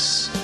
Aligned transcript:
Yes. 0.00 0.39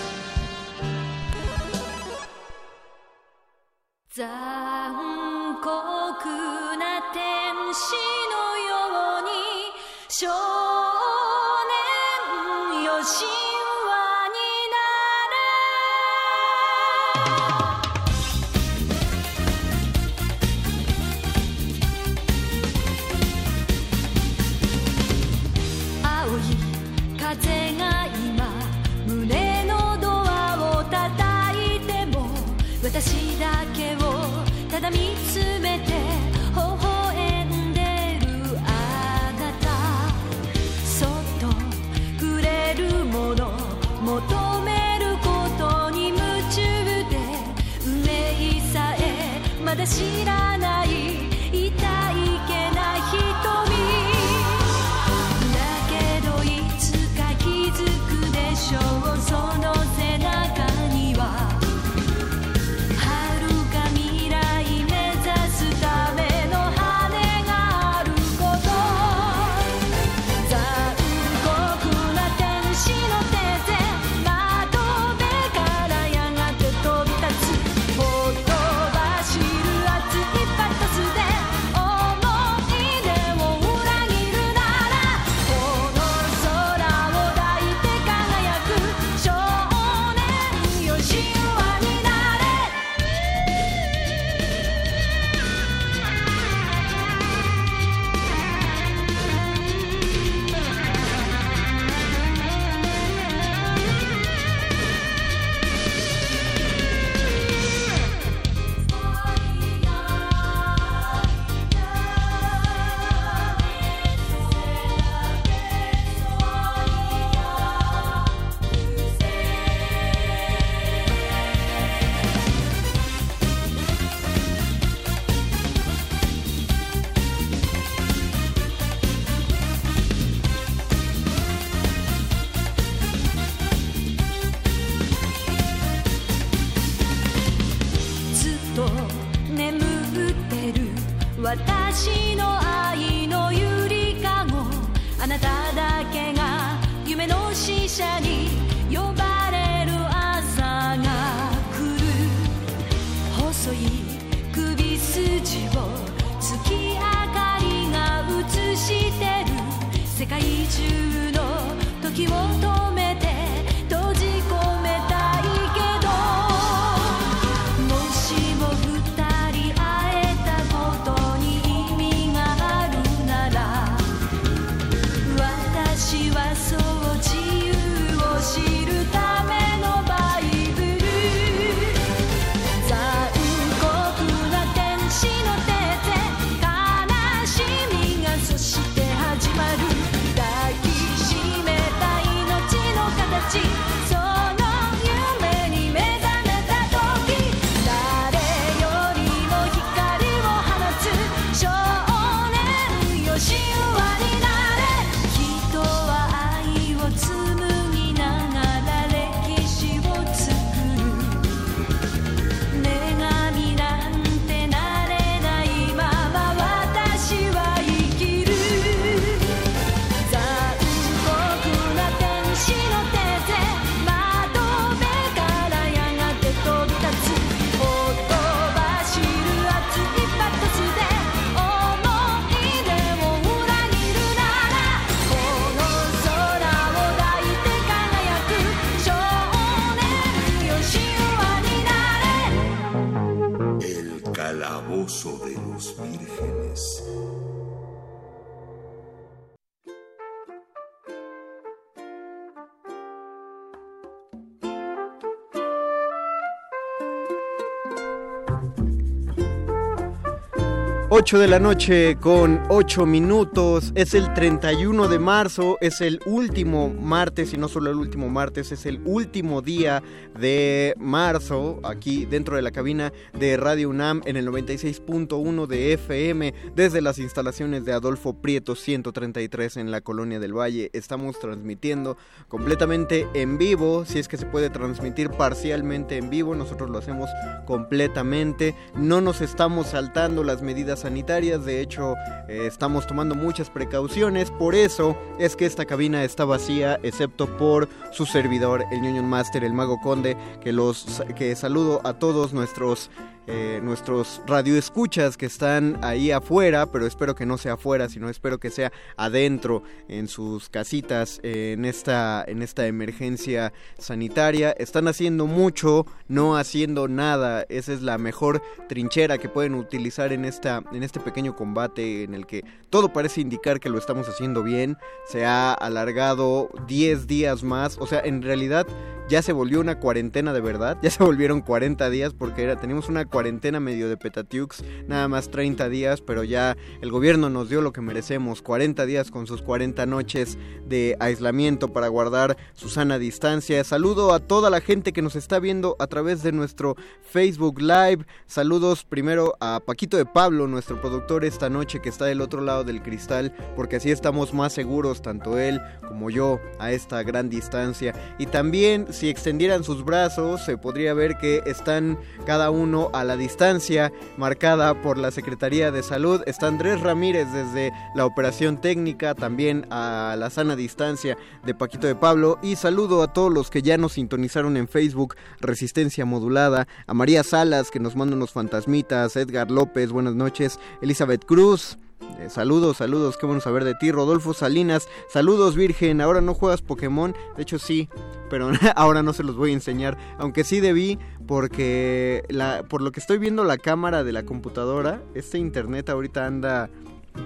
8 261.19 261.39
de 261.39 261.49
la 261.49 261.59
noche 261.59 262.19
con 262.21 262.61
8 262.69 263.07
minutos. 263.07 263.91
Es 263.95 264.13
el 264.13 264.35
31 264.35 265.09
de 265.09 265.19
marzo, 265.19 265.79
es 265.81 266.03
el 266.03 266.21
último 266.27 266.91
martes 266.91 267.55
y 267.55 267.57
no 267.57 267.69
solo 267.69 267.91
el 267.91 267.97
último 267.97 268.29
martes, 268.29 268.71
es 268.71 268.85
el 268.85 269.01
último 269.07 269.63
día 269.63 270.03
de 270.39 270.93
marzo 270.99 271.81
aquí 271.85 272.27
dentro 272.27 272.57
de 272.57 272.61
la 272.61 272.71
cabina 272.71 273.15
de 273.33 273.57
Radio 273.57 273.89
UNAM 273.89 274.21
en 274.27 274.37
el 274.37 274.47
96.1 274.47 275.67
de 275.67 275.95
FM 275.95 276.53
desde 276.75 277.01
las 277.01 277.19
instalaciones 277.19 277.87
de 277.87 277.95
Adolfo 277.95 278.35
Prieto 278.35 278.75
133 278.75 279.79
en 279.79 279.91
la 279.91 280.03
Colonia 280.03 280.39
del 280.39 280.53
Valle. 280.53 280.91
Estamos 280.93 281.41
transmitiendo 281.41 282.19
completamente 282.49 283.27
en 283.33 283.57
vivo, 283.57 284.05
si 284.05 284.19
es 284.19 284.29
que 284.29 284.37
se 284.37 284.45
puede 284.45 284.69
transmitir 284.69 285.31
parcialmente 285.31 286.19
en 286.19 286.29
vivo, 286.29 286.55
nosotros 286.55 286.91
lo 286.91 286.99
hacemos 286.99 287.31
completamente. 287.65 288.75
No 288.95 289.23
nos 289.23 289.41
estamos 289.41 289.87
saltando 289.87 290.45
las 290.45 290.61
medidas 290.61 291.06
sanitarias, 291.06 291.64
de 291.64 291.81
hecho 291.81 292.14
eh, 292.49 292.67
estamos 292.67 293.06
tomando 293.06 293.37
muchas 293.37 293.70
precauciones, 293.70 294.50
por 294.50 294.75
eso 294.75 295.17
es 295.38 295.55
que 295.55 295.64
esta 295.64 295.85
cabina 295.85 296.25
está 296.25 296.44
vacía, 296.44 296.99
excepto 297.05 297.47
por 297.56 297.88
su 298.11 298.26
servidor, 298.26 298.82
el 298.91 299.03
Ñoño 299.03 299.23
Master, 299.23 299.62
el 299.62 299.73
Mago 299.73 300.00
Conde, 300.00 300.37
que 300.61 300.73
los 300.73 301.23
que 301.37 301.55
saludo 301.55 302.00
a 302.03 302.14
todos 302.14 302.53
nuestros 302.53 303.08
eh, 303.47 303.81
nuestros 303.83 304.43
radioescuchas 304.47 305.37
que 305.37 305.47
están 305.47 305.99
ahí 306.03 306.31
afuera, 306.31 306.87
pero 306.87 307.07
espero 307.07 307.35
que 307.35 307.47
no 307.47 307.59
sea 307.59 307.75
afuera, 307.75 308.09
sino 308.09 308.29
espero 308.29 308.59
que 308.59 308.71
sea 308.71 308.93
adentro 309.17 309.83
en 310.09 310.29
sus 310.29 310.69
casitas 310.69 311.39
en 311.43 311.85
esta 311.85 312.45
en 312.47 312.63
esta 312.63 312.87
emergencia 312.87 313.73
sanitaria. 313.99 314.73
Están 314.73 315.09
haciendo 315.09 315.47
mucho, 315.47 316.07
no 316.29 316.57
haciendo 316.57 317.09
nada. 317.09 317.65
Esa 317.69 317.93
es 317.93 318.03
la 318.03 318.19
mejor 318.19 318.63
trinchera 318.89 319.39
que 319.39 319.49
pueden 319.49 319.75
utilizar 319.75 320.33
en 320.33 320.45
esta 320.45 320.83
en 320.93 321.03
este 321.03 321.21
pequeño 321.21 321.55
combate 321.55 322.25
en 322.25 322.35
el 322.35 322.47
que 322.47 322.65
todo 322.91 323.13
parece 323.13 323.41
indicar 323.41 323.81
que 323.81 323.89
lo 323.89 323.99
estamos 323.99 324.29
haciendo 324.29 324.63
bien. 324.63 324.97
Se 325.27 325.45
ha 325.45 325.73
alargado 325.73 326.69
10 326.89 327.27
días 327.27 327.63
más, 327.63 327.97
o 327.99 328.07
sea, 328.07 328.21
en 328.21 328.43
realidad 328.43 328.87
ya 329.29 329.43
se 329.43 329.53
volvió 329.53 329.81
una 329.81 329.99
cuarentena 329.99 330.53
de 330.53 330.61
verdad, 330.61 330.99
ya 331.03 331.11
se 331.11 331.23
volvieron 331.23 331.61
40 331.61 332.09
días 332.11 332.33
porque 332.35 332.63
era, 332.63 332.77
teníamos 332.77 333.09
una 333.09 333.25
cuarentena 333.37 333.81
medio 333.81 334.09
de 334.09 334.17
Petatiux, 334.17 334.83
nada 335.09 335.29
más 335.29 335.50
30 335.50 335.91
días, 335.91 336.23
pero 336.23 336.43
ya 336.43 336.75
el 337.03 337.11
gobierno 337.11 337.50
nos 337.50 337.69
dio 337.69 337.83
lo 337.83 337.93
que 337.93 338.00
merecemos, 338.00 338.62
40 338.62 339.05
días 339.05 339.31
con 339.31 339.47
sus 339.47 339.61
40 339.61 340.06
noches 340.06 340.56
de 340.88 341.19
aislamiento 341.21 341.93
para 341.93 342.09
guardar 342.09 342.56
su 342.73 342.88
sana 342.88 343.19
distancia. 343.19 343.85
Saludo 343.85 344.33
a 344.33 344.41
toda 344.41 344.71
la 344.71 344.81
gente 344.81 345.12
que 345.12 345.21
nos 345.21 345.37
está 345.37 345.59
viendo 345.59 345.97
a 345.99 346.06
través 346.06 346.43
de 346.43 346.53
nuestro 346.53 346.97
Facebook 347.21 347.79
Live. 347.79 348.25
Saludos 348.47 349.05
primero 349.05 349.55
a 349.61 349.81
Paquito 349.85 350.17
de 350.17 350.25
Pablo, 350.25 350.67
nuestro 350.67 350.99
productor 350.99 351.44
esta 351.44 351.69
noche 351.69 352.00
que 352.00 352.09
está 352.09 352.25
del 352.25 352.41
otro 352.41 352.62
lado 352.62 352.85
del 352.85 353.03
cristal, 353.03 353.55
porque 353.77 353.97
así 353.97 354.11
estamos 354.11 354.55
más 354.55 354.73
seguros, 354.73 355.21
tanto 355.21 355.59
él 355.59 355.79
como 356.09 356.31
yo, 356.31 356.59
a 356.79 356.91
esta 356.91 357.23
gran 357.23 357.50
distancia. 357.50 358.15
Y 358.38 358.47
también 358.47 359.12
si 359.12 359.29
extendieran 359.29 359.85
sus 359.85 360.06
brazos, 360.06 360.65
se 360.65 360.79
podría 360.79 361.12
ver 361.12 361.37
que 361.37 361.62
están 361.67 362.19
cada 362.47 362.71
uno 362.71 363.11
a 363.12 363.25
la 363.26 363.37
distancia 363.37 364.12
marcada 364.38 365.02
por 365.02 365.19
la 365.19 365.31
Secretaría 365.31 365.90
de 365.90 366.02
Salud. 366.02 366.43
Está 366.46 366.69
Andrés 366.69 367.00
Ramírez 367.00 367.52
desde 367.52 367.93
la 368.14 368.25
operación 368.25 368.81
técnica, 368.81 369.34
también 369.34 369.87
a 369.90 370.37
la 370.38 370.50
sana 370.50 370.76
distancia 370.76 371.37
de 371.64 371.75
Paquito 371.75 372.06
de 372.06 372.14
Pablo. 372.14 372.58
Y 372.62 372.76
saludo 372.76 373.23
a 373.23 373.32
todos 373.32 373.52
los 373.52 373.70
que 373.70 373.82
ya 373.82 373.99
nos 373.99 374.12
sintonizaron 374.12 374.76
en 374.76 374.88
Facebook, 374.88 375.34
Resistencia 375.61 376.25
Modulada, 376.25 376.88
a 377.06 377.14
María 377.14 377.43
Salas 377.43 377.90
que 377.90 378.00
nos 378.00 378.17
manda 378.17 378.37
unos 378.37 378.52
fantasmitas, 378.52 379.37
Edgar 379.37 379.70
López, 379.70 380.11
buenas 380.11 380.34
noches, 380.34 380.78
Elizabeth 381.02 381.44
Cruz. 381.44 381.99
Eh, 382.39 382.49
saludos, 382.51 382.99
saludos, 382.99 383.37
qué 383.37 383.47
bueno 383.47 383.61
saber 383.61 383.85
de 383.85 383.95
ti. 383.95 384.11
Rodolfo 384.11 384.55
Salinas, 384.55 385.09
saludos 385.29 385.75
Virgen, 385.75 386.21
ahora 386.21 386.41
no 386.41 386.55
juegas 386.55 386.83
Pokémon, 386.83 387.35
de 387.57 387.63
hecho 387.63 387.79
sí, 387.79 388.09
pero 388.51 388.71
ahora 388.97 389.23
no 389.23 389.33
se 389.33 389.43
los 389.43 389.57
voy 389.57 389.71
a 389.71 389.75
enseñar, 389.75 390.17
aunque 390.39 390.65
sí 390.65 390.81
debí 390.81 391.19
porque 391.47 392.45
la, 392.49 392.83
por 392.89 393.03
lo 393.03 393.13
que 393.13 393.21
estoy 393.21 393.39
viendo 393.39 393.65
la 393.65 393.79
cámara 393.79 394.25
de 394.25 394.33
la 394.33 394.45
computadora, 394.45 395.23
este 395.35 395.59
internet 395.59 396.09
ahorita 396.09 396.47
anda 396.47 396.91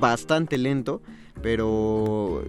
bastante 0.01 0.59
lento, 0.59 1.03
pero 1.43 2.45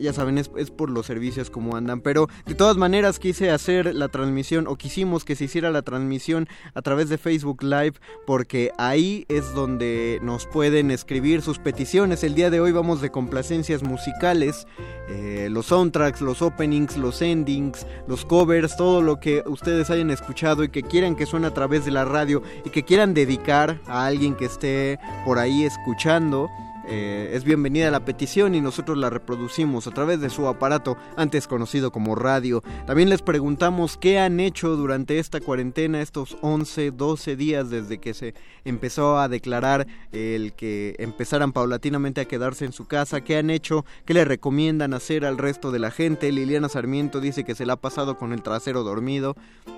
ya 0.00 0.12
saben, 0.12 0.38
es, 0.38 0.50
es, 0.56 0.70
por 0.70 0.90
los 0.90 1.06
servicios 1.06 1.50
como 1.50 1.76
andan. 1.76 2.00
Pero 2.00 2.28
de 2.46 2.54
todas 2.54 2.76
maneras 2.76 3.18
quise 3.18 3.50
hacer 3.50 3.94
la 3.94 4.08
transmisión 4.08 4.66
o 4.66 4.76
quisimos 4.76 5.24
que 5.24 5.36
se 5.36 5.44
hiciera 5.44 5.70
la 5.70 5.82
transmisión 5.82 6.48
a 6.74 6.82
través 6.82 7.08
de 7.08 7.18
Facebook 7.18 7.62
Live 7.62 7.94
porque 8.26 8.72
ahí 8.78 9.24
es 9.28 9.54
donde 9.54 10.18
nos 10.22 10.46
pueden 10.46 10.90
escribir 10.90 11.42
sus 11.42 11.58
peticiones. 11.58 12.24
El 12.24 12.34
día 12.34 12.50
de 12.50 12.60
hoy 12.60 12.72
vamos 12.72 13.00
de 13.00 13.10
complacencias 13.10 13.82
musicales, 13.82 14.66
eh, 15.08 15.48
los 15.50 15.66
soundtracks, 15.66 16.20
los 16.20 16.42
openings, 16.42 16.96
los 16.96 17.22
endings, 17.22 17.86
los 18.06 18.24
covers, 18.24 18.76
todo 18.76 19.02
lo 19.02 19.20
que 19.20 19.42
ustedes 19.46 19.90
hayan 19.90 20.10
escuchado 20.10 20.64
y 20.64 20.68
que 20.68 20.82
quieran 20.82 21.16
que 21.16 21.26
suene 21.26 21.46
a 21.46 21.54
través 21.54 21.84
de 21.84 21.90
la 21.90 22.04
radio 22.04 22.42
y 22.64 22.70
que 22.70 22.84
quieran 22.84 23.14
dedicar 23.14 23.80
a 23.86 24.06
alguien 24.06 24.34
que 24.34 24.46
esté 24.46 24.98
por 25.24 25.38
ahí 25.38 25.64
escuchando. 25.64 26.48
Eh, 26.88 27.30
es 27.34 27.44
bienvenida 27.44 27.90
la 27.90 28.04
petición 28.04 28.54
y 28.54 28.60
nosotros 28.60 28.98
la 28.98 29.08
reproducimos 29.08 29.86
a 29.86 29.92
través 29.92 30.20
de 30.20 30.30
su 30.30 30.48
aparato 30.48 30.96
antes 31.16 31.46
conocido 31.46 31.92
como 31.92 32.14
radio. 32.14 32.62
También 32.86 33.08
les 33.08 33.22
preguntamos 33.22 33.96
qué 33.96 34.18
han 34.18 34.40
hecho 34.40 34.76
durante 34.76 35.18
esta 35.18 35.40
cuarentena, 35.40 36.02
estos 36.02 36.36
11, 36.40 36.90
12 36.90 37.36
días 37.36 37.70
desde 37.70 37.98
que 37.98 38.14
se 38.14 38.34
empezó 38.64 39.18
a 39.18 39.28
declarar 39.28 39.86
el 40.10 40.52
que 40.54 40.96
empezaran 40.98 41.52
paulatinamente 41.52 42.20
a 42.20 42.24
quedarse 42.24 42.64
en 42.64 42.72
su 42.72 42.86
casa, 42.86 43.22
qué 43.22 43.36
han 43.36 43.50
hecho, 43.50 43.84
qué 44.04 44.14
le 44.14 44.24
recomiendan 44.24 44.94
hacer 44.94 45.24
al 45.24 45.38
resto 45.38 45.70
de 45.70 45.78
la 45.78 45.90
gente. 45.90 46.32
Liliana 46.32 46.68
Sarmiento 46.68 47.20
dice 47.20 47.44
que 47.44 47.54
se 47.54 47.66
la 47.66 47.74
ha 47.74 47.76
pasado 47.76 48.16
con 48.18 48.32
el 48.32 48.42
trasero 48.42 48.82
dormido. 48.82 49.36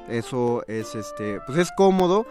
Eso 0.08 0.64
es 0.68 0.94
este, 0.94 1.40
pues 1.46 1.58
es 1.58 1.68
cómodo 1.76 2.26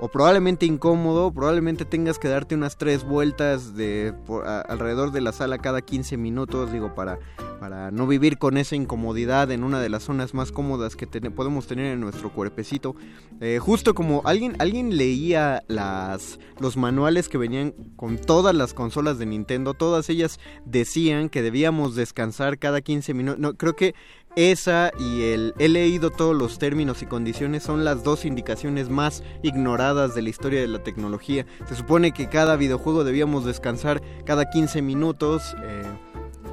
o 0.00 0.08
probablemente 0.08 0.66
incómodo, 0.66 1.32
probablemente 1.32 1.84
tengas 1.84 2.18
que 2.18 2.28
darte 2.28 2.54
unas 2.54 2.76
tres 2.76 3.04
vueltas 3.04 3.76
de 3.76 4.12
por, 4.26 4.46
alrededor 4.46 5.12
de 5.12 5.20
la 5.20 5.32
sala 5.32 5.58
cada 5.58 5.82
15 5.82 6.16
minutos, 6.16 6.72
digo, 6.72 6.94
para, 6.94 7.18
para 7.60 7.90
no 7.90 8.06
vivir 8.06 8.38
con 8.38 8.56
esa 8.56 8.74
incomodidad 8.74 9.50
en 9.52 9.62
una 9.62 9.80
de 9.80 9.88
las 9.88 10.02
zonas 10.02 10.34
más 10.34 10.50
cómodas 10.50 10.96
que 10.96 11.06
podemos 11.06 11.66
tener 11.66 11.92
en 11.92 12.00
nuestro 12.00 12.32
cuerpecito. 12.32 12.96
Eh, 13.40 13.58
justo 13.60 13.94
como 13.94 14.22
alguien, 14.24 14.56
alguien 14.58 14.96
leía 14.96 15.62
las, 15.68 16.40
los 16.58 16.76
manuales 16.76 17.28
que 17.28 17.38
venían 17.38 17.72
con 17.96 18.18
todas 18.18 18.54
las 18.54 18.74
consolas 18.74 19.18
de 19.18 19.26
Nintendo, 19.26 19.74
todas 19.74 20.08
ellas 20.08 20.40
decían 20.64 21.28
que 21.28 21.42
debíamos 21.42 21.94
descansar 21.94 22.58
cada 22.58 22.80
15 22.80 23.14
minutos. 23.14 23.40
No, 23.40 23.54
creo 23.54 23.76
que 23.76 23.94
esa 24.36 24.90
y 24.98 25.22
el 25.22 25.54
he 25.58 25.68
leído 25.68 26.10
todos 26.10 26.34
los 26.34 26.58
términos 26.58 27.02
y 27.02 27.06
condiciones 27.06 27.62
son 27.62 27.84
las 27.84 28.02
dos 28.02 28.24
indicaciones 28.24 28.88
más 28.88 29.22
ignoradas 29.42 30.14
de 30.14 30.22
la 30.22 30.30
historia 30.30 30.60
de 30.60 30.68
la 30.68 30.82
tecnología. 30.82 31.46
Se 31.68 31.76
supone 31.76 32.12
que 32.12 32.28
cada 32.28 32.56
videojuego 32.56 33.04
debíamos 33.04 33.44
descansar 33.44 34.02
cada 34.24 34.50
15 34.50 34.82
minutos. 34.82 35.54
Eh, 35.64 35.82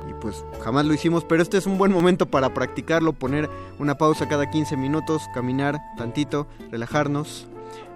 y 0.09 0.13
pues 0.15 0.43
jamás 0.63 0.85
lo 0.85 0.93
hicimos, 0.93 1.23
pero 1.23 1.41
este 1.41 1.57
es 1.57 1.65
un 1.65 1.77
buen 1.77 1.91
momento 1.91 2.25
para 2.25 2.53
practicarlo, 2.53 3.13
poner 3.13 3.50
una 3.79 3.97
pausa 3.97 4.27
cada 4.27 4.50
15 4.50 4.77
minutos, 4.77 5.23
caminar 5.33 5.79
tantito, 5.97 6.47
relajarnos. 6.71 7.47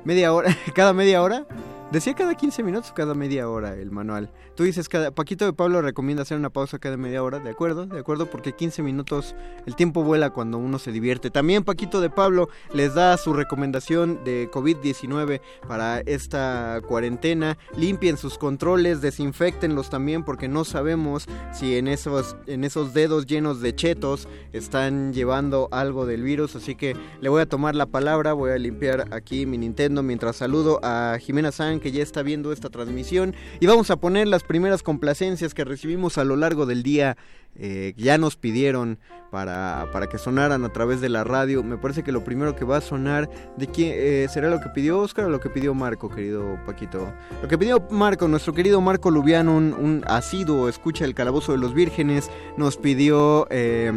Media 0.04 0.34
hora, 0.34 0.56
cada 0.76 0.94
media 0.94 1.22
hora 1.22 1.46
Decía 1.92 2.16
cada 2.16 2.34
15 2.34 2.64
minutos 2.64 2.90
o 2.90 2.94
cada 2.96 3.14
media 3.14 3.48
hora 3.48 3.76
el 3.76 3.92
manual. 3.92 4.32
Tú 4.56 4.64
dices, 4.64 4.90
cada 4.90 5.12
Paquito 5.12 5.46
de 5.46 5.54
Pablo 5.54 5.84
recomienda 5.84 6.24
hacer 6.24 6.36
una 6.36 6.50
pausa 6.50 6.80
cada 6.80 6.98
media 6.98 7.22
hora, 7.22 7.40
¿de 7.40 7.52
acuerdo? 7.52 7.86
De 7.86 8.00
acuerdo, 8.00 8.26
porque 8.26 8.54
15 8.54 8.82
minutos, 8.82 9.36
el 9.68 9.76
tiempo 9.76 10.04
vuela 10.04 10.32
cuando 10.32 10.58
uno 10.58 10.80
se 10.80 10.92
divierte. 10.92 11.30
También 11.30 11.64
Paquito 11.64 12.02
de 12.02 12.10
Pablo 12.10 12.50
les 12.74 12.96
da 12.96 13.16
su 13.18 13.34
recomendación 13.34 14.24
de 14.26 14.50
COVID-19 14.52 15.42
para 15.68 16.00
esta 16.00 16.82
cuarentena. 16.88 17.56
Limpien 17.78 18.18
sus 18.18 18.40
controles, 18.40 19.02
desinfectenlos 19.02 19.92
también 19.92 20.24
porque 20.24 20.48
no 20.48 20.66
sabemos 20.66 21.28
si 21.54 21.78
en 21.78 21.88
esos, 21.88 22.36
en 22.48 22.64
esos 22.64 22.96
dedos 22.96 23.28
llenos 23.28 23.62
de 23.62 23.76
chetos 23.76 24.28
están 24.54 25.14
llevando 25.14 25.70
algo 25.72 26.08
del 26.08 26.24
virus. 26.24 26.56
Así 26.56 26.74
que 26.74 26.98
le 27.22 27.30
voy 27.30 27.44
a 27.44 27.46
tomar 27.46 27.76
la 27.76 27.86
palabra, 27.86 28.34
voy 28.34 28.52
a 28.52 28.58
limpiar 28.58 29.14
aquí 29.14 29.46
mi 29.46 29.60
Nintendo 29.60 30.02
mientras 30.02 30.38
saludo 30.38 30.80
a 30.82 31.18
Jimena 31.22 31.52
Sánchez 31.52 31.75
que 31.80 31.92
ya 31.92 32.04
está 32.04 32.24
viendo 32.24 32.52
esta 32.52 32.70
transmisión 32.70 33.36
y 33.60 33.66
vamos 33.66 33.92
a 33.92 33.98
poner 33.98 34.28
las 34.28 34.44
primeras 34.44 34.84
complacencias 34.84 35.54
que 35.54 35.64
recibimos 35.64 36.18
a 36.18 36.24
lo 36.24 36.36
largo 36.36 36.66
del 36.66 36.84
día. 36.84 37.18
Eh, 37.58 37.94
ya 37.96 38.18
nos 38.18 38.36
pidieron 38.36 39.00
para, 39.32 39.88
para, 39.94 40.08
que 40.08 40.18
sonaran 40.18 40.66
a 40.66 40.74
través 40.74 41.00
de 41.00 41.08
la 41.08 41.24
radio. 41.24 41.64
Me 41.64 41.78
parece 41.78 42.04
que 42.04 42.12
lo 42.12 42.22
primero 42.22 42.54
que 42.54 42.66
va 42.66 42.78
a 42.78 42.82
sonar 42.82 43.30
de 43.56 43.68
quién 43.68 43.94
eh, 43.96 44.28
será 44.30 44.50
lo 44.50 44.60
que 44.60 44.68
pidió 44.70 45.00
Oscar 45.00 45.26
o 45.26 45.30
lo 45.30 45.40
que 45.40 45.50
pidió 45.50 45.74
Marco, 45.74 46.10
querido 46.10 46.60
Paquito. 46.66 47.14
Lo 47.42 47.48
que 47.48 47.58
pidió 47.58 47.80
Marco, 47.90 48.28
nuestro 48.28 48.54
querido 48.54 48.82
Marco 48.82 49.10
Lubiano, 49.10 49.56
un, 49.56 50.04
asiduo, 50.06 50.68
escucha 50.68 51.06
el 51.06 51.16
calabozo 51.16 51.54
de 51.54 51.58
los 51.58 51.74
vírgenes, 51.74 52.30
nos 52.58 52.76
pidió 52.76 53.48
eh, 53.50 53.94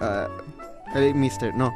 uh, 0.00 1.14
Mister, 1.14 1.54
no. 1.54 1.72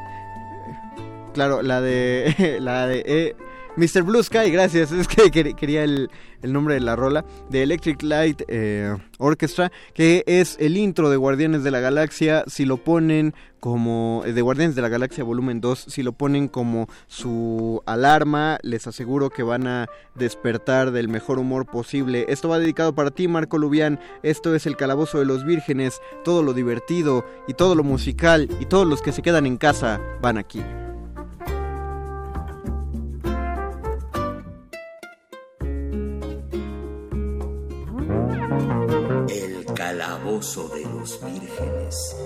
Claro, 1.35 1.63
la 1.63 1.81
de 1.81 2.57
la 2.61 2.89
de 2.89 3.37
Mr. 3.77 4.03
Blue 4.03 4.23
Sky, 4.23 4.51
gracias. 4.51 4.93
Es 4.93 5.09
que 5.09 5.23
quer- 5.31 5.55
quería 5.55 5.85
el, 5.85 6.11
el 6.43 6.53
nombre 6.53 6.75
de 6.75 6.81
la 6.81 6.95
rola. 6.97 7.25
De 7.51 7.63
Electric 7.63 8.03
Light 8.03 8.43
eh, 8.49 8.95
Orchestra, 9.19 9.73
que 9.95 10.23
es 10.27 10.57
el 10.61 10.77
intro 10.77 11.09
de 11.11 11.17
Guardianes 11.17 11.65
de 11.65 11.71
la 11.71 11.81
Galaxia. 11.81 12.45
Si 12.47 12.65
lo 12.67 12.77
ponen 12.79 13.35
como... 13.61 14.23
eh, 14.27 14.33
De 14.33 14.43
Guardianes 14.43 14.75
de 14.77 14.83
la 14.83 14.89
Galaxia 14.89 15.25
volumen 15.25 15.61
2, 15.61 15.87
si 15.89 16.03
lo 16.03 16.13
ponen 16.13 16.49
como 16.49 16.89
su 17.07 17.81
alarma, 17.87 18.59
les 18.63 18.87
aseguro 18.87 19.31
que 19.31 19.43
van 19.43 19.67
a 19.67 19.87
despertar 20.15 20.91
del 20.91 21.09
mejor 21.09 21.39
humor 21.39 21.65
posible. 21.67 22.27
Esto 22.29 22.49
va 22.51 22.59
dedicado 22.59 22.95
para 22.95 23.11
ti, 23.11 23.27
Marco 23.29 23.57
Lubián. 23.57 23.99
Esto 24.23 24.55
es 24.55 24.67
el 24.67 24.77
Calabozo 24.77 25.19
de 25.19 25.25
los 25.25 25.45
Vírgenes. 25.47 26.01
Todo 26.25 26.43
lo 26.43 26.53
divertido 26.53 27.25
y 27.49 27.55
todo 27.55 27.75
lo 27.75 27.85
musical 27.85 28.49
y 28.61 28.67
todos 28.67 28.87
los 28.87 29.01
que 29.01 29.13
se 29.13 29.23
quedan 29.23 29.47
en 29.47 29.57
casa 29.57 29.99
van 30.21 30.37
aquí. 30.37 30.61
De 40.41 40.83
los 40.85 41.21
vírgenes. 41.23 42.17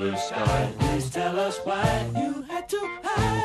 Blue 0.00 0.16
Sky, 0.16 0.72
please 0.78 1.10
tell 1.10 1.38
us 1.38 1.58
why 1.64 2.06
you 2.16 2.40
had 2.48 2.66
to 2.70 2.78
hide 3.02 3.39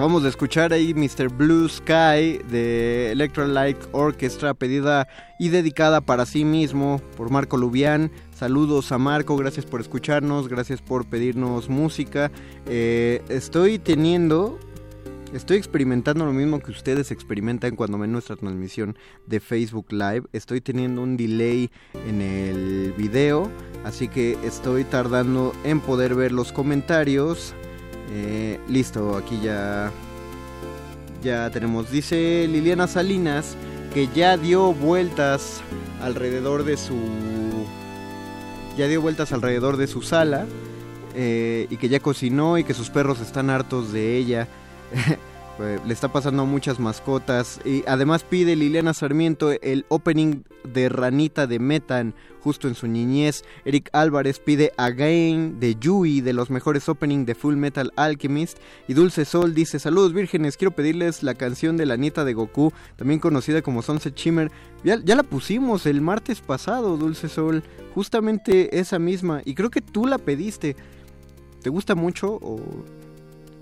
Acabamos 0.00 0.22
de 0.22 0.30
escuchar 0.30 0.72
ahí 0.72 0.94
Mr. 0.94 1.28
Blue 1.28 1.68
Sky 1.68 2.40
de 2.50 3.12
Electrolyte 3.12 3.86
Orchestra, 3.92 4.54
pedida 4.54 5.06
y 5.38 5.50
dedicada 5.50 6.00
para 6.00 6.24
sí 6.24 6.42
mismo 6.42 7.02
por 7.18 7.28
Marco 7.28 7.58
Lubián. 7.58 8.10
Saludos 8.34 8.92
a 8.92 8.98
Marco, 8.98 9.36
gracias 9.36 9.66
por 9.66 9.78
escucharnos, 9.78 10.48
gracias 10.48 10.80
por 10.80 11.04
pedirnos 11.04 11.68
música. 11.68 12.32
Eh, 12.64 13.22
estoy 13.28 13.78
teniendo 13.78 14.58
Estoy 15.34 15.58
experimentando 15.58 16.24
lo 16.24 16.32
mismo 16.32 16.60
que 16.60 16.70
ustedes 16.70 17.10
experimentan 17.10 17.76
cuando 17.76 17.98
ven 17.98 18.10
nuestra 18.10 18.36
transmisión 18.36 18.96
de 19.26 19.38
Facebook 19.38 19.92
Live. 19.92 20.22
Estoy 20.32 20.62
teniendo 20.62 21.02
un 21.02 21.18
delay 21.18 21.70
en 22.08 22.22
el 22.22 22.94
video, 22.96 23.48
así 23.84 24.08
que 24.08 24.38
estoy 24.44 24.82
tardando 24.84 25.52
en 25.62 25.80
poder 25.80 26.14
ver 26.14 26.32
los 26.32 26.52
comentarios. 26.52 27.54
Eh, 28.12 28.58
listo, 28.68 29.16
aquí 29.16 29.40
ya 29.40 29.92
ya 31.22 31.50
tenemos. 31.50 31.90
Dice 31.90 32.46
Liliana 32.48 32.86
Salinas 32.86 33.56
que 33.92 34.08
ya 34.14 34.36
dio 34.36 34.72
vueltas 34.72 35.60
alrededor 36.02 36.64
de 36.64 36.76
su 36.76 36.96
ya 38.76 38.86
dio 38.86 39.00
vueltas 39.00 39.32
alrededor 39.32 39.76
de 39.76 39.86
su 39.86 40.00
sala 40.02 40.46
eh, 41.14 41.66
y 41.70 41.76
que 41.76 41.88
ya 41.88 42.00
cocinó 42.00 42.56
y 42.56 42.64
que 42.64 42.72
sus 42.74 42.90
perros 42.90 43.20
están 43.20 43.50
hartos 43.50 43.92
de 43.92 44.16
ella. 44.16 44.48
Pues, 45.60 45.78
le 45.84 45.92
está 45.92 46.10
pasando 46.10 46.44
a 46.44 46.46
muchas 46.46 46.80
mascotas. 46.80 47.60
Y 47.66 47.84
además 47.86 48.24
pide 48.24 48.56
Liliana 48.56 48.94
Sarmiento 48.94 49.52
el 49.52 49.84
opening 49.88 50.42
de 50.64 50.88
Ranita 50.88 51.46
de 51.46 51.58
Metan, 51.58 52.14
justo 52.42 52.66
en 52.66 52.74
su 52.74 52.86
niñez. 52.86 53.44
Eric 53.66 53.90
Álvarez 53.92 54.38
pide 54.38 54.72
Again 54.78 55.60
de 55.60 55.74
Yui, 55.74 56.22
de 56.22 56.32
los 56.32 56.48
mejores 56.48 56.88
opening 56.88 57.26
de 57.26 57.34
Full 57.34 57.56
Metal 57.56 57.92
Alchemist. 57.96 58.56
Y 58.88 58.94
Dulce 58.94 59.26
Sol 59.26 59.52
dice: 59.52 59.78
Saludos 59.78 60.14
vírgenes, 60.14 60.56
quiero 60.56 60.70
pedirles 60.70 61.22
la 61.22 61.34
canción 61.34 61.76
de 61.76 61.84
la 61.84 61.98
nieta 61.98 62.24
de 62.24 62.32
Goku, 62.32 62.72
también 62.96 63.20
conocida 63.20 63.60
como 63.60 63.82
Sunset 63.82 64.16
Shimmer. 64.16 64.50
Ya, 64.82 64.98
ya 65.04 65.14
la 65.14 65.24
pusimos 65.24 65.84
el 65.84 66.00
martes 66.00 66.40
pasado, 66.40 66.96
Dulce 66.96 67.28
Sol. 67.28 67.62
Justamente 67.94 68.78
esa 68.78 68.98
misma. 68.98 69.42
Y 69.44 69.54
creo 69.54 69.68
que 69.68 69.82
tú 69.82 70.06
la 70.06 70.16
pediste. 70.16 70.74
¿Te 71.60 71.68
gusta 71.68 71.94
mucho 71.94 72.38
o 72.40 72.62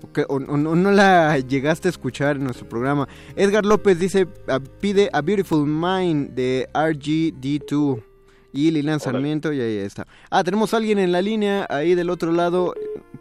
o, 0.03 0.11
que- 0.11 0.23
o- 0.27 0.35
o 0.35 0.39
no, 0.57 0.75
no 0.75 0.91
la 0.91 1.37
llegaste 1.39 1.87
a 1.87 1.91
escuchar 1.91 2.37
en 2.37 2.43
nuestro 2.45 2.67
programa. 2.67 3.07
Edgar 3.35 3.65
López 3.65 3.99
dice, 3.99 4.27
ah, 4.47 4.59
pide 4.79 5.09
A 5.13 5.21
Beautiful 5.21 5.65
Mind 5.67 6.31
de 6.31 6.67
RGD2. 6.73 8.03
Y 8.51 8.71
Lilian 8.71 8.99
Sarmiento, 8.99 9.53
y 9.53 9.61
ahí 9.61 9.77
está. 9.77 10.07
Ah, 10.31 10.43
tenemos 10.43 10.73
a 10.73 10.77
alguien 10.77 10.97
en 10.97 11.11
la 11.11 11.21
línea, 11.21 11.67
ahí 11.69 11.93
del 11.93 12.09
otro 12.09 12.31
lado, 12.31 12.73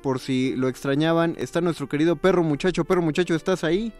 por 0.03 0.21
si 0.21 0.57
lo 0.57 0.69
extrañaban. 0.69 1.37
Está 1.39 1.61
nuestro 1.61 1.87
querido 1.87 2.17
perro 2.17 2.43
muchacho. 2.43 2.85
Perro 2.87 3.03
muchacho, 3.03 3.35
¿estás 3.35 3.63
ahí? 3.63 3.93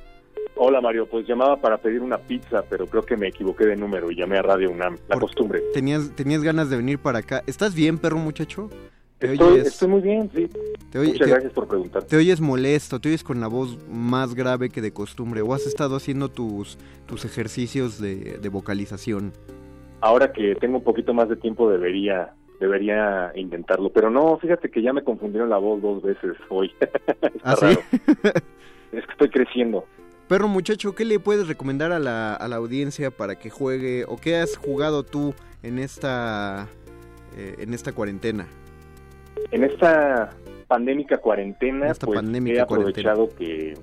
Hola 0.57 0.81
Mario, 0.81 1.07
pues 1.07 1.29
llamaba 1.29 1.61
para 1.61 1.77
pedir 1.77 2.01
una 2.01 2.17
pizza, 2.17 2.65
pero 2.71 2.87
creo 2.87 3.03
que 3.05 3.17
me 3.19 3.29
equivoqué 3.29 3.67
de 3.67 3.77
número 3.77 4.11
y 4.11 4.17
llamé 4.17 4.39
a 4.39 4.43
Radio 4.43 4.71
UNAM, 4.71 4.97
la 5.07 5.19
costumbre. 5.21 5.61
Tenías, 5.75 6.11
tenías 6.17 6.43
ganas 6.43 6.71
de 6.71 6.79
venir 6.79 6.99
para 6.99 7.19
acá. 7.19 7.45
¿Estás 7.47 7.75
bien, 7.75 7.99
perro 7.99 8.17
muchacho? 8.17 8.71
Te 9.19 9.33
Estoy, 9.33 9.49
oyes, 9.55 9.67
estoy 9.67 9.89
muy 9.89 10.01
bien, 10.01 10.31
sí. 10.35 10.49
te 10.91 10.99
oye- 10.99 11.13
Muchas 11.13 11.27
te- 11.27 11.33
gracias 11.33 11.53
por 11.53 11.67
preguntar. 11.67 12.05
te 12.05 12.17
oyes 12.17 12.41
molesto, 12.41 13.01
te 13.01 13.09
oyes 13.09 13.25
con 13.25 13.41
la 13.41 13.49
voz 13.49 13.77
más 13.91 14.35
grave 14.35 14.69
que 14.71 14.81
de 14.81 14.93
costumbre. 14.93 15.43
¿O 15.43 15.53
has 15.55 15.67
estado 15.67 15.97
haciendo 15.97 16.29
tus, 16.29 16.79
tus 17.07 17.25
ejercicios 17.25 18.01
de, 18.01 18.39
de 18.39 18.49
vocalización? 18.49 19.33
Ahora 20.01 20.33
que 20.33 20.55
tengo 20.55 20.79
un 20.79 20.85
poquito 20.85 21.13
más 21.15 21.29
de 21.29 21.37
tiempo 21.37 21.69
debería 21.71 22.33
debería 22.61 23.31
intentarlo, 23.37 23.91
pero 23.91 24.11
no, 24.11 24.37
fíjate 24.39 24.69
que 24.69 24.83
ya 24.83 24.93
me 24.93 25.03
confundieron 25.05 25.49
la 25.49 25.59
voz 25.59 25.81
dos 25.81 26.03
veces 26.03 26.37
hoy. 26.49 26.73
¿Ah, 27.45 27.55
sí? 27.57 27.67
Es 28.93 29.05
que 29.05 29.13
estoy 29.13 29.29
creciendo. 29.31 29.85
Perro 30.29 30.49
muchacho, 30.49 30.95
¿qué 30.95 31.05
le 31.05 31.21
puedes 31.21 31.47
recomendar 31.47 31.93
a 31.93 31.99
la, 31.99 32.35
a 32.35 32.49
la 32.49 32.57
audiencia 32.57 33.11
para 33.11 33.37
que 33.39 33.51
juegue 33.51 34.05
o 34.09 34.17
qué 34.17 34.37
has 34.37 34.57
jugado 34.57 35.03
tú 35.05 35.35
en 35.63 35.79
esta 35.79 36.67
eh, 37.37 37.57
en 37.59 37.75
esta 37.75 37.93
cuarentena? 37.93 38.47
En 39.51 39.65
esta 39.65 40.31
pandémica 40.67 41.19
cuarentena, 41.19 41.91
esta 41.91 42.07
pues 42.07 42.19
pandémica 42.19 42.59
he 42.59 42.61
aprovechado 42.61 43.29
que 43.37 43.75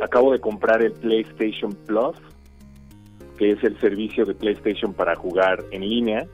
acabo 0.00 0.32
de 0.32 0.40
comprar 0.40 0.82
el 0.82 0.92
PlayStation 0.92 1.72
Plus, 1.86 2.16
que 3.38 3.50
es 3.50 3.62
el 3.62 3.78
servicio 3.80 4.24
de 4.24 4.34
PlayStation 4.34 4.94
para 4.94 5.14
jugar 5.14 5.64
en 5.70 5.82
línea, 5.82 6.26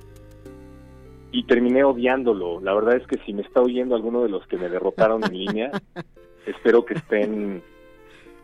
y 1.33 1.45
terminé 1.45 1.85
odiándolo. 1.85 2.61
La 2.61 2.75
verdad 2.75 2.97
es 2.97 3.07
que 3.07 3.19
si 3.25 3.33
me 3.33 3.43
está 3.43 3.61
oyendo 3.61 3.95
alguno 3.95 4.23
de 4.23 4.29
los 4.29 4.47
que 4.47 4.57
me 4.57 4.69
derrotaron 4.69 5.23
en 5.25 5.39
línea, 5.39 5.71
espero 6.47 6.85
que 6.85 6.95
estén 6.95 7.63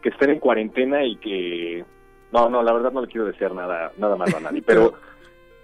que 0.03 0.11
estén 0.11 0.31
en 0.31 0.39
cuarentena 0.39 1.05
y 1.05 1.17
que 1.17 1.85
no, 2.33 2.49
no, 2.49 2.63
la 2.63 2.73
verdad 2.73 2.93
no 2.93 3.01
le 3.01 3.09
quiero 3.09 3.27
desear 3.27 3.55
nada 3.55 3.93
nada 3.97 4.17
malo 4.17 4.37
a 4.37 4.41
nadie, 4.41 4.63
pero 4.63 4.95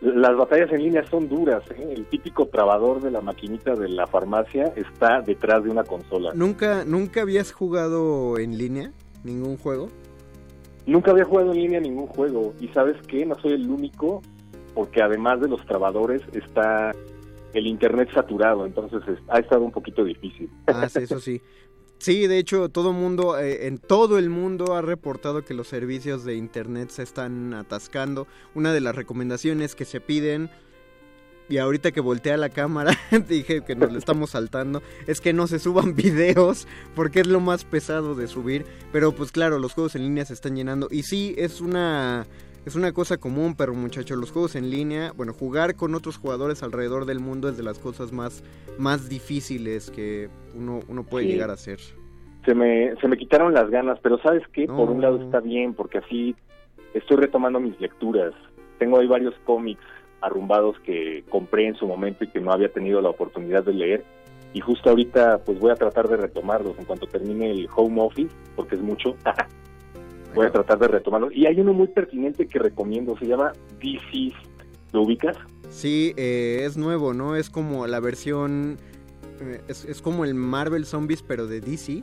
las 0.03 0.37
batallas 0.37 0.71
en 0.73 0.83
línea 0.83 1.05
son 1.09 1.29
duras. 1.29 1.62
¿eh? 1.71 1.95
El 1.97 2.05
típico 2.07 2.47
trabador 2.47 3.01
de 3.01 3.11
la 3.11 3.21
maquinita 3.21 3.75
de 3.75 3.88
la 3.88 4.07
farmacia 4.07 4.73
está 4.77 5.21
detrás 5.23 5.62
de 5.65 5.71
una 5.71 5.85
consola. 5.85 6.33
¿Nunca, 6.35 6.85
¿Nunca 6.85 7.23
habías 7.23 7.53
jugado 7.53 8.38
en 8.38 8.59
línea 8.59 8.93
ningún 9.25 9.57
juego? 9.57 9.88
Nunca 10.87 11.12
había 11.12 11.25
jugado 11.25 11.53
en 11.53 11.59
línea 11.59 11.81
ningún 11.81 12.09
juego 12.09 12.53
y 12.61 12.67
sabes 12.69 12.97
qué, 13.07 13.25
no 13.25 13.37
soy 13.41 13.53
el 13.53 13.71
único 13.71 14.21
porque 14.75 15.01
además 15.03 15.41
de 15.41 15.49
los 15.49 15.65
trabadores 15.67 16.23
está 16.33 16.91
el 17.55 17.67
internet 17.67 18.09
saturado, 18.12 18.67
entonces 18.67 19.01
es- 19.07 19.19
ha 19.29 19.38
estado 19.38 19.62
un 19.62 19.71
poquito 19.71 20.03
difícil. 20.03 20.51
Ah, 20.67 20.88
sí, 20.88 21.01
eso 21.01 21.21
sí. 21.21 21.41
Sí, 22.03 22.27
de 22.27 22.38
hecho, 22.38 22.69
todo 22.69 22.93
mundo, 22.93 23.38
eh, 23.38 23.69
en 23.69 23.79
todo 23.79 24.19
el 24.19 24.29
mundo 24.29 24.75
ha 24.75 24.83
reportado 24.83 25.45
que 25.45 25.55
los 25.55 25.69
servicios 25.69 26.25
de 26.25 26.35
internet 26.35 26.91
se 26.91 27.05
están 27.05 27.55
atascando. 27.55 28.27
Una 28.57 28.73
de 28.73 28.81
las 28.81 28.97
recomendaciones 28.97 29.77
que 29.77 29.85
se 29.85 30.01
piden, 30.01 30.51
y 31.49 31.59
ahorita 31.59 31.93
que 31.93 32.01
voltea 32.01 32.37
la 32.37 32.49
cámara, 32.49 32.99
dije 33.29 33.62
que 33.65 33.77
nos 33.77 33.93
le 33.93 34.01
estamos 34.01 34.31
saltando, 34.31 34.83
es 35.07 35.21
que 35.21 35.33
no 35.33 35.47
se 35.47 35.61
suban 35.61 35.95
videos, 35.95 36.67
porque 36.97 37.21
es 37.21 37.29
lo 37.29 37.38
más 37.38 37.65
pesado 37.65 38.17
de 38.17 38.27
subir. 38.27 38.67
Pero 38.91 39.15
pues 39.15 39.31
claro, 39.31 39.61
los 39.61 39.75
juegos 39.75 39.95
en 39.95 40.03
línea 40.03 40.25
se 40.25 40.35
están 40.35 40.57
llenando. 40.57 40.88
Y 40.91 41.05
sí, 41.05 41.37
es 41.38 41.61
una... 41.61 42.27
Es 42.64 42.77
una 42.77 42.92
cosa 42.92 43.16
común, 43.18 43.55
pero 43.57 43.75
muchachos, 43.75 44.16
los 44.16 44.31
juegos 44.31 44.55
en 44.55 44.70
línea, 44.70 45.12
bueno, 45.16 45.33
jugar 45.33 45.75
con 45.75 45.94
otros 45.96 46.16
jugadores 46.16 46.62
alrededor 46.62 47.07
del 47.07 47.18
mundo 47.18 47.48
es 47.48 47.57
de 47.57 47.64
las 47.64 47.79
cosas 47.81 48.12
más, 48.12 48.44
más 48.79 49.09
difíciles 49.09 49.90
que 49.90 50.29
uno, 50.55 50.81
uno 50.88 51.03
puede 51.03 51.27
Sí. 51.27 51.33
llegar 51.33 51.51
a 51.51 51.55
hacer. 51.55 51.81
Se 52.46 52.55
me, 52.55 52.94
se 53.01 53.09
me 53.09 53.16
quitaron 53.16 53.53
las 53.53 53.68
ganas, 53.70 53.98
pero 54.01 54.18
sabes 54.18 54.42
qué, 54.53 54.66
por 54.66 54.90
un 54.90 55.01
lado 55.01 55.20
está 55.22 55.40
bien 55.40 55.75
porque 55.75 55.98
así 55.98 56.37
estoy 56.94 57.16
retomando 57.16 57.59
mis 57.59 57.81
lecturas. 57.81 58.33
Tengo 58.79 58.98
ahí 58.98 59.07
varios 59.09 59.35
cómics 59.44 59.83
arrumbados 60.20 60.77
que 60.85 61.25
compré 61.31 61.66
en 61.66 61.75
su 61.75 61.87
momento 61.87 62.22
y 62.25 62.29
que 62.29 62.40
no 62.40 62.53
había 62.53 62.72
tenido 62.72 63.01
la 63.01 63.11
oportunidad 63.11 63.64
de 63.64 63.75
leer. 63.75 64.05
Y 64.55 64.61
justo 64.61 64.90
ahorita 64.90 65.38
pues 65.44 65.59
voy 65.59 65.70
a 65.72 65.77
tratar 65.77 66.09
de 66.09 66.16
retomarlos 66.16 66.79
en 66.79 66.85
cuanto 66.85 67.07
termine 67.07 67.51
el 67.51 67.68
home 67.75 68.01
office, 68.01 68.33
porque 68.55 68.77
es 68.77 68.83
mucho. 68.83 69.16
voy 70.35 70.47
a 70.47 70.53
tratar 70.53 70.79
de 70.79 70.88
retomarlos. 70.88 71.35
Y 71.35 71.47
hay 71.47 71.61
uno 71.61 71.73
muy 71.73 71.88
pertinente 71.88 72.47
que 72.47 72.59
recomiendo, 72.59 73.16
se 73.18 73.27
llama 73.27 73.53
Deceased. 73.81 74.37
¿Lo 74.92 75.03
ubicas? 75.03 75.37
Sí, 75.71 76.12
eh, 76.16 76.64
es 76.64 76.77
nuevo, 76.77 77.14
¿no? 77.14 77.35
Es 77.37 77.49
como 77.49 77.87
la 77.87 77.99
versión... 78.01 78.77
eh, 79.40 79.61
es, 79.68 79.85
es 79.87 80.03
como 80.03 80.25
el 80.25 80.35
Marvel 80.35 80.85
Zombies, 80.85 81.23
pero 81.23 81.47
de 81.47 81.61
DC. 81.61 82.03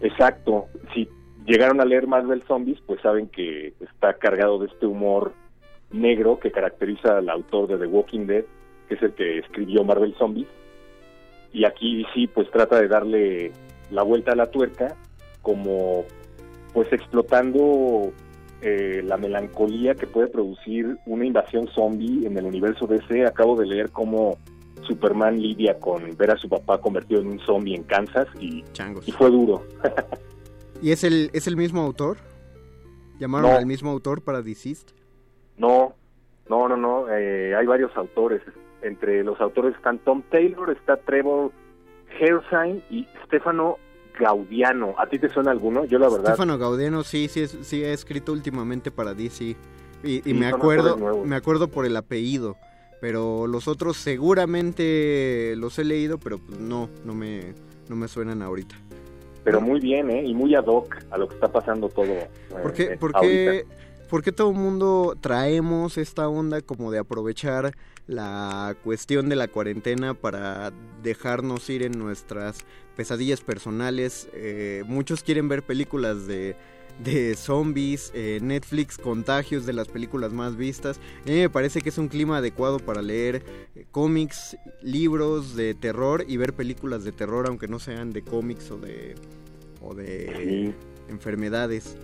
Exacto. 0.00 0.66
Si 0.94 1.08
llegaron 1.44 1.80
a 1.80 1.84
leer 1.84 2.06
Marvel 2.06 2.42
Zombies, 2.42 2.78
pues 2.86 3.00
saben 3.00 3.26
que 3.28 3.74
está 3.80 4.14
cargado 4.14 4.58
de 4.60 4.66
este 4.66 4.86
humor 4.86 5.32
negro 5.90 6.38
que 6.38 6.52
caracteriza 6.52 7.18
al 7.18 7.28
autor 7.28 7.66
de 7.66 7.78
The 7.78 7.86
Walking 7.86 8.26
Dead, 8.26 8.44
que 8.88 8.94
es 8.94 9.02
el 9.02 9.12
que 9.14 9.38
escribió 9.38 9.82
Marvel 9.82 10.14
Zombies. 10.16 10.46
Y 11.52 11.64
aquí 11.64 12.06
sí, 12.14 12.28
pues 12.28 12.48
trata 12.52 12.80
de 12.80 12.86
darle 12.86 13.50
la 13.90 14.04
vuelta 14.04 14.32
a 14.32 14.36
la 14.36 14.46
tuerca, 14.52 14.94
como 15.42 16.04
pues 16.72 16.92
explotando 16.92 18.12
eh, 18.62 19.02
la 19.04 19.16
melancolía 19.16 19.94
que 19.94 20.06
puede 20.06 20.28
producir 20.28 20.96
una 21.06 21.24
invasión 21.24 21.66
zombie 21.68 22.26
en 22.26 22.36
el 22.38 22.44
universo 22.44 22.86
DC. 22.86 23.24
Acabo 23.26 23.56
de 23.56 23.66
leer 23.66 23.90
cómo 23.90 24.36
Superman 24.82 25.40
lidia 25.40 25.78
con 25.78 26.16
ver 26.16 26.30
a 26.30 26.36
su 26.36 26.48
papá 26.48 26.78
convertido 26.80 27.20
en 27.20 27.28
un 27.28 27.38
zombie 27.40 27.74
en 27.74 27.82
Kansas 27.84 28.28
y, 28.38 28.62
Changos. 28.72 29.06
y 29.08 29.12
fue 29.12 29.30
duro. 29.30 29.62
¿Y 30.82 30.92
es 30.92 31.04
el, 31.04 31.30
es 31.32 31.46
el 31.46 31.56
mismo 31.56 31.82
autor? 31.82 32.18
¿Llamaron 33.18 33.50
No. 33.50 33.56
al 33.56 33.66
mismo 33.66 33.90
autor 33.90 34.22
para 34.22 34.40
Deceased? 34.42 34.88
No, 35.58 35.94
no, 36.48 36.68
no, 36.68 36.76
no. 36.76 37.06
eh, 37.10 37.54
hay 37.54 37.66
varios 37.66 37.94
autores. 37.96 38.40
Entre 38.82 39.22
los 39.22 39.38
autores 39.42 39.74
están 39.76 39.98
Tom 39.98 40.22
Taylor, 40.30 40.70
está 40.70 40.96
Trevor 40.96 41.52
Hairsine 42.18 42.82
y 42.90 43.06
Stefano 43.26 43.76
Gaudiano. 44.20 44.94
¿A 44.98 45.06
ti 45.08 45.18
te 45.18 45.28
suena 45.28 45.50
alguno? 45.50 45.84
Yo 45.86 45.98
la 45.98 46.08
verdad. 46.08 46.34
Stefano 46.34 46.58
Gaudiano 46.58 47.02
sí, 47.02 47.28
sí, 47.28 47.46
sí 47.46 47.82
ha 47.84 47.92
escrito 47.92 48.32
últimamente 48.32 48.90
para 48.90 49.14
DC. 49.14 49.44
Y, 49.44 49.56
y 50.04 50.20
Sí, 50.22 50.34
me 50.34 50.46
acuerdo, 50.46 50.96
me 51.24 51.36
acuerdo 51.36 51.68
por 51.68 51.86
el 51.86 51.96
apellido. 51.96 52.56
Pero 53.00 53.46
los 53.46 53.66
otros 53.66 53.96
seguramente 53.96 55.54
los 55.56 55.78
he 55.78 55.84
leído, 55.84 56.18
pero 56.18 56.38
pues 56.38 56.58
no, 56.60 56.90
no 57.04 57.14
me, 57.14 57.54
no 57.88 57.96
me 57.96 58.08
suenan 58.08 58.42
ahorita. 58.42 58.74
Pero 59.42 59.60
muy 59.62 59.80
bien, 59.80 60.10
¿eh? 60.10 60.22
Y 60.24 60.34
muy 60.34 60.54
ad 60.54 60.66
hoc 60.66 60.96
a 61.10 61.16
lo 61.16 61.26
que 61.26 61.34
está 61.34 61.50
pasando 61.50 61.88
todo. 61.88 62.04
eh, 62.12 62.28
¿Por 62.62 62.72
qué, 62.74 62.82
eh, 62.82 62.96
por 62.98 63.12
qué, 63.20 63.64
por 64.10 64.22
qué 64.22 64.32
todo 64.32 64.50
el 64.50 64.56
mundo 64.56 65.16
traemos 65.18 65.96
esta 65.96 66.28
onda 66.28 66.60
como 66.60 66.90
de 66.90 66.98
aprovechar 66.98 67.72
la 68.06 68.76
cuestión 68.84 69.30
de 69.30 69.36
la 69.36 69.48
cuarentena 69.48 70.12
para 70.12 70.72
dejarnos 71.02 71.70
ir 71.70 71.82
en 71.84 71.92
nuestras 71.92 72.58
pesadillas 73.04 73.40
personales? 73.40 74.28
Eh, 74.34 74.84
muchos 74.86 75.22
quieren 75.22 75.48
ver 75.48 75.62
películas 75.62 76.26
de, 76.26 76.54
de 77.02 77.34
zombies, 77.34 78.12
eh, 78.14 78.40
Netflix 78.42 78.98
contagios 78.98 79.64
de 79.64 79.72
las 79.72 79.88
películas 79.88 80.34
más 80.34 80.54
vistas. 80.54 81.00
A 81.24 81.30
mí 81.30 81.38
me 81.38 81.48
parece 81.48 81.80
que 81.80 81.88
es 81.88 81.96
un 81.96 82.08
clima 82.08 82.36
adecuado 82.36 82.78
para 82.78 83.00
leer 83.00 83.42
eh, 83.74 83.86
cómics, 83.90 84.58
libros 84.82 85.56
de 85.56 85.72
terror 85.72 86.24
y 86.28 86.36
ver 86.36 86.52
películas 86.52 87.02
de 87.02 87.12
terror, 87.12 87.46
aunque 87.48 87.68
no 87.68 87.78
sean 87.78 88.12
de 88.12 88.20
cómics 88.20 88.70
o 88.70 88.76
de, 88.76 89.14
o 89.80 89.94
de 89.94 90.30
Sí. 90.36 90.74
enfermedades. 91.10 91.96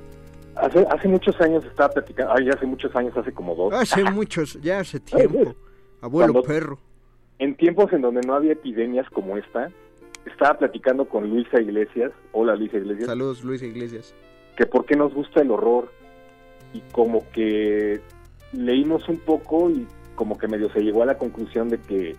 Hace, 0.54 0.78
hace 0.90 1.08
muchos 1.08 1.38
años 1.42 1.62
estaba 1.66 1.90
platicando, 1.90 2.32
ay, 2.32 2.48
hace 2.48 2.64
muchos 2.64 2.96
años, 2.96 3.14
hace 3.18 3.32
como 3.32 3.54
dos, 3.54 3.74
Hace 3.74 4.02
muchos, 4.10 4.58
ya 4.62 4.80
hace 4.80 4.98
tiempo. 4.98 5.54
Abuelo 6.00 6.32
Cuando- 6.32 6.48
perro. 6.48 6.78
en 7.38 7.54
tiempos 7.54 7.92
en 7.92 8.00
donde 8.00 8.22
no 8.22 8.32
había 8.34 8.52
epidemias 8.52 9.06
como 9.10 9.36
esta, 9.36 9.70
estaba 10.26 10.58
platicando 10.58 11.06
con 11.06 11.28
Luisa 11.30 11.60
Iglesias, 11.60 12.12
hola 12.32 12.54
Luisa 12.56 12.76
Iglesias, 12.78 13.06
Saludos 13.06 13.44
Luis 13.44 13.62
Iglesias. 13.62 14.14
que 14.56 14.66
por 14.66 14.84
qué 14.86 14.96
nos 14.96 15.14
gusta 15.14 15.40
el 15.40 15.50
horror 15.50 15.90
y 16.72 16.80
como 16.92 17.28
que 17.30 18.00
leímos 18.52 19.08
un 19.08 19.18
poco 19.18 19.70
y 19.70 19.86
como 20.14 20.36
que 20.38 20.48
medio 20.48 20.70
se 20.72 20.80
llegó 20.80 21.02
a 21.02 21.06
la 21.06 21.18
conclusión 21.18 21.68
de 21.68 21.78
que 21.78 22.16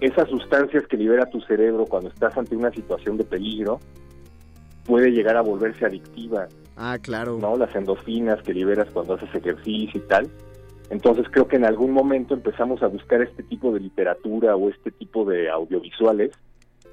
esas 0.00 0.28
sustancias 0.28 0.86
que 0.86 0.96
libera 0.96 1.26
tu 1.26 1.40
cerebro 1.42 1.84
cuando 1.86 2.08
estás 2.10 2.36
ante 2.36 2.56
una 2.56 2.70
situación 2.70 3.16
de 3.16 3.24
peligro 3.24 3.80
puede 4.86 5.10
llegar 5.10 5.36
a 5.36 5.40
volverse 5.42 5.84
adictiva, 5.86 6.48
Ah, 6.76 6.98
claro. 7.00 7.38
¿no? 7.40 7.56
Las 7.56 7.74
endorfinas 7.76 8.42
que 8.42 8.52
liberas 8.52 8.88
cuando 8.92 9.14
haces 9.14 9.32
ejercicio 9.34 10.00
y 10.00 10.08
tal. 10.08 10.28
Entonces 10.90 11.24
creo 11.30 11.46
que 11.48 11.56
en 11.56 11.64
algún 11.64 11.92
momento 11.92 12.34
empezamos 12.34 12.82
a 12.82 12.88
buscar 12.88 13.22
este 13.22 13.42
tipo 13.44 13.72
de 13.72 13.80
literatura 13.80 14.56
o 14.56 14.68
este 14.68 14.90
tipo 14.90 15.24
de 15.24 15.48
audiovisuales, 15.48 16.32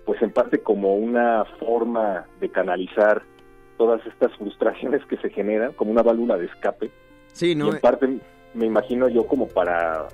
pues 0.05 0.21
en 0.21 0.31
parte 0.31 0.59
como 0.59 0.95
una 0.95 1.45
forma 1.59 2.25
de 2.39 2.49
canalizar 2.49 3.23
todas 3.77 4.05
estas 4.05 4.35
frustraciones 4.37 5.05
que 5.05 5.17
se 5.17 5.29
generan, 5.29 5.73
como 5.73 5.91
una 5.91 6.03
válvula 6.03 6.37
de 6.37 6.45
escape. 6.45 6.91
Sí, 7.33 7.51
Y 7.51 7.55
¿no? 7.55 7.73
en 7.73 7.79
parte 7.79 8.19
me 8.53 8.65
imagino 8.65 9.07
yo 9.07 9.25
como 9.25 9.47
para 9.47 10.07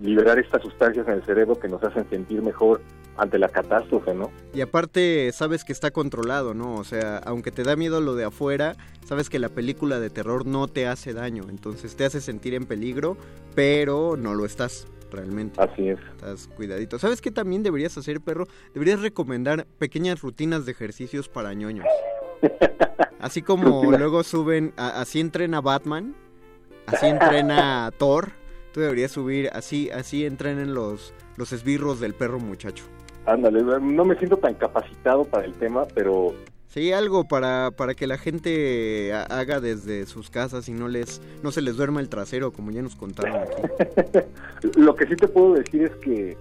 liberar 0.00 0.38
estas 0.38 0.62
sustancias 0.62 1.06
en 1.08 1.14
el 1.14 1.24
cerebro 1.24 1.58
que 1.58 1.68
nos 1.68 1.82
hacen 1.82 2.08
sentir 2.10 2.42
mejor 2.42 2.82
ante 3.16 3.38
la 3.38 3.48
catástrofe, 3.48 4.14
¿no? 4.14 4.30
Y 4.52 4.60
aparte 4.60 5.30
sabes 5.32 5.64
que 5.64 5.72
está 5.72 5.90
controlado, 5.90 6.52
¿no? 6.52 6.74
O 6.74 6.84
sea, 6.84 7.18
aunque 7.18 7.50
te 7.50 7.62
da 7.62 7.76
miedo 7.76 8.00
lo 8.00 8.14
de 8.14 8.24
afuera, 8.24 8.76
sabes 9.04 9.30
que 9.30 9.38
la 9.38 9.48
película 9.48 9.98
de 10.00 10.10
terror 10.10 10.46
no 10.46 10.68
te 10.68 10.86
hace 10.86 11.14
daño, 11.14 11.44
entonces 11.48 11.96
te 11.96 12.04
hace 12.04 12.20
sentir 12.20 12.52
en 12.52 12.66
peligro, 12.66 13.16
pero 13.54 14.16
no 14.18 14.34
lo 14.34 14.44
estás 14.44 14.86
realmente. 15.10 15.60
Así 15.60 15.88
es. 15.88 15.98
Estás 16.10 16.48
cuidadito. 16.48 16.98
¿Sabes 16.98 17.20
qué 17.20 17.30
también 17.30 17.62
deberías 17.62 17.96
hacer, 17.98 18.20
perro? 18.20 18.46
Deberías 18.74 19.00
recomendar 19.00 19.66
pequeñas 19.78 20.20
rutinas 20.20 20.66
de 20.66 20.72
ejercicios 20.72 21.28
para 21.28 21.54
ñoños. 21.54 21.86
Así 23.20 23.42
como 23.42 23.80
Rutina. 23.82 23.98
luego 23.98 24.22
suben, 24.22 24.72
a- 24.76 25.00
así 25.00 25.20
entrena 25.20 25.60
Batman, 25.60 26.14
así 26.86 27.06
entrena 27.06 27.90
Thor, 27.98 28.30
tú 28.72 28.80
deberías 28.80 29.10
subir, 29.10 29.48
así, 29.52 29.90
así 29.90 30.26
entrenen 30.26 30.74
los, 30.74 31.14
los 31.36 31.52
esbirros 31.52 31.98
del 31.98 32.14
perro 32.14 32.38
muchacho. 32.38 32.84
Ándale, 33.24 33.62
no 33.62 34.04
me 34.04 34.16
siento 34.18 34.36
tan 34.36 34.54
capacitado 34.54 35.24
para 35.24 35.46
el 35.46 35.54
tema, 35.54 35.84
pero 35.94 36.34
Sí, 36.76 36.92
algo 36.92 37.24
para, 37.26 37.70
para 37.70 37.94
que 37.94 38.06
la 38.06 38.18
gente 38.18 39.10
ha- 39.14 39.22
haga 39.22 39.60
desde 39.60 40.04
sus 40.04 40.28
casas 40.28 40.68
y 40.68 40.72
no 40.72 40.88
les 40.88 41.22
no 41.42 41.50
se 41.50 41.62
les 41.62 41.74
duerma 41.78 42.00
el 42.02 42.10
trasero, 42.10 42.52
como 42.52 42.70
ya 42.70 42.82
nos 42.82 42.94
contaron 42.96 43.34
aquí. 43.34 43.62
Lo 44.76 44.94
que 44.94 45.06
sí 45.06 45.16
te 45.16 45.26
puedo 45.26 45.54
decir 45.54 45.84
es 45.84 45.96
que, 45.96 46.36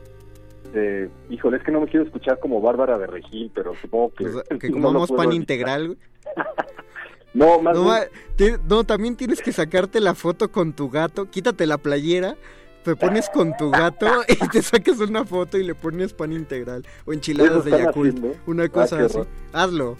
eh, 0.73 1.09
híjole, 1.29 1.55
es 1.55 1.63
que 1.63 1.71
no 1.71 1.79
me 1.79 1.87
quiero 1.87 2.05
escuchar 2.05 2.37
como 2.41 2.59
Bárbara 2.59 2.97
de 2.97 3.07
Regil, 3.07 3.49
pero 3.55 3.75
supongo 3.81 4.11
que... 4.13 4.25
Pues, 4.25 4.43
que 4.59 4.71
comamos 4.71 5.09
pan 5.09 5.27
evitar. 5.31 5.35
integral. 5.35 5.97
No, 7.33 7.59
más 7.61 7.75
No, 7.75 7.93
bien- 8.37 8.59
no, 8.69 8.83
también 8.85 9.17
tienes 9.17 9.41
que 9.41 9.51
sacarte 9.51 9.99
la 9.99 10.15
foto 10.15 10.51
con 10.51 10.71
tu 10.71 10.89
gato, 10.89 11.29
quítate 11.29 11.65
la 11.65 11.77
playera, 11.77 12.37
te 12.85 12.95
pones 12.95 13.29
con 13.29 13.55
tu 13.57 13.71
gato 13.71 14.07
y 14.29 14.47
te 14.47 14.61
sacas 14.61 14.99
una 15.01 15.25
foto 15.25 15.57
y 15.57 15.63
le 15.65 15.75
pones 15.75 16.13
pan 16.13 16.31
integral 16.31 16.85
o 17.05 17.11
enchiladas 17.11 17.65
¿Eso 17.65 17.75
de 17.75 17.83
Yakult. 17.83 18.15
haciendo? 18.17 18.37
Una 18.47 18.63
Ah, 18.63 18.69
cosa 18.69 18.99
así. 19.03 19.17
horror. 19.17 19.27
Hazlo. 19.51 19.97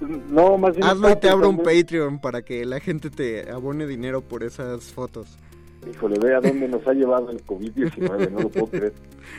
No, 0.00 0.58
más 0.58 0.76
bien 0.76 0.86
Hazlo 0.86 1.10
y 1.10 1.16
te 1.16 1.28
abro 1.28 1.48
un 1.48 1.58
Patreon 1.58 2.20
para 2.20 2.42
que 2.42 2.64
la 2.64 2.80
gente 2.80 3.10
te 3.10 3.50
abone 3.50 3.86
dinero 3.86 4.20
por 4.20 4.42
esas 4.42 4.92
fotos. 4.92 5.38
Híjole, 5.90 6.18
ve 6.18 6.34
a 6.34 6.40
dónde 6.40 6.68
nos 6.68 6.86
ha 6.86 6.92
llevado 6.92 7.30
el 7.30 7.44
COVID-19, 7.44 8.30
no 8.30 8.40
lo 8.40 8.48
puedo 8.48 8.66
creer. 8.66 8.92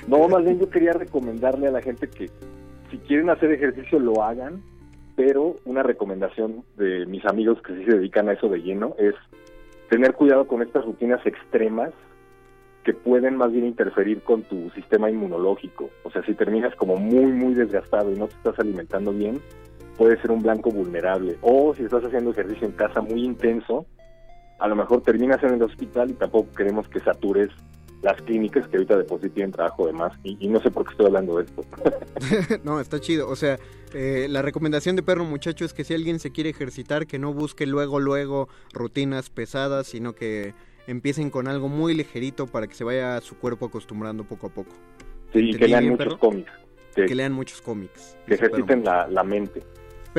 No, 0.08 0.28
más 0.28 0.43
bien 0.43 0.60
yo 0.60 0.70
quería 0.70 0.93
recomendarle 0.93 1.67
a 1.67 1.72
la 1.72 1.82
gente 1.82 2.10
que 2.10 2.30
si 2.89 2.98
quieren 3.00 3.30
hacer 3.30 3.52
ejercicio 3.52 4.00
lo 4.00 4.24
hagan, 4.24 4.62
pero 5.15 5.58
una 5.65 5.84
recomendación 5.84 6.63
de 6.78 7.06
mis 7.06 7.26
amigos 7.26 7.62
que 7.62 7.76
sí 7.76 7.86
se 7.86 7.98
dedican 7.98 8.30
a 8.30 8.34
eso 8.34 8.48
de 8.48 8.60
lleno 8.60 8.96
es 8.98 9.15
tener 9.89 10.13
cuidado 10.13 10.48
con 10.48 10.62
estas 10.62 10.86
rutinas 10.86 11.26
extremas 11.26 11.91
que 12.84 12.93
pueden 12.93 13.36
más 13.36 13.52
bien 13.52 13.65
interferir 13.65 14.22
con 14.22 14.43
tu 14.43 14.70
sistema 14.70 15.10
inmunológico. 15.10 15.89
O 16.04 16.12
sea, 16.12 16.24
si 16.24 16.34
terminas 16.34 16.74
como 16.76 16.96
muy, 16.96 17.34
muy 17.34 17.54
desgastado 17.54 18.13
y 18.13 18.15
no 18.17 18.28
te 18.28 18.36
estás 18.36 18.60
alimentando 18.60 19.12
bien, 19.12 19.41
puede 19.97 20.19
ser 20.21 20.31
un 20.31 20.41
blanco 20.41 20.71
vulnerable. 20.71 21.38
O 21.41 21.73
si 21.75 21.83
estás 21.83 22.03
haciendo 22.03 22.31
ejercicio 22.31 22.67
en 22.67 22.73
casa 22.73 23.01
muy 23.01 23.23
intenso, 23.23 23.86
a 24.60 24.67
lo 24.67 24.75
mejor 24.75 25.01
terminas 25.01 25.41
en 25.43 25.55
el 25.55 25.63
hospital 25.63 26.10
y 26.12 26.13
tampoco 26.13 26.51
queremos 26.55 26.88
que 26.88 26.99
satures 26.99 27.49
las 28.01 28.21
clínicas 28.21 28.67
que 28.67 28.77
ahorita 28.77 28.97
de 28.97 29.03
por 29.05 29.19
sí 29.21 29.29
tienen 29.29 29.51
trabajo 29.51 29.88
de 29.88 29.93
más. 29.93 30.13
Y, 30.23 30.38
y 30.39 30.47
no 30.47 30.62
sé 30.62 30.69
por 30.71 30.86
qué 30.86 30.91
estoy 30.91 31.07
hablando 31.07 31.38
de 31.38 31.45
esto. 31.45 31.65
no, 32.63 32.79
está 32.79 32.99
chido. 32.99 33.27
O 33.29 33.36
sea, 33.36 33.57
eh, 33.93 34.27
la 34.29 34.41
recomendación 34.41 34.95
de 34.95 35.03
perro 35.03 35.25
muchacho 35.25 35.65
es 35.65 35.73
que 35.73 35.83
si 35.83 35.93
alguien 35.93 36.19
se 36.19 36.31
quiere 36.31 36.49
ejercitar, 36.49 37.07
que 37.07 37.19
no 37.19 37.33
busque 37.33 37.65
luego, 37.65 37.99
luego 37.99 38.49
rutinas 38.73 39.29
pesadas, 39.29 39.88
sino 39.88 40.13
que 40.13 40.53
empiecen 40.86 41.29
con 41.29 41.47
algo 41.47 41.67
muy 41.69 41.93
ligerito 41.93 42.47
para 42.47 42.67
que 42.67 42.75
se 42.75 42.83
vaya 42.83 43.19
su 43.21 43.38
cuerpo 43.38 43.65
acostumbrando 43.65 44.23
poco 44.23 44.47
a 44.47 44.49
poco. 44.51 44.71
Sí, 45.33 45.39
y 45.39 45.51
¿Entendí 45.51 45.57
que 45.57 45.67
lean 45.67 45.89
muchos 45.89 46.05
perro? 46.05 46.19
cómics. 46.19 46.51
Que, 46.95 47.05
Que 47.05 47.15
lean 47.15 47.33
muchos 47.33 47.62
cómics. 47.62 48.17
que 48.27 48.36
ejerciten 48.36 48.83
la, 48.83 49.07
la 49.07 49.23
mente. 49.23 49.63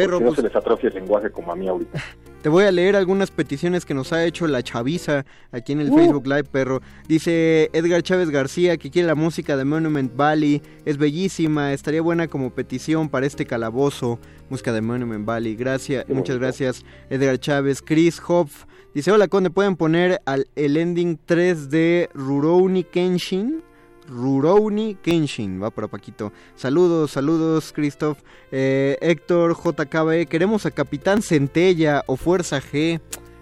Perro, 0.05 0.21
no 0.21 0.27
pues, 0.27 0.37
se 0.37 0.43
les 0.43 0.55
atrofia 0.57 0.89
el 0.89 0.95
lenguaje 0.95 1.31
como 1.31 1.53
a 1.53 1.57
mí 1.57 1.69
ahorita. 1.69 2.03
Te 2.43 2.49
voy 2.49 2.65
a 2.65 2.71
leer 2.71 2.95
algunas 2.95 3.33
peticiones 3.33 3.85
que 3.85 3.95
nos 3.95 4.13
ha 4.13 4.25
hecho 4.25 4.47
la 4.47 4.63
chaviza 4.63 5.27
aquí 5.51 5.73
en 5.73 5.81
el 5.81 5.91
Uh. 5.91 5.97
Facebook 5.97 6.27
Live, 6.29 6.45
perro. 6.45 6.81
Dice 7.09 7.69
Edgar 7.73 8.03
Chávez 8.03 8.31
García 8.31 8.77
que 8.77 8.91
quiere 8.91 9.09
la 9.09 9.17
música 9.17 9.57
de 9.57 9.65
Monument 9.65 10.15
Valley. 10.15 10.63
Es 10.85 10.99
bellísima, 10.99 11.73
estaría 11.73 12.01
buena 12.01 12.29
como 12.29 12.51
petición 12.51 13.09
para 13.09 13.27
este 13.27 13.45
calabozo. 13.45 14.21
Música 14.51 14.73
de 14.73 14.81
Monument 14.83 15.27
Valley. 15.27 15.57
Gracias, 15.57 16.05
Qué 16.05 16.15
muchas 16.15 16.37
bonito. 16.37 16.47
gracias, 16.47 16.85
Edgar 17.11 17.39
Chávez. 17.41 17.83
Chris 17.83 18.23
Hopf 18.29 18.67
dice: 18.95 19.11
Hola, 19.11 19.27
Conde, 19.27 19.51
¿pueden 19.51 19.75
poner 19.75 20.21
al, 20.25 20.47
el 20.55 20.77
ending 20.77 21.19
3 21.27 21.71
de 21.71 22.09
Rurouni 22.15 22.85
Kenshin? 22.85 23.63
Rurouni 24.09 24.97
Kenshin, 24.97 25.63
va 25.63 25.71
para 25.71 25.89
Paquito. 25.89 26.33
Saludos, 26.55 27.11
saludos, 27.11 27.73
Christoph. 27.73 28.19
Eh, 28.51 28.97
Héctor 29.01 29.55
JKB, 29.57 30.27
queremos 30.29 30.67
a 30.67 30.71
Capitán 30.71 31.23
Centella 31.23 32.03
o 32.07 32.17
Fuerza 32.17 32.61
G. 32.61 33.01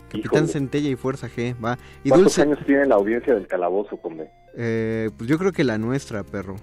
Capitán 0.09 0.45
Híjole. 0.45 0.47
Centella 0.49 0.89
y 0.89 0.97
Fuerza 0.97 1.29
G, 1.29 1.55
va. 1.63 1.79
Y 2.05 2.11
¿Cuántos 2.11 2.37
Dulce, 2.37 2.43
años 2.43 2.59
tiene 2.65 2.87
la 2.87 2.95
audiencia 2.95 3.35
del 3.35 3.47
calabozo, 3.47 3.97
Conde? 3.97 4.31
Eh, 4.59 5.11
pues 5.19 5.29
yo 5.29 5.37
creo 5.39 5.53
que 5.53 5.65
la 5.65 5.77
nuestra, 5.77 6.25
perro. 6.25 6.57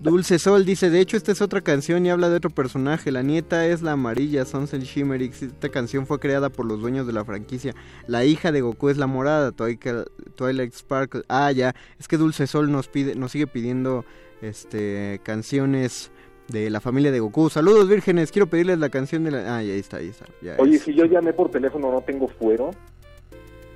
Dulce 0.00 0.38
Sol 0.38 0.64
dice, 0.64 0.88
de 0.88 1.00
hecho 1.00 1.16
esta 1.16 1.32
es 1.32 1.42
otra 1.42 1.62
canción 1.62 2.06
y 2.06 2.10
habla 2.10 2.28
de 2.28 2.36
otro 2.36 2.50
personaje. 2.50 3.10
La 3.10 3.22
nieta 3.22 3.66
es 3.66 3.82
la 3.82 3.92
amarilla, 3.92 4.44
Sonsel 4.44 4.82
Shimmerix. 4.82 5.42
Esta 5.42 5.68
canción 5.68 6.06
fue 6.06 6.20
creada 6.20 6.48
por 6.48 6.64
los 6.64 6.80
dueños 6.80 7.08
de 7.08 7.12
la 7.12 7.24
franquicia. 7.24 7.74
La 8.06 8.24
hija 8.24 8.52
de 8.52 8.60
Goku 8.60 8.88
es 8.88 8.98
la 8.98 9.08
morada, 9.08 9.50
Twilight 9.50 10.74
Sparkle. 10.74 11.22
Ah, 11.28 11.50
ya, 11.50 11.74
es 11.98 12.06
que 12.06 12.18
Dulce 12.18 12.46
Sol 12.46 12.70
nos 12.70 12.86
pide, 12.86 13.16
nos 13.16 13.32
sigue 13.32 13.48
pidiendo 13.48 14.04
este 14.40 15.20
canciones 15.24 16.12
de 16.46 16.70
la 16.70 16.80
familia 16.80 17.10
de 17.10 17.18
Goku. 17.18 17.50
Saludos 17.50 17.88
vírgenes, 17.88 18.30
quiero 18.30 18.46
pedirles 18.46 18.78
la 18.78 18.90
canción 18.90 19.24
de 19.24 19.32
la... 19.32 19.56
Ah, 19.56 19.62
ya 19.62 19.72
ahí 19.72 19.80
está, 19.80 19.96
ahí 19.96 20.08
está. 20.08 20.26
ya 20.40 20.54
Oye, 20.58 20.76
es. 20.76 20.82
si 20.82 20.94
yo 20.94 21.04
llamé 21.04 21.32
por 21.32 21.50
teléfono, 21.50 21.90
no 21.90 22.00
tengo 22.02 22.28
fuero. 22.28 22.70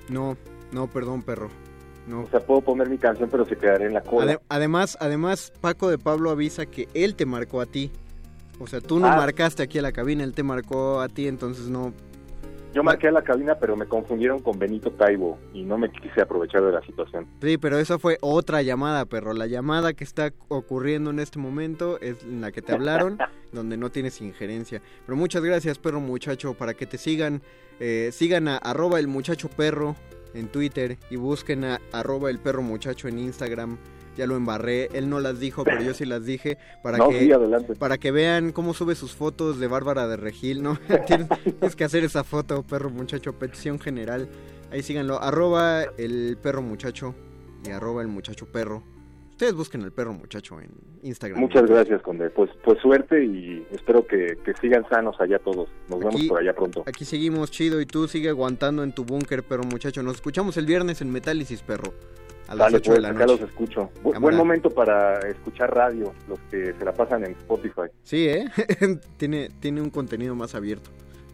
No, 0.09 0.37
no, 0.71 0.87
perdón, 0.87 1.23
perro. 1.23 1.49
No. 2.09 2.23
O 2.23 2.29
sea, 2.29 2.40
puedo 2.40 2.62
poner 2.62 2.88
mi 2.88 2.97
canción, 2.99 3.29
pero 3.31 3.44
se 3.44 3.57
quedará 3.57 3.85
en 3.85 3.92
la 3.94 4.01
cola. 4.01 4.33
Ade- 4.33 4.40
además, 4.49 4.97
además, 5.01 5.53
Paco 5.61 5.90
de 5.90 5.99
Pablo 5.99 6.31
avisa 6.31 6.64
que 6.66 6.88
él 6.94 7.14
te 7.14 7.27
marcó 7.27 7.61
a 7.61 7.66
ti. 7.66 7.90
O 8.59 8.66
sea, 8.66 8.81
tú 8.81 8.99
no 8.99 9.07
Ah. 9.09 9.16
marcaste 9.16 9.62
aquí 9.62 9.79
a 9.79 9.83
la 9.83 9.92
cabina, 9.92 10.25
él 10.25 10.33
te 10.33 10.42
marcó 10.42 11.01
a 11.01 11.09
ti, 11.09 11.29
entonces 11.29 11.68
no. 11.68 11.92
Yo 12.75 12.83
marqué 12.83 13.09
a 13.09 13.12
la 13.12 13.23
cabina, 13.23 13.57
pero 13.59 13.77
me 13.77 13.87
confundieron 13.87 14.40
con 14.40 14.59
Benito 14.59 14.90
Taibo 14.90 15.38
y 15.55 15.62
no 15.64 15.79
me 15.79 15.90
quise 15.90 16.21
aprovechar 16.21 16.62
de 16.62 16.71
la 16.73 16.83
situación. 16.83 17.27
Sí, 17.42 17.57
pero 17.57 17.79
esa 17.79 17.99
fue 17.99 18.18
otra 18.21 18.61
llamada, 18.62 19.05
perro. 19.07 19.33
La 19.33 19.47
llamada 19.47 19.94
que 19.94 20.05
está 20.05 20.33
ocurriendo 20.49 21.11
en 21.11 21.18
este 21.18 21.38
momento 21.38 21.99
es 22.01 22.23
en 22.25 22.40
la 22.42 22.53
que 22.53 22.61
te 22.62 22.73
hablaron, 22.73 23.18
donde 23.53 23.77
no 23.79 23.90
tienes 23.90 24.21
injerencia. 24.21 24.83
Pero 25.07 25.16
muchas 25.16 25.42
gracias, 25.42 25.79
perro 25.79 26.01
muchacho, 26.01 26.55
para 26.55 26.75
que 26.75 26.87
te 26.87 26.99
sigan. 26.99 27.42
eh, 27.81 28.11
sigan 28.12 28.49
a 28.49 28.57
arroba 28.57 28.99
el 28.99 29.07
muchacho 29.07 29.49
perro 29.49 29.94
en 30.35 30.49
Twitter 30.49 30.99
y 31.11 31.17
busquen 31.17 31.64
a 31.64 31.81
arroba 31.93 32.31
el 32.31 32.38
perro 32.38 32.62
muchacho 32.62 33.09
en 33.09 33.19
Instagram. 33.19 33.79
ya 34.17 34.27
lo 34.27 34.37
embarré. 34.37 34.88
Él 34.93 35.09
no 35.09 35.21
las 35.21 35.38
dijo, 35.38 35.64
pero 35.64 35.81
yo 35.81 35.95
sí 35.95 36.05
las 36.05 36.25
dije 36.25 36.59
para 36.83 36.99
No, 36.99 37.09
que 37.09 37.21
sí, 37.21 37.31
para 37.79 37.99
que 37.99 38.11
vean 38.11 38.53
cómo 38.53 38.75
sube 38.75 38.95
sus 38.95 39.14
fotos 39.14 39.61
de 39.61 39.69
Bárbara 39.69 40.09
de 40.09 40.17
Regil, 40.17 40.62
¿no? 40.62 40.79
tienes, 41.07 41.29
tienes 41.43 41.77
que 41.77 41.85
hacer 41.85 42.05
esa 42.05 42.25
foto, 42.25 42.62
perro 42.64 42.91
muchacho, 42.91 43.33
petición 43.38 43.79
general. 43.79 44.29
Ahí 44.71 44.83
síganlo, 44.83 45.23
arroba 45.23 45.85
el 45.97 46.37
perro 46.43 46.62
muchacho 46.62 47.14
y 47.67 47.71
arroba 47.71 48.03
el 48.03 48.09
muchacho 48.09 48.47
perro. 48.47 48.83
Ustedes 49.38 49.55
busquen 49.55 49.83
el 49.83 49.92
perro 49.92 50.12
muchacho 50.14 50.61
en 50.61 50.68
Instagram. 51.05 51.38
Muchas 51.40 51.62
gracias, 51.70 52.03
Conde. 52.03 52.29
Pues, 52.31 52.51
pues 52.64 52.77
suerte 52.81 53.24
y 53.24 53.64
espero 53.70 54.05
que, 54.05 54.37
que 54.44 54.53
sigan 54.61 54.85
sanos 54.88 55.14
allá 55.20 55.38
todos. 55.38 55.68
Nos 55.88 56.01
vemos 56.01 56.24
por 56.24 56.40
allá 56.40 56.53
pronto. 56.53 56.83
Aquí 56.88 57.05
seguimos 57.05 57.53
chido 57.53 57.81
y 57.81 57.87
tú 57.87 58.09
sigue 58.09 58.31
aguantando 58.31 58.83
en 58.83 58.90
tu 58.92 59.05
búnker, 59.05 59.44
perro 59.44 59.62
muchacho. 59.62 60.03
Nos 60.03 60.16
escuchamos 60.16 60.57
el 60.57 60.66
viernes 60.66 61.03
en 61.03 61.12
Metálisis, 61.12 61.62
perro. 61.62 61.94
A 62.48 62.57
las 62.57 62.66
Dale, 62.66 62.77
8 62.79 62.83
pues, 62.90 62.96
de 62.96 63.03
la 63.03 63.09
acá 63.11 63.27
noche. 63.27 63.40
los 63.42 63.48
escucho. 63.51 63.90
Bu- 64.03 64.11
Cámara. 64.11 64.18
buen 64.18 64.37
momento 64.37 64.70
para 64.70 65.20
escuchar 65.20 65.72
radio, 65.72 66.12
los 66.29 66.40
que 66.51 66.74
se 66.77 66.85
la 66.85 66.92
pasan 66.92 67.24
en 67.24 67.31
Spotify. 67.31 67.83
Sí, 68.03 68.27
¿eh? 68.29 68.44
tiene, 69.18 69.51
tiene 69.61 69.81
un 69.81 69.90
contenido 69.90 70.35
más 70.35 70.57
abierto. 70.57 70.90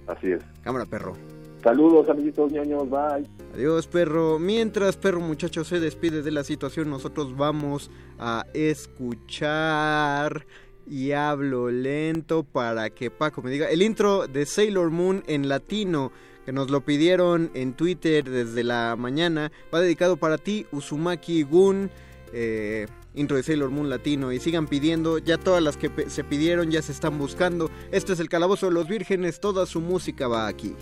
Así 0.07 0.31
es. 0.31 0.43
Cámara, 0.61 0.85
perro. 0.85 1.15
Saludos, 1.63 2.07
amiguitos 2.11 2.53
ñoños. 2.53 2.87
Bye. 2.91 3.27
Adiós, 3.55 3.87
perro. 3.87 4.41
Mientras 4.41 4.97
perro 4.97 5.21
muchacho 5.21 5.63
se 5.63 5.79
despide 5.79 6.23
de 6.23 6.33
la 6.33 6.43
situación, 6.43 6.91
nosotros 6.91 7.37
vamos 7.37 7.89
a 8.19 8.47
escuchar 8.53 10.45
y 10.91 11.13
hablo 11.13 11.71
lento 11.71 12.43
para 12.43 12.91
que 12.91 13.13
Paco 13.13 13.43
me 13.43 13.53
diga 13.53 13.71
el 13.71 13.83
intro 13.83 14.27
de 14.27 14.45
Sailor 14.45 14.91
Moon 14.91 15.23
en 15.29 15.49
latino 15.49 16.11
que 16.45 16.51
nos 16.51 16.69
lo 16.69 16.85
pidieron 16.85 17.53
en 17.55 17.75
Twitter 17.75 18.29
desde 18.29 18.65
la 18.65 18.97
mañana. 18.99 19.53
Va 19.73 19.81
dedicado 19.81 20.17
para 20.17 20.37
ti, 20.37 20.67
Uzumaki 20.73 21.45
Gun. 21.45 21.93
eh, 22.33 22.89
intro 23.15 23.37
de 23.37 23.45
Sailor 23.45 23.71
Moon 23.71 23.89
latino 23.89 24.33
y 24.33 24.41
sigan 24.41 24.67
pidiendo, 24.67 25.19
ya 25.19 25.39
todas 25.39 25.63
las 25.63 25.77
que 25.77 25.93
se 26.09 26.25
pidieron 26.25 26.73
ya 26.73 26.83
se 26.83 26.91
están 26.91 27.17
buscando. 27.17 27.71
Esto 27.93 28.13
es 28.13 28.19
el 28.19 28.29
Calabozo 28.29 28.67
de 28.67 28.73
los 28.73 28.89
Vírgenes, 28.89 29.39
toda 29.39 29.65
su 29.67 29.81
música 29.81 30.27
va 30.27 30.49
aquí. 30.49 30.75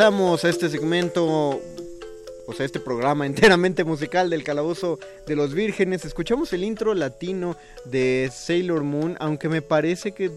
Regresamos 0.00 0.46
a 0.46 0.48
este 0.48 0.70
segmento, 0.70 1.26
o 1.26 2.52
sea, 2.56 2.64
este 2.64 2.80
programa 2.80 3.26
enteramente 3.26 3.84
musical 3.84 4.30
del 4.30 4.42
Calabozo 4.42 4.98
de 5.26 5.36
los 5.36 5.52
Vírgenes. 5.52 6.06
Escuchamos 6.06 6.54
el 6.54 6.64
intro 6.64 6.94
latino 6.94 7.54
de 7.84 8.30
Sailor 8.32 8.82
Moon, 8.82 9.18
aunque 9.20 9.50
me 9.50 9.60
parece 9.60 10.12
que 10.12 10.30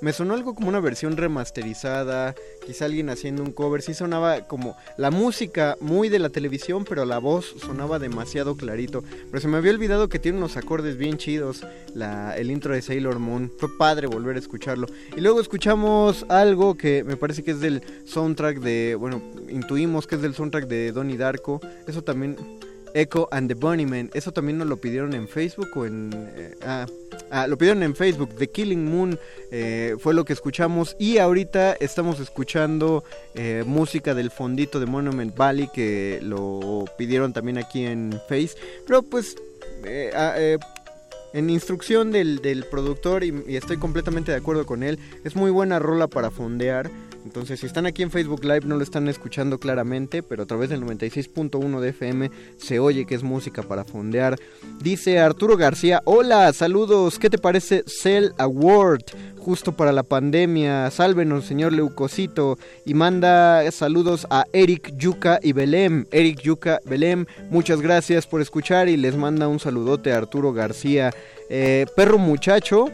me 0.00 0.12
sonó 0.12 0.34
algo 0.34 0.54
como 0.54 0.68
una 0.68 0.80
versión 0.80 1.16
remasterizada, 1.16 2.34
quizá 2.64 2.86
alguien 2.86 3.10
haciendo 3.10 3.42
un 3.42 3.52
cover, 3.52 3.82
sí 3.82 3.94
sonaba 3.94 4.46
como 4.46 4.76
la 4.96 5.10
música 5.10 5.76
muy 5.80 6.08
de 6.08 6.18
la 6.18 6.30
televisión, 6.30 6.84
pero 6.84 7.04
la 7.04 7.18
voz 7.18 7.54
sonaba 7.64 7.98
demasiado 7.98 8.56
clarito. 8.56 9.02
Pero 9.30 9.40
se 9.40 9.48
me 9.48 9.58
había 9.58 9.72
olvidado 9.72 10.08
que 10.08 10.18
tiene 10.18 10.38
unos 10.38 10.56
acordes 10.56 10.96
bien 10.96 11.18
chidos, 11.18 11.66
la, 11.94 12.36
el 12.36 12.50
intro 12.50 12.74
de 12.74 12.82
Sailor 12.82 13.18
Moon. 13.18 13.52
Fue 13.58 13.68
padre 13.76 14.06
volver 14.06 14.36
a 14.36 14.38
escucharlo. 14.38 14.86
Y 15.16 15.20
luego 15.20 15.40
escuchamos 15.40 16.24
algo 16.28 16.76
que 16.76 17.04
me 17.04 17.16
parece 17.16 17.42
que 17.42 17.52
es 17.52 17.60
del 17.60 17.82
soundtrack 18.04 18.60
de, 18.60 18.94
bueno, 18.94 19.22
intuimos 19.48 20.06
que 20.06 20.16
es 20.16 20.22
del 20.22 20.34
soundtrack 20.34 20.66
de 20.66 20.92
Donnie 20.92 21.16
Darko. 21.16 21.60
Eso 21.86 22.02
también... 22.02 22.36
Echo 22.94 23.28
and 23.30 23.48
the 23.48 23.54
Bunnymen, 23.54 24.10
eso 24.14 24.32
también 24.32 24.58
nos 24.58 24.68
lo 24.68 24.76
pidieron 24.76 25.14
en 25.14 25.28
Facebook 25.28 25.68
o 25.76 25.86
en... 25.86 26.10
eh, 26.36 26.54
ah, 26.62 26.86
ah, 27.30 27.46
lo 27.46 27.56
pidieron 27.56 27.82
en 27.82 27.94
Facebook, 27.94 28.34
The 28.36 28.48
Killing 28.48 28.84
Moon 28.84 29.18
eh, 29.50 29.96
fue 29.98 30.14
lo 30.14 30.24
que 30.24 30.32
escuchamos. 30.32 30.96
Y 30.98 31.18
ahorita 31.18 31.74
estamos 31.74 32.20
escuchando 32.20 33.04
eh, 33.34 33.64
música 33.66 34.14
del 34.14 34.30
fondito 34.30 34.80
de 34.80 34.86
Monument 34.86 35.36
Valley 35.36 35.68
que 35.72 36.20
lo 36.22 36.84
pidieron 36.98 37.32
también 37.32 37.58
aquí 37.58 37.84
en 37.84 38.12
Face, 38.28 38.56
pero 38.86 39.02
pues... 39.02 39.36
ah, 40.14 40.36
en 41.32 41.48
instrucción 41.48 42.10
del, 42.10 42.42
del 42.42 42.64
productor 42.64 43.22
y, 43.22 43.32
y 43.46 43.54
estoy 43.54 43.76
completamente 43.76 44.32
de 44.32 44.38
acuerdo 44.38 44.66
con 44.66 44.82
él, 44.82 44.98
es 45.24 45.36
muy 45.36 45.52
buena 45.52 45.78
rola 45.78 46.08
para 46.08 46.32
fondear. 46.32 46.90
Entonces, 47.24 47.60
si 47.60 47.66
están 47.66 47.86
aquí 47.86 48.02
en 48.02 48.10
Facebook 48.10 48.44
Live 48.44 48.62
no 48.64 48.76
lo 48.76 48.82
están 48.82 49.08
escuchando 49.08 49.58
claramente, 49.58 50.22
pero 50.22 50.42
a 50.42 50.46
través 50.46 50.70
del 50.70 50.82
96.1 50.82 51.80
de 51.80 51.88
FM 51.90 52.30
se 52.56 52.78
oye 52.78 53.06
que 53.06 53.14
es 53.14 53.22
música 53.22 53.62
para 53.62 53.84
fondear. 53.84 54.36
Dice 54.80 55.18
Arturo 55.18 55.56
García, 55.56 56.00
hola, 56.04 56.52
saludos, 56.52 57.18
¿qué 57.18 57.30
te 57.30 57.38
parece 57.38 57.84
Cell 57.86 58.30
Award? 58.38 59.02
Justo 59.38 59.72
para 59.72 59.92
la 59.92 60.02
pandemia, 60.02 60.90
sálvenos 60.90 61.46
señor 61.46 61.72
Leucocito 61.72 62.58
y 62.84 62.92
manda 62.92 63.70
saludos 63.70 64.26
a 64.28 64.44
Eric 64.52 64.94
Yuca 64.96 65.40
y 65.42 65.52
Belém. 65.52 66.04
Eric 66.10 66.42
Yuca, 66.42 66.78
Belém, 66.84 67.24
muchas 67.48 67.80
gracias 67.80 68.26
por 68.26 68.42
escuchar 68.42 68.88
y 68.88 68.96
les 68.96 69.16
manda 69.16 69.48
un 69.48 69.58
saludote 69.58 70.12
a 70.12 70.18
Arturo 70.18 70.52
García. 70.52 71.10
Eh, 71.48 71.86
perro 71.96 72.18
muchacho, 72.18 72.86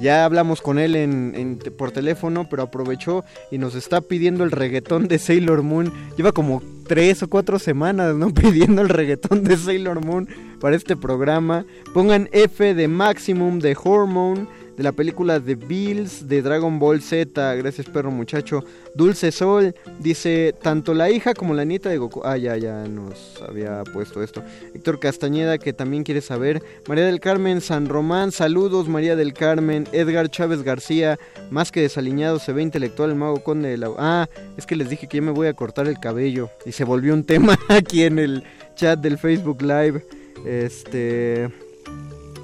ya 0.00 0.24
hablamos 0.24 0.60
con 0.60 0.78
él 0.78 0.96
en, 0.96 1.58
por 1.76 1.92
teléfono, 1.92 2.48
pero 2.48 2.64
aprovechó 2.64 3.24
y 3.50 3.58
nos 3.58 3.74
está 3.74 4.00
pidiendo 4.00 4.44
el 4.44 4.50
reggaetón 4.50 5.08
de 5.08 5.18
Sailor 5.18 5.62
Moon. 5.62 5.92
Lleva 6.16 6.32
como 6.32 6.62
tres 6.86 7.22
o 7.22 7.28
cuatro 7.28 7.58
semanas, 7.58 8.14
¿no? 8.14 8.30
Pidiendo 8.34 8.82
el 8.82 8.88
reggaetón 8.88 9.44
de 9.44 9.56
Sailor 9.56 10.04
Moon 10.04 10.28
para 10.60 10.76
este 10.76 10.96
programa. 10.96 11.64
Pongan 11.92 12.28
F 12.32 12.74
de 12.74 12.88
Maximum 12.88 13.58
de 13.58 13.76
Hormone, 13.82 14.46
de 14.76 14.82
la 14.82 14.92
película 14.92 15.40
The 15.40 15.54
Bills, 15.54 16.28
de 16.28 16.42
Dragon 16.42 16.78
Ball 16.78 17.00
Z. 17.00 17.54
Gracias, 17.54 17.88
perro 17.88 18.10
muchacho. 18.10 18.64
Dulce 18.94 19.32
Sol 19.32 19.74
dice: 20.00 20.54
tanto 20.60 20.94
la 20.94 21.10
hija 21.10 21.34
como 21.34 21.54
la 21.54 21.64
nieta 21.64 21.88
de 21.88 21.98
Goku. 21.98 22.22
Ah, 22.24 22.36
ya, 22.36 22.56
ya 22.56 22.86
nos 22.86 23.40
había 23.46 23.84
puesto 23.84 24.22
esto. 24.22 24.42
Héctor 24.74 25.00
Castañeda, 25.00 25.58
que 25.58 25.72
también 25.72 26.02
quiere 26.02 26.20
saber. 26.20 26.62
María 26.88 27.06
del 27.06 27.20
Carmen 27.20 27.60
San 27.60 27.88
Román, 27.88 28.32
saludos 28.32 28.88
María 28.88 29.16
del 29.16 29.32
Carmen. 29.32 29.86
Edgar 29.92 30.28
Chávez 30.28 30.62
García, 30.62 31.18
más 31.50 31.70
que 31.70 31.80
desaliñado, 31.80 32.38
se 32.38 32.52
ve 32.52 32.62
intelectual 32.62 33.10
el 33.10 33.16
mago 33.16 33.42
conde 33.42 33.68
de 33.68 33.78
la... 33.78 33.90
Ah, 33.98 34.28
es 34.56 34.66
que 34.66 34.76
les 34.76 34.90
dije 34.90 35.06
que 35.06 35.18
ya 35.18 35.22
me 35.22 35.30
voy 35.30 35.46
a 35.46 35.54
cortar 35.54 35.86
el 35.86 35.98
cabello. 35.98 36.50
Y 36.66 36.72
se 36.72 36.84
volvió 36.84 37.14
un 37.14 37.24
tema 37.24 37.58
aquí 37.68 38.02
en 38.02 38.18
el 38.18 38.44
chat 38.74 38.98
del 38.98 39.18
Facebook 39.18 39.62
Live. 39.62 40.04
Este... 40.46 41.48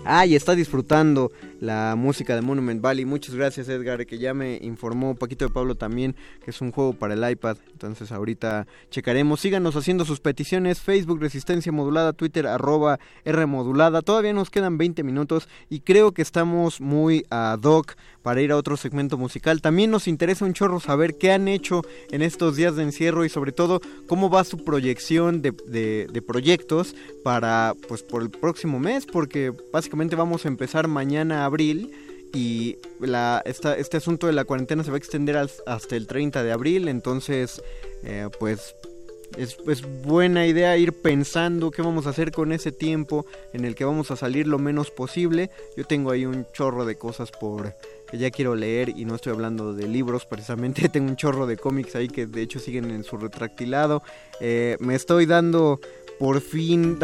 Ah, 0.05 0.24
y 0.24 0.35
está 0.35 0.55
disfrutando 0.55 1.31
la 1.61 1.95
música 1.97 2.35
de 2.35 2.41
Monument 2.41 2.81
Valley. 2.81 3.05
Muchas 3.05 3.35
gracias 3.35 3.69
Edgar, 3.69 4.05
que 4.07 4.19
ya 4.19 4.35
me 4.35 4.59
informó 4.63 5.15
Paquito 5.15 5.45
de 5.47 5.53
Pablo 5.53 5.75
también, 5.77 6.17
que 6.43 6.51
es 6.51 6.61
un 6.61 6.73
juego 6.73 6.95
para 6.95 7.15
el 7.15 7.31
iPad. 7.31 7.59
Entonces 7.73 8.11
ahorita 8.11 8.67
checaremos. 8.91 9.41
Síganos 9.41 9.77
haciendo 9.77 10.05
sus 10.05 10.21
peticiones. 10.21 10.81
Facebook 10.81 11.21
Resistencia 11.21 11.71
Modulada, 11.71 12.15
Twitter 12.15 12.47
arroba 12.47 12.99
R 13.25 13.47
Modulada. 13.47 14.03
Todavía 14.03 14.33
nos 14.33 14.51
quedan 14.51 14.79
20 14.79 15.03
minutos 15.05 15.49
y 15.69 15.81
creo 15.81 16.13
que 16.13 16.23
estamos 16.23 16.81
muy 16.81 17.25
ad 17.31 17.61
hoc 17.63 17.95
para 18.23 18.41
ir 18.43 18.53
a 18.53 18.57
otro 18.57 18.77
segmento 18.77 19.17
musical. 19.19 19.61
También 19.61 19.91
nos 19.91 20.09
interesa 20.09 20.45
un 20.47 20.55
chorro 20.55 20.81
saber 20.81 21.17
qué 21.19 21.33
han 21.33 21.47
hecho 21.47 21.83
en 22.11 22.23
estos 22.23 22.57
días 22.57 22.75
de 22.77 22.83
encierro 22.83 23.25
y 23.25 23.29
sobre 23.29 23.53
todo 23.53 23.81
cómo 24.09 24.31
va 24.31 24.45
su 24.45 24.65
proyección 24.65 25.43
de, 25.43 25.53
de- 25.67 26.21
proyectos 26.27 26.95
para 27.25 27.75
pues 27.89 28.03
por 28.03 28.23
el 28.23 28.31
próximo 28.31 28.79
mes 28.79 29.07
porque 29.07 29.53
básicamente 29.73 30.17
vamos 30.17 30.45
a 30.45 30.49
empezar 30.49 30.87
mañana 30.87 31.45
abril 31.51 31.93
y 32.33 32.79
la, 33.01 33.43
esta, 33.45 33.75
este 33.75 33.97
asunto 33.97 34.27
de 34.27 34.33
la 34.33 34.45
cuarentena 34.45 34.85
se 34.85 34.91
va 34.91 34.97
a 34.97 34.99
extender 34.99 35.37
hasta 35.37 35.97
el 35.97 36.07
30 36.07 36.43
de 36.43 36.53
abril 36.53 36.89
entonces 36.89 37.61
eh, 38.05 38.29
pues 38.39 38.75
es, 39.37 39.59
es 39.67 39.83
buena 40.03 40.47
idea 40.47 40.77
ir 40.77 40.93
pensando 40.93 41.71
qué 41.71 41.83
vamos 41.83 42.07
a 42.07 42.11
hacer 42.11 42.33
con 42.33 42.53
ese 42.53 42.73
tiempo 42.73 43.27
en 43.53 43.65
el 43.65 43.75
que 43.75 43.85
vamos 43.85 44.11
a 44.11 44.17
salir 44.17 44.47
lo 44.47 44.59
menos 44.59 44.91
posible. 44.91 45.51
Yo 45.77 45.85
tengo 45.85 46.11
ahí 46.11 46.27
un 46.27 46.47
chorro 46.53 46.85
de 46.85 46.97
cosas 46.97 47.31
por 47.31 47.75
que 48.11 48.19
ya 48.19 48.31
quiero 48.31 48.57
leer 48.57 48.89
y 48.89 49.05
no 49.05 49.15
estoy 49.15 49.33
hablando 49.33 49.73
de 49.73 49.87
libros 49.87 50.27
precisamente. 50.27 50.89
Tengo 50.93 51.09
un 51.09 51.17
chorro 51.17 51.47
de 51.47 51.57
cómics 51.57 51.95
ahí 51.95 52.09
que 52.09 52.27
de 52.27 52.43
hecho 52.43 52.59
siguen 52.59 52.91
en 52.91 53.05
su 53.05 53.17
retractilado. 53.17 54.03
Eh, 54.41 54.77
me 54.81 54.95
estoy 54.95 55.27
dando 55.27 55.81
por 56.21 56.43
fin 56.43 56.99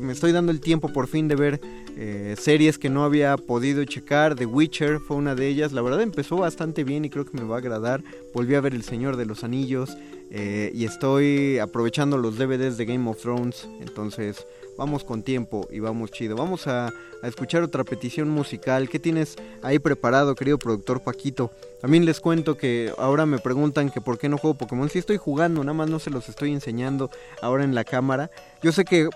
me 0.00 0.12
estoy 0.14 0.32
dando 0.32 0.50
el 0.50 0.58
tiempo 0.58 0.88
por 0.88 1.08
fin 1.08 1.28
de 1.28 1.36
ver 1.36 1.60
eh, 1.94 2.34
series 2.38 2.78
que 2.78 2.88
no 2.88 3.04
había 3.04 3.36
podido 3.36 3.84
checar. 3.84 4.34
The 4.34 4.46
Witcher 4.46 4.98
fue 4.98 5.18
una 5.18 5.34
de 5.34 5.46
ellas. 5.46 5.72
La 5.72 5.82
verdad 5.82 6.00
empezó 6.00 6.38
bastante 6.38 6.84
bien 6.84 7.04
y 7.04 7.10
creo 7.10 7.26
que 7.26 7.36
me 7.36 7.44
va 7.44 7.56
a 7.56 7.58
agradar. 7.58 8.02
Volví 8.32 8.54
a 8.54 8.62
ver 8.62 8.72
El 8.72 8.82
Señor 8.82 9.18
de 9.18 9.26
los 9.26 9.44
Anillos 9.44 9.98
eh, 10.30 10.72
y 10.74 10.86
estoy 10.86 11.58
aprovechando 11.58 12.16
los 12.16 12.38
DVDs 12.38 12.78
de 12.78 12.86
Game 12.86 13.10
of 13.10 13.20
Thrones. 13.20 13.68
Entonces 13.82 14.46
vamos 14.76 15.04
con 15.04 15.22
tiempo 15.22 15.68
y 15.70 15.80
vamos 15.80 16.10
chido. 16.10 16.36
Vamos 16.36 16.66
a, 16.66 16.92
escuchar 17.22 17.62
otra 17.62 17.84
petición 17.84 18.28
musical. 18.28 18.88
¿Qué 18.90 18.98
tienes 18.98 19.36
ahí 19.62 19.78
preparado, 19.78 20.34
querido 20.34 20.58
productor 20.58 21.00
Paquito? 21.00 21.50
También 21.80 22.04
les 22.04 22.20
cuento 22.20 22.56
que 22.56 22.92
ahora 22.98 23.24
me 23.24 23.38
preguntan 23.38 23.90
que 23.90 24.02
por 24.02 24.18
qué 24.18 24.28
no 24.28 24.36
juego 24.36 24.58
Pokémon. 24.58 24.90
Sí 24.90 24.98
estoy 24.98 25.16
jugando, 25.16 25.64
nada 25.64 25.72
más 25.72 25.88
no 25.88 25.98
se 25.98 26.10
los 26.10 26.28
estoy 26.28 26.52
enseñando 26.52 27.10
ahora 27.40 27.64
en 27.64 27.74
la 27.74 27.84
cámara. 27.84 28.30
Yo 28.62 28.72
sé 28.72 28.84
que 28.84 29.08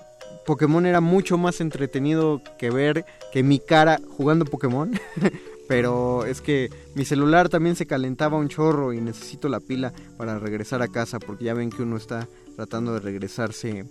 Pokémon 0.46 0.86
era 0.86 1.02
mucho 1.02 1.36
más 1.36 1.60
entretenido 1.60 2.40
que 2.58 2.70
ver 2.70 3.04
que 3.32 3.42
mi 3.42 3.58
cara 3.58 4.00
jugando 4.16 4.46
Pokémon. 4.46 4.92
Pero 5.68 6.24
es 6.24 6.40
que 6.40 6.70
mi 6.94 7.04
celular 7.04 7.50
también 7.50 7.76
se 7.76 7.86
calentaba 7.86 8.38
un 8.38 8.48
chorro 8.48 8.94
y 8.94 9.02
necesito 9.02 9.50
la 9.50 9.60
pila 9.60 9.92
para 10.16 10.38
regresar 10.38 10.80
a 10.80 10.88
casa 10.88 11.18
porque 11.20 11.44
ya 11.44 11.52
ven 11.52 11.68
que 11.68 11.82
uno 11.82 11.98
está 11.98 12.26
tratando 12.56 12.94
de 12.94 13.00
regresarse 13.00 13.84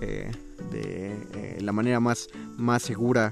eh, 0.00 0.30
de 0.70 1.12
eh, 1.34 1.58
la 1.60 1.72
manera 1.72 2.00
más, 2.00 2.28
más 2.56 2.82
segura 2.82 3.30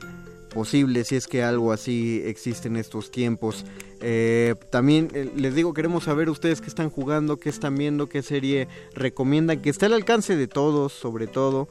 posible 0.53 1.05
si 1.05 1.15
es 1.15 1.27
que 1.27 1.43
algo 1.43 1.73
así 1.73 2.23
existe 2.25 2.69
en 2.69 2.77
estos 2.77 3.11
tiempos. 3.11 3.65
Eh, 4.01 4.55
también 4.71 5.11
les 5.37 5.55
digo, 5.55 5.75
queremos 5.75 6.05
saber 6.05 6.31
ustedes 6.31 6.61
qué 6.61 6.69
están 6.69 6.89
jugando, 6.89 7.37
qué 7.37 7.49
están 7.49 7.77
viendo, 7.77 8.09
qué 8.09 8.23
serie 8.23 8.69
recomiendan, 8.95 9.61
que 9.61 9.71
esté 9.71 9.87
al 9.87 9.93
alcance 9.93 10.37
de 10.37 10.47
todos, 10.47 10.93
sobre 10.93 11.27
todo, 11.27 11.69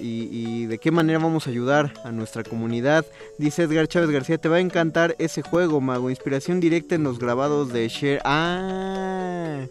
y, 0.00 0.28
y 0.30 0.66
de 0.66 0.78
qué 0.78 0.90
manera 0.90 1.18
vamos 1.18 1.46
a 1.46 1.50
ayudar 1.50 1.92
a 2.04 2.12
nuestra 2.12 2.42
comunidad. 2.42 3.04
Dice 3.38 3.64
Edgar 3.64 3.86
Chávez 3.88 4.10
García, 4.10 4.38
te 4.38 4.48
va 4.48 4.56
a 4.56 4.60
encantar 4.60 5.14
ese 5.18 5.42
juego, 5.42 5.80
Mago. 5.80 6.08
Inspiración 6.08 6.60
directa 6.60 6.94
en 6.94 7.02
los 7.02 7.18
grabados 7.18 7.72
de 7.72 7.88
Share. 7.88 8.22
Ah, 8.24 9.66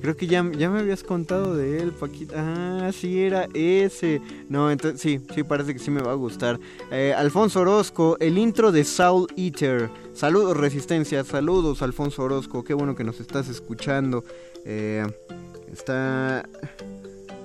creo 0.00 0.16
que 0.16 0.26
ya, 0.26 0.48
ya 0.56 0.70
me 0.70 0.80
habías 0.80 1.02
contado 1.02 1.56
de 1.56 1.80
él, 1.80 1.92
Paquita. 1.92 2.34
Ah, 2.36 2.92
sí, 2.92 3.20
era 3.20 3.48
ese. 3.54 4.20
No, 4.48 4.70
entonces 4.70 5.00
sí, 5.00 5.20
sí, 5.34 5.42
parece 5.42 5.72
que 5.72 5.78
sí 5.78 5.90
me 5.90 6.02
va 6.02 6.12
a 6.12 6.14
gustar. 6.14 6.60
Eh, 6.90 7.14
Alfonso 7.16 7.60
Orozco, 7.60 8.16
el 8.20 8.38
intro 8.38 8.72
de 8.72 8.84
Soul 8.84 9.26
Eater. 9.36 9.90
Saludos, 10.12 10.56
Resistencia. 10.56 11.24
Saludos, 11.24 11.82
Alfonso 11.82 12.22
Orozco. 12.22 12.64
Qué 12.64 12.74
bueno 12.74 12.94
que 12.94 13.04
nos 13.04 13.20
estás 13.20 13.48
escuchando. 13.48 14.24
Eh, 14.64 15.06
está. 15.72 16.48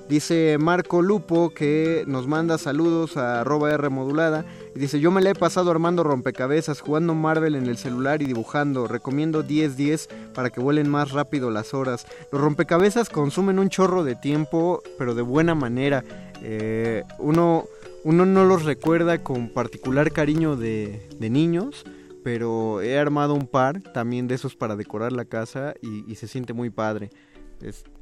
Dice 0.08 0.58
Marco 0.60 1.00
Lupo 1.00 1.50
que 1.54 2.04
nos 2.06 2.26
manda 2.26 2.58
saludos 2.58 3.16
a 3.16 3.40
arroba 3.40 3.72
R 3.72 3.88
modulada. 3.88 4.44
Dice, 4.74 5.00
yo 5.00 5.10
me 5.10 5.20
la 5.20 5.30
he 5.30 5.34
pasado 5.34 5.70
armando 5.70 6.02
rompecabezas, 6.02 6.80
jugando 6.80 7.14
Marvel 7.14 7.54
en 7.54 7.66
el 7.66 7.76
celular 7.76 8.22
y 8.22 8.26
dibujando. 8.26 8.88
Recomiendo 8.88 9.44
10-10 9.44 10.08
para 10.32 10.50
que 10.50 10.60
vuelen 10.60 10.88
más 10.88 11.12
rápido 11.12 11.50
las 11.50 11.74
horas. 11.74 12.06
Los 12.30 12.40
rompecabezas 12.40 13.10
consumen 13.10 13.58
un 13.58 13.68
chorro 13.68 14.02
de 14.02 14.14
tiempo, 14.14 14.82
pero 14.98 15.14
de 15.14 15.22
buena 15.22 15.54
manera. 15.54 16.04
Eh, 16.42 17.04
uno, 17.18 17.66
uno 18.04 18.24
no 18.24 18.44
los 18.44 18.64
recuerda 18.64 19.22
con 19.22 19.50
particular 19.50 20.10
cariño 20.10 20.56
de, 20.56 21.06
de 21.18 21.30
niños. 21.30 21.84
Pero 22.22 22.80
he 22.82 22.98
armado 22.98 23.34
un 23.34 23.46
par 23.46 23.80
también 23.80 24.28
de 24.28 24.36
esos 24.36 24.54
para 24.54 24.76
decorar 24.76 25.12
la 25.12 25.24
casa 25.24 25.74
y, 25.82 26.14
se 26.14 26.28
siente 26.28 26.52
muy 26.52 26.70
padre. 26.70 27.10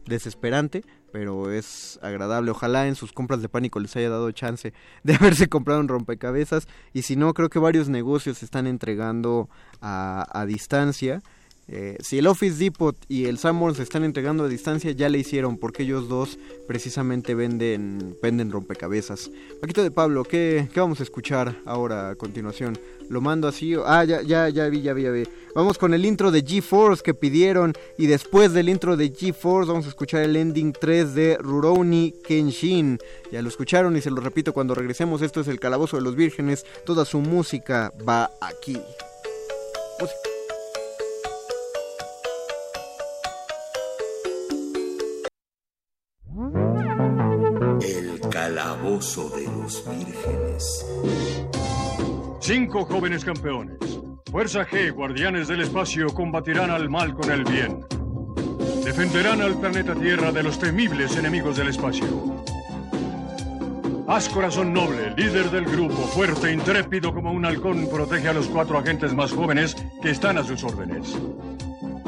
Desesperante, 0.07 0.85
pero 1.13 1.51
es 1.53 1.99
agradable. 2.03 2.51
Ojalá 2.51 2.87
en 2.87 2.95
sus 2.95 3.13
compras 3.13 3.43
de 3.43 3.49
pánico 3.49 3.81
les 3.81 3.95
haya 3.97 4.11
dado 4.11 4.31
chance 4.33 4.73
de 5.03 5.15
haberse 5.21 5.49
comprado 5.49 5.81
un 5.81 5.89
rompecabezas 5.89 6.69
y 6.93 7.03
si 7.03 7.17
no, 7.17 7.35
creo 7.35 7.51
que 7.51 7.59
varios 7.59 7.89
negocios 7.89 8.39
se 8.39 8.45
están 8.45 8.67
entregando 8.67 9.49
a, 9.81 10.27
a 10.33 10.47
distancia. 10.47 11.23
Eh, 11.73 11.97
si 12.01 12.18
el 12.18 12.27
Office 12.27 12.57
Depot 12.57 12.97
y 13.07 13.27
el 13.27 13.39
Sanborns 13.39 13.77
se 13.77 13.85
están 13.85 14.03
entregando 14.03 14.43
a 14.43 14.49
distancia, 14.49 14.91
ya 14.91 15.09
le 15.09 15.18
hicieron, 15.18 15.57
porque 15.57 15.85
ellos 15.85 16.09
dos 16.09 16.37
precisamente 16.66 17.37
venden, 17.37 18.16
venden 18.21 18.51
rompecabezas. 18.51 19.31
Paquito 19.61 19.81
de 19.81 19.93
Pablo, 19.93 20.25
¿qué, 20.25 20.68
¿qué 20.75 20.81
vamos 20.81 20.99
a 20.99 21.05
escuchar 21.05 21.55
ahora 21.64 22.11
a 22.11 22.16
continuación? 22.16 22.77
Lo 23.09 23.21
mando 23.21 23.47
así. 23.47 23.75
Ah, 23.87 24.05
ya, 24.05 24.21
ya, 24.23 24.49
ya 24.49 24.68
vi, 24.68 24.83
ya 24.83 24.95
vi, 24.95 25.03
ya 25.05 25.11
vi. 25.12 25.23
Vamos 25.55 25.79
con 25.79 25.95
el 25.95 26.05
intro 26.05 26.33
de 26.33 26.45
G-Force 26.45 27.05
que 27.05 27.14
pidieron. 27.14 27.73
Y 27.97 28.07
después 28.07 28.53
del 28.53 28.68
intro 28.68 28.97
de 28.97 29.12
G-Force 29.12 29.71
vamos 29.71 29.87
a 29.87 29.91
escuchar 29.91 30.23
el 30.23 30.35
ending 30.35 30.73
3 30.73 31.14
de 31.14 31.39
Rurouni 31.39 32.14
Kenshin. 32.25 32.99
Ya 33.31 33.43
lo 33.43 33.49
escucharon 33.49 33.97
y 33.97 34.01
se 34.01 34.11
lo 34.11 34.21
repito 34.21 34.53
cuando 34.53 34.75
regresemos. 34.75 35.23
Esto 35.23 35.41
es 35.41 35.49
el 35.49 35.61
Calabozo 35.61 35.97
de 35.97 36.03
los 36.03 36.16
Vírgenes. 36.16 36.64
Toda 36.85 37.05
su 37.05 37.21
música 37.21 37.93
va 38.07 38.31
aquí. 38.41 38.77
Música. 40.01 40.30
Calabozo 48.61 49.31
de 49.31 49.45
los 49.47 49.83
vírgenes. 49.89 50.87
Cinco 52.41 52.85
jóvenes 52.85 53.25
campeones. 53.25 53.79
Fuerza 54.31 54.67
G, 54.67 54.93
guardianes 54.93 55.49
del 55.49 55.63
espacio, 55.63 56.09
combatirán 56.09 56.71
al 56.71 56.91
mal 56.91 57.15
con 57.15 57.31
el 57.31 57.43
bien. 57.45 57.81
Defenderán 58.85 59.41
al 59.41 59.59
planeta 59.59 59.95
Tierra 59.95 60.31
de 60.31 60.43
los 60.43 60.59
temibles 60.59 61.17
enemigos 61.17 61.57
del 61.57 61.69
espacio. 61.69 62.07
Haz 64.07 64.29
corazón 64.29 64.75
noble, 64.75 65.15
líder 65.17 65.51
del 65.51 65.65
grupo, 65.65 65.95
fuerte 65.95 66.53
intrépido 66.53 67.15
como 67.15 67.33
un 67.33 67.47
halcón, 67.47 67.89
protege 67.89 68.29
a 68.29 68.35
los 68.35 68.47
cuatro 68.49 68.77
agentes 68.77 69.15
más 69.15 69.33
jóvenes 69.33 69.75
que 70.03 70.11
están 70.11 70.37
a 70.37 70.45
sus 70.45 70.63
órdenes. 70.65 71.17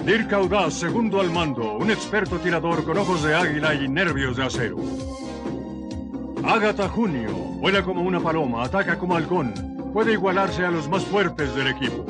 Dirk 0.05 0.31
Audaz, 0.35 0.75
segundo 0.75 1.19
al 1.19 1.31
mando, 1.31 1.77
un 1.79 1.91
experto 1.91 2.37
tirador 2.41 2.85
con 2.85 2.99
ojos 2.99 3.23
de 3.23 3.35
águila 3.35 3.73
y 3.73 3.89
nervios 3.89 4.37
de 4.37 4.45
acero. 4.45 4.77
Agatha 6.45 6.89
Junio, 6.89 7.31
vuela 7.61 7.83
como 7.83 8.03
una 8.03 8.19
paloma, 8.21 8.65
ataca 8.65 8.99
como 8.99 9.15
halcón, 9.15 9.55
puede 9.93 10.15
igualarse 10.15 10.65
a 10.65 10.71
los 10.71 10.89
más 10.89 11.05
fuertes 11.05 11.55
del 11.55 11.69
equipo. 11.69 12.05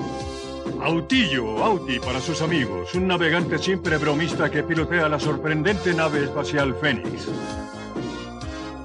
Autillo, 0.83 1.63
Auti 1.63 1.99
para 2.01 2.19
sus 2.19 2.41
amigos, 2.41 2.95
un 2.95 3.07
navegante 3.07 3.59
siempre 3.59 3.99
bromista 3.99 4.51
que 4.51 4.63
pilotea 4.63 5.09
la 5.09 5.21
sorprendente 5.21 5.93
nave 5.93 6.25
espacial 6.25 6.75
Fénix. 6.75 7.29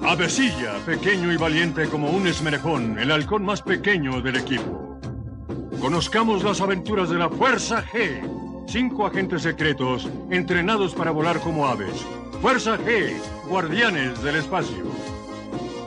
Avesilla, 0.02 0.74
pequeño 0.86 1.32
y 1.32 1.38
valiente 1.38 1.88
como 1.88 2.10
un 2.10 2.28
esmerejón, 2.28 3.00
el 3.00 3.12
halcón 3.12 3.46
más 3.46 3.62
pequeño 3.62 4.22
del 4.22 4.36
equipo. 4.36 5.00
Conozcamos 5.80 6.44
las 6.44 6.60
aventuras 6.60 7.10
de 7.10 7.20
la 7.20 7.30
Fuerza 7.30 7.84
G. 7.84 8.66
Cinco 8.68 9.06
agentes 9.06 9.44
secretos 9.44 10.10
entrenados 10.30 10.94
para 10.94 11.12
volar 11.12 11.40
como 11.40 11.68
aves. 11.68 12.06
Fuerza 12.42 12.78
G, 12.78 13.14
guardianes 13.48 14.22
del 14.22 14.36
espacio. 14.36 15.17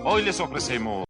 Hoy 0.02 0.22
les 0.22 0.40
ofrecemos 0.40 1.09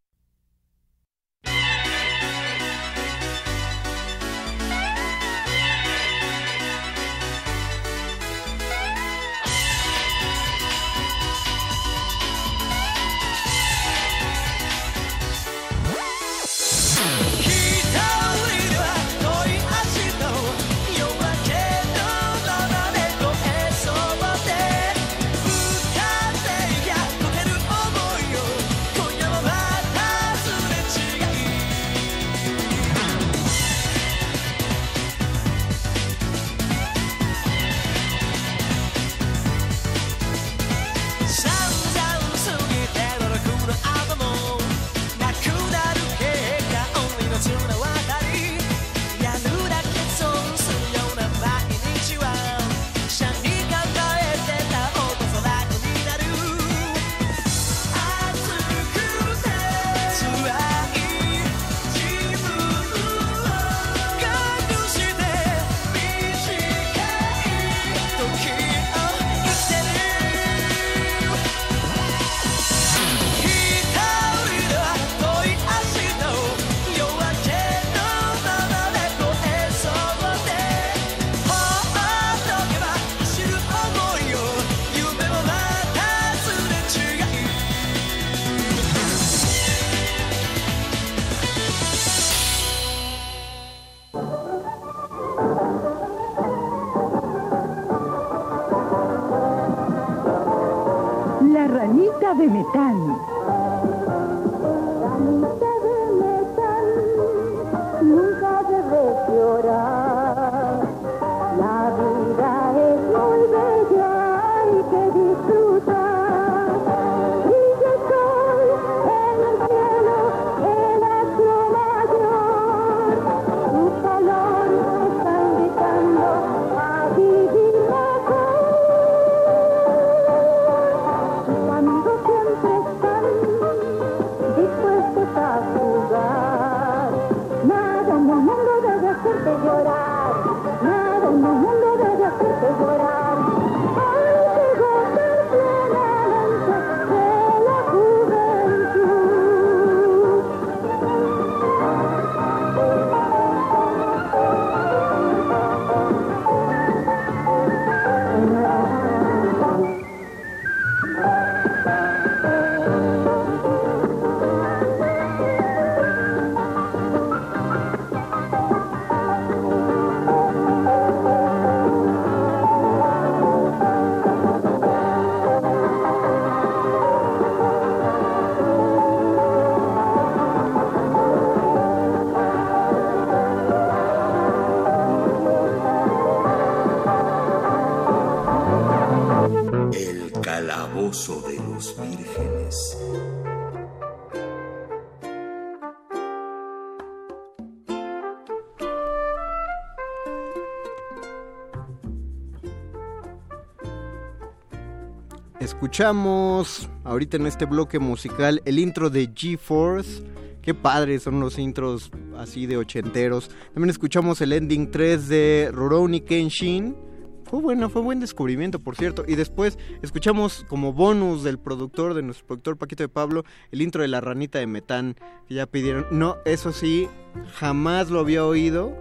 Escuchamos 205.91 206.89
ahorita 207.03 207.37
en 207.37 207.47
este 207.49 207.65
bloque 207.65 207.99
musical 207.99 208.63
el 208.65 208.79
intro 208.79 209.11
de 209.11 209.29
G-Force. 209.29 210.23
Qué 210.63 210.73
padres 210.73 211.25
son 211.25 211.41
los 211.41 211.59
intros 211.59 212.13
así 212.39 212.67
de 212.67 212.77
ochenteros. 212.77 213.51
También 213.75 213.91
escuchamos 213.91 214.41
el 214.41 214.53
ending 214.53 214.93
3 214.93 215.27
de 215.27 215.71
Rurouni 215.73 216.21
Kenshin. 216.21 216.95
Fue 217.43 217.61
bueno, 217.61 217.91
fue 217.91 218.03
buen 218.03 218.21
descubrimiento, 218.21 218.79
por 218.79 218.95
cierto. 218.95 219.25
Y 219.27 219.35
después 219.35 219.81
escuchamos 220.01 220.65
como 220.69 220.93
bonus 220.93 221.43
del 221.43 221.59
productor, 221.59 222.15
de 222.15 222.23
nuestro 222.23 222.47
productor 222.47 222.77
Paquito 222.77 223.03
de 223.03 223.09
Pablo, 223.09 223.45
el 223.73 223.83
intro 223.83 224.03
de 224.03 224.09
La 224.09 224.21
Ranita 224.21 224.61
de 224.61 224.69
Metán, 224.69 225.17
que 225.49 225.55
ya 225.55 225.67
pidieron. 225.67 226.07
No, 226.13 226.37
eso 226.45 226.71
sí, 226.71 227.09
jamás 227.55 228.11
lo 228.11 228.21
había 228.21 228.47
oído. 228.47 228.97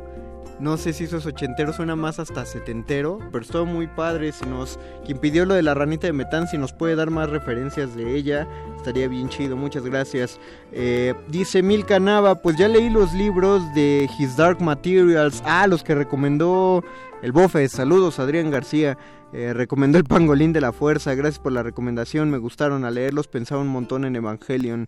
No 0.60 0.76
sé 0.76 0.92
si 0.92 1.06
eso 1.06 1.18
es 1.18 1.26
ochentero, 1.26 1.72
suena 1.72 1.96
más 1.96 2.20
hasta 2.20 2.46
setentero, 2.46 3.20
pero 3.32 3.44
estuvo 3.44 3.66
muy 3.66 3.88
padre. 3.88 4.34
Si 4.34 4.46
nos, 4.46 4.78
quien 5.06 5.18
pidió 5.18 5.46
lo 5.46 5.54
de 5.54 5.64
la 5.64 5.74
ranita 5.74 6.08
de 6.08 6.14
Metán, 6.14 6.48
si 6.48 6.58
nos 6.58 6.74
puede 6.74 6.98
dar 6.98 7.12
más 7.12 7.30
referencias 7.30 7.96
de 7.96 8.14
ella, 8.14 8.46
estaría 8.76 9.08
bien 9.08 9.30
chido. 9.30 9.56
Muchas 9.56 9.86
gracias. 9.86 10.38
Eh, 10.74 11.14
dice 11.30 11.64
Milka 11.64 12.00
Nava, 12.02 12.36
pues 12.42 12.58
ya 12.58 12.68
leí 12.68 12.90
los 12.90 13.14
libros 13.14 13.62
de 13.74 14.10
His 14.20 14.36
Dark 14.36 14.62
Materials. 14.62 15.42
Ah, 15.46 15.66
los 15.66 15.82
que 15.82 15.96
recomendó 15.96 16.84
el 17.22 17.32
Bofe. 17.32 17.68
Saludos, 17.70 18.20
Adrián 18.20 18.52
García. 18.52 18.98
Eh, 19.32 19.54
recomendó 19.54 19.98
el 19.98 20.04
Pangolín 20.04 20.52
de 20.52 20.60
la 20.60 20.74
Fuerza. 20.74 21.16
Gracias 21.16 21.40
por 21.40 21.54
la 21.54 21.64
recomendación. 21.64 22.30
Me 22.30 22.38
gustaron 22.38 22.84
a 22.84 22.92
leerlos. 22.92 23.28
Pensaba 23.28 23.62
un 23.62 23.68
montón 23.70 24.04
en 24.04 24.18
Evangelion. 24.18 24.88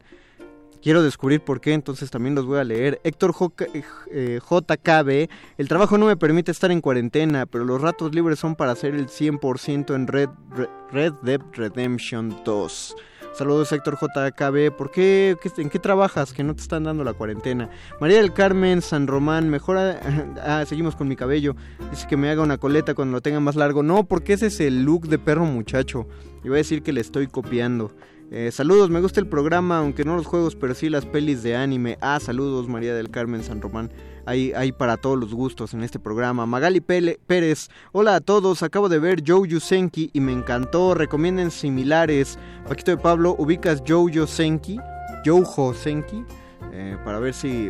Quiero 0.81 1.03
descubrir 1.03 1.41
por 1.41 1.61
qué, 1.61 1.73
entonces 1.73 2.09
también 2.09 2.33
los 2.33 2.47
voy 2.47 2.57
a 2.57 2.63
leer. 2.63 2.99
Héctor 3.03 3.33
J 3.33 3.65
eh, 4.11 4.39
JKB, 4.39 5.29
el 5.59 5.67
trabajo 5.67 5.99
no 5.99 6.07
me 6.07 6.17
permite 6.17 6.49
estar 6.51 6.71
en 6.71 6.81
cuarentena, 6.81 7.45
pero 7.45 7.65
los 7.65 7.79
ratos 7.79 8.15
libres 8.15 8.39
son 8.39 8.55
para 8.55 8.71
hacer 8.71 8.95
el 8.95 9.07
100% 9.07 9.93
en 9.93 10.07
Red, 10.07 10.29
Red, 10.91 11.13
Dead 11.21 11.39
Redemption 11.53 12.35
2. 12.43 12.95
Saludos 13.33 13.71
Héctor 13.71 13.97
JKB, 14.01 14.75
¿por 14.75 14.89
qué, 14.89 15.37
qué, 15.41 15.61
¿En 15.61 15.69
qué 15.69 15.77
trabajas 15.77 16.33
que 16.33 16.43
no 16.43 16.55
te 16.55 16.63
están 16.63 16.83
dando 16.83 17.03
la 17.03 17.13
cuarentena? 17.13 17.69
María 18.01 18.17
del 18.17 18.33
Carmen 18.33 18.81
San 18.81 19.05
Román, 19.05 19.49
mejora... 19.49 19.99
Ah, 20.43 20.65
seguimos 20.67 20.95
con 20.95 21.07
mi 21.07 21.15
cabello. 21.15 21.55
Dice 21.91 22.07
que 22.07 22.17
me 22.17 22.29
haga 22.29 22.41
una 22.41 22.57
coleta 22.57 22.95
cuando 22.95 23.13
lo 23.13 23.21
tenga 23.21 23.39
más 23.39 23.55
largo. 23.55 23.83
No, 23.83 24.05
porque 24.05 24.33
ese 24.33 24.47
es 24.47 24.59
el 24.59 24.83
look 24.83 25.07
de 25.07 25.19
perro 25.19 25.45
muchacho. 25.45 26.07
Y 26.43 26.49
voy 26.49 26.55
a 26.55 26.57
decir 26.57 26.81
que 26.81 26.91
le 26.91 27.01
estoy 27.01 27.27
copiando. 27.27 27.91
Eh, 28.33 28.49
saludos, 28.53 28.89
me 28.89 29.01
gusta 29.01 29.19
el 29.19 29.27
programa, 29.27 29.79
aunque 29.79 30.05
no 30.05 30.15
los 30.15 30.25
juegos, 30.25 30.55
pero 30.55 30.73
sí 30.73 30.89
las 30.89 31.05
pelis 31.05 31.43
de 31.43 31.57
anime. 31.57 31.97
Ah, 31.99 32.17
saludos 32.21 32.69
María 32.69 32.95
del 32.95 33.09
Carmen 33.09 33.43
San 33.43 33.61
Román. 33.61 33.91
Hay, 34.25 34.53
hay 34.53 34.71
para 34.71 34.95
todos 34.95 35.19
los 35.19 35.33
gustos 35.33 35.73
en 35.73 35.83
este 35.83 35.99
programa. 35.99 36.45
Magali 36.45 36.79
Pérez, 36.79 37.67
hola 37.91 38.15
a 38.15 38.21
todos, 38.21 38.63
acabo 38.63 38.87
de 38.87 38.99
ver 38.99 39.21
Jojo 39.27 39.59
Senki 39.59 40.11
y 40.13 40.21
me 40.21 40.31
encantó. 40.31 40.93
Recomienden 40.93 41.51
similares. 41.51 42.39
Paquito 42.69 42.91
de 42.91 42.97
Pablo, 42.97 43.35
¿ubicas 43.37 43.83
Jojo 43.85 44.25
Senki? 44.25 44.79
Jojo 45.25 45.73
Senki. 45.73 46.23
Eh, 46.71 46.95
para 47.03 47.19
ver 47.19 47.33
si 47.33 47.69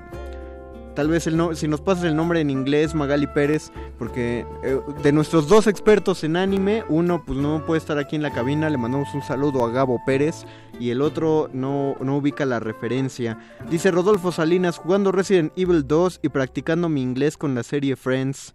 tal 1.02 1.08
vez 1.08 1.26
el 1.26 1.36
no, 1.36 1.56
si 1.56 1.68
nos 1.68 1.82
pasas 1.82 2.04
el 2.04 2.16
nombre 2.16 2.42
en 2.42 2.52
inglés, 2.52 2.94
Magali 2.94 3.26
Pérez, 3.26 3.72
porque 3.98 4.46
eh, 4.62 4.80
de 5.02 5.12
nuestros 5.12 5.48
dos 5.48 5.66
expertos 5.66 6.24
en 6.24 6.38
anime, 6.38 6.84
uno 6.90 7.24
pues 7.26 7.40
no 7.40 7.66
puede 7.66 7.80
estar 7.80 7.98
aquí 7.98 8.16
en 8.16 8.22
la 8.22 8.32
cabina, 8.32 8.70
le 8.70 8.78
mandamos 8.78 9.12
un 9.16 9.24
saludo 9.24 9.66
a 9.66 9.72
Gabo 9.72 10.00
Pérez 10.06 10.46
y 10.80 10.92
el 10.92 11.02
otro 11.02 11.50
no, 11.54 11.96
no 12.02 12.18
ubica 12.18 12.46
la 12.46 12.60
referencia. 12.60 13.40
Dice 13.68 13.90
Rodolfo 13.90 14.32
Salinas, 14.32 14.78
jugando 14.78 15.12
Resident 15.12 15.52
Evil 15.56 15.88
2 15.88 16.20
y 16.22 16.30
practicando 16.30 16.88
mi 16.88 17.02
inglés 17.02 17.36
con 17.36 17.56
la 17.56 17.64
serie 17.64 17.96
Friends. 17.96 18.54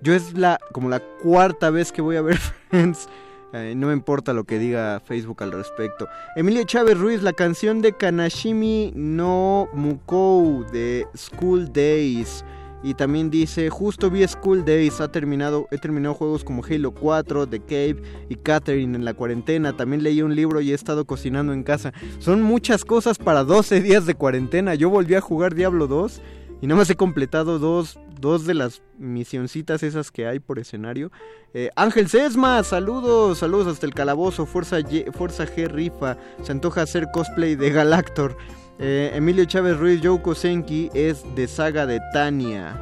Yo 0.00 0.14
es 0.14 0.34
la 0.34 0.58
como 0.72 0.88
la 0.88 0.98
cuarta 1.22 1.70
vez 1.70 1.92
que 1.92 2.02
voy 2.02 2.16
a 2.16 2.22
ver 2.22 2.38
Friends. 2.70 3.08
Eh, 3.52 3.74
no 3.76 3.88
me 3.88 3.92
importa 3.92 4.32
lo 4.32 4.44
que 4.44 4.58
diga 4.58 5.00
Facebook 5.00 5.42
al 5.42 5.52
respecto. 5.52 6.08
Emilio 6.36 6.64
Chávez 6.64 6.98
Ruiz, 6.98 7.22
la 7.22 7.32
canción 7.32 7.82
de 7.82 7.92
Kanashimi 7.92 8.92
no 8.94 9.68
Mukou 9.74 10.64
de 10.72 11.06
School 11.14 11.72
Days. 11.72 12.44
Y 12.84 12.94
también 12.94 13.30
dice, 13.30 13.70
justo 13.70 14.10
vi 14.10 14.26
School 14.26 14.64
Days, 14.64 15.00
ha 15.00 15.06
terminado, 15.08 15.68
he 15.70 15.78
terminado 15.78 16.14
juegos 16.14 16.42
como 16.42 16.64
Halo 16.64 16.90
4, 16.92 17.46
The 17.46 17.60
Cave 17.60 18.02
y 18.28 18.34
Catherine 18.34 18.96
en 18.96 19.04
la 19.04 19.14
cuarentena. 19.14 19.76
También 19.76 20.02
leí 20.02 20.20
un 20.20 20.34
libro 20.34 20.60
y 20.60 20.72
he 20.72 20.74
estado 20.74 21.04
cocinando 21.04 21.52
en 21.52 21.62
casa. 21.62 21.92
Son 22.18 22.42
muchas 22.42 22.84
cosas 22.84 23.18
para 23.18 23.44
12 23.44 23.82
días 23.82 24.04
de 24.06 24.14
cuarentena. 24.14 24.74
Yo 24.74 24.90
volví 24.90 25.14
a 25.14 25.20
jugar 25.20 25.54
Diablo 25.54 25.86
2 25.86 26.20
y 26.62 26.66
nada 26.68 26.78
más 26.78 26.90
he 26.90 26.96
completado 26.96 27.58
dos, 27.58 27.98
dos 28.22 28.46
de 28.46 28.54
las 28.54 28.80
misioncitas 28.98 29.82
esas 29.82 30.10
que 30.10 30.26
hay 30.26 30.38
por 30.40 30.58
escenario. 30.58 31.12
Eh, 31.52 31.68
Ángel 31.76 32.08
Sesma, 32.08 32.62
saludos, 32.64 33.38
saludos 33.38 33.66
hasta 33.66 33.84
el 33.84 33.92
calabozo. 33.92 34.46
Fuerza, 34.46 34.78
Fuerza 35.12 35.44
G 35.44 35.68
Rifa, 35.68 36.16
se 36.42 36.52
antoja 36.52 36.80
hacer 36.80 37.08
cosplay 37.12 37.56
de 37.56 37.68
Galactor. 37.70 38.38
Eh, 38.78 39.10
Emilio 39.14 39.44
Chávez 39.44 39.76
Ruiz, 39.76 40.00
Yoko 40.00 40.34
Senki 40.34 40.88
es 40.94 41.22
de 41.34 41.46
Saga 41.46 41.84
de 41.84 42.00
Tania. 42.14 42.80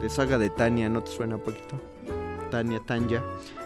De 0.00 0.10
Saga 0.10 0.38
de 0.38 0.50
Tania, 0.50 0.88
¿no 0.88 1.04
te 1.04 1.12
suena 1.12 1.38
poquito? 1.38 1.80
Tania, 2.50 2.80
Tanya. 2.84 3.22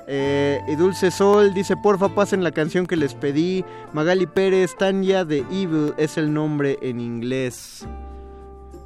Eh, 0.09 0.61
y 0.69 0.77
Dulce 0.77 1.11
Sol 1.11 1.55
dice, 1.55 1.77
porfa 1.77 2.15
pasen 2.15 2.45
la 2.45 2.53
canción 2.53 2.87
que 2.87 2.97
les 2.97 3.15
pedí. 3.15 3.65
Magali 3.93 4.27
Pérez, 4.27 4.77
Tanya 4.77 5.25
de 5.25 5.39
Evil 5.51 5.95
es 5.97 6.19
el 6.19 6.33
nombre 6.33 6.79
en 6.83 7.01
inglés. 7.01 7.87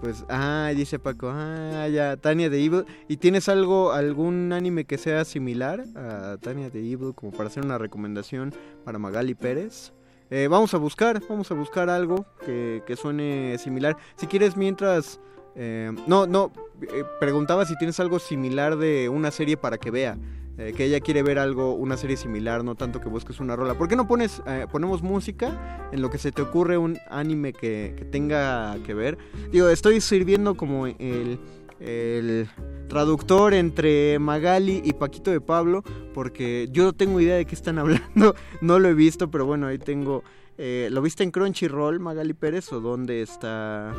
Pues, 0.01 0.25
ah, 0.31 0.73
dice 0.75 0.99
Paco, 0.99 1.31
ah, 1.31 1.87
ya, 1.89 2.17
Tania 2.17 2.49
de 2.49 2.65
Evil. 2.65 2.85
¿Y 3.07 3.19
tienes 3.19 3.49
algo, 3.51 3.93
algún 3.93 4.53
anime 4.53 4.85
que 4.87 4.97
sea 4.97 5.25
similar 5.27 5.85
a 5.95 6.39
Tania 6.41 6.71
de 6.71 6.81
Evil 6.81 7.13
como 7.15 7.33
para 7.33 7.49
hacer 7.49 7.65
una 7.65 7.77
recomendación 7.77 8.55
para 8.85 8.99
Magali 8.99 9.35
Pérez? 9.35 9.93
Eh, 10.31 10.49
vamos 10.49 10.73
a 10.73 10.79
buscar, 10.79 11.21
vamos 11.29 11.51
a 11.51 11.55
buscar 11.55 11.91
algo 11.91 12.25
que, 12.47 12.83
que 12.87 12.97
suene 12.97 13.59
similar. 13.59 13.97
Si 14.17 14.27
quieres, 14.27 14.57
mientras... 14.57 15.21
Eh, 15.57 15.91
no, 16.07 16.27
no, 16.27 16.53
eh, 16.81 17.05
preguntaba 17.19 17.67
si 17.67 17.77
tienes 17.77 17.99
algo 17.99 18.21
similar 18.21 18.77
de 18.77 19.09
una 19.09 19.31
serie 19.31 19.57
para 19.57 19.79
que 19.79 19.91
vea. 19.91 20.17
Eh, 20.61 20.75
que 20.75 20.85
ella 20.85 21.01
quiere 21.01 21.23
ver 21.23 21.39
algo, 21.39 21.73
una 21.73 21.97
serie 21.97 22.19
similar, 22.19 22.63
no 22.63 22.75
tanto 22.75 23.01
que 23.01 23.09
busques 23.09 23.41
una 23.41 23.57
rola. 23.57 23.79
¿Por 23.79 23.89
qué 23.89 23.97
no 23.97 24.07
pones, 24.07 24.43
eh, 24.47 24.67
ponemos 24.71 25.01
música 25.01 25.89
en 25.91 26.03
lo 26.03 26.11
que 26.11 26.19
se 26.19 26.33
te 26.33 26.43
ocurre 26.43 26.77
un 26.77 26.99
anime 27.09 27.55
que, 27.55 28.07
tenga 28.13 28.77
que 28.85 28.93
ver? 28.93 29.17
Digo, 29.51 29.71
estoy 29.71 30.03
sirviendo 30.03 30.57
como 30.59 30.87
el, 30.87 31.39
el 31.81 32.47
traductor 32.89 33.55
entre 33.55 34.19
Magali 34.19 34.83
y 34.85 34.93
Paquito 34.93 35.31
de 35.31 35.41
Pablo, 35.41 35.83
porque 36.13 36.69
yo 36.71 36.85
no 36.85 36.93
tengo 36.93 37.23
idea 37.23 37.37
de 37.37 37.47
qué 37.47 37.55
están 37.55 37.79
hablando, 37.79 38.35
no 38.61 38.79
lo 38.79 38.89
he 38.89 38.95
visto, 38.95 39.31
pero 39.31 39.47
bueno, 39.47 39.67
ahí 39.69 39.79
tengo... 39.79 40.25
Eh, 40.59 40.89
¿Lo 40.91 41.01
viste 41.01 41.25
en 41.25 41.31
Crunchyroll, 41.31 42.01
Magali 42.01 42.35
Pérez, 42.35 42.71
o 42.75 42.81
dónde 42.81 43.23
está...? 43.23 43.95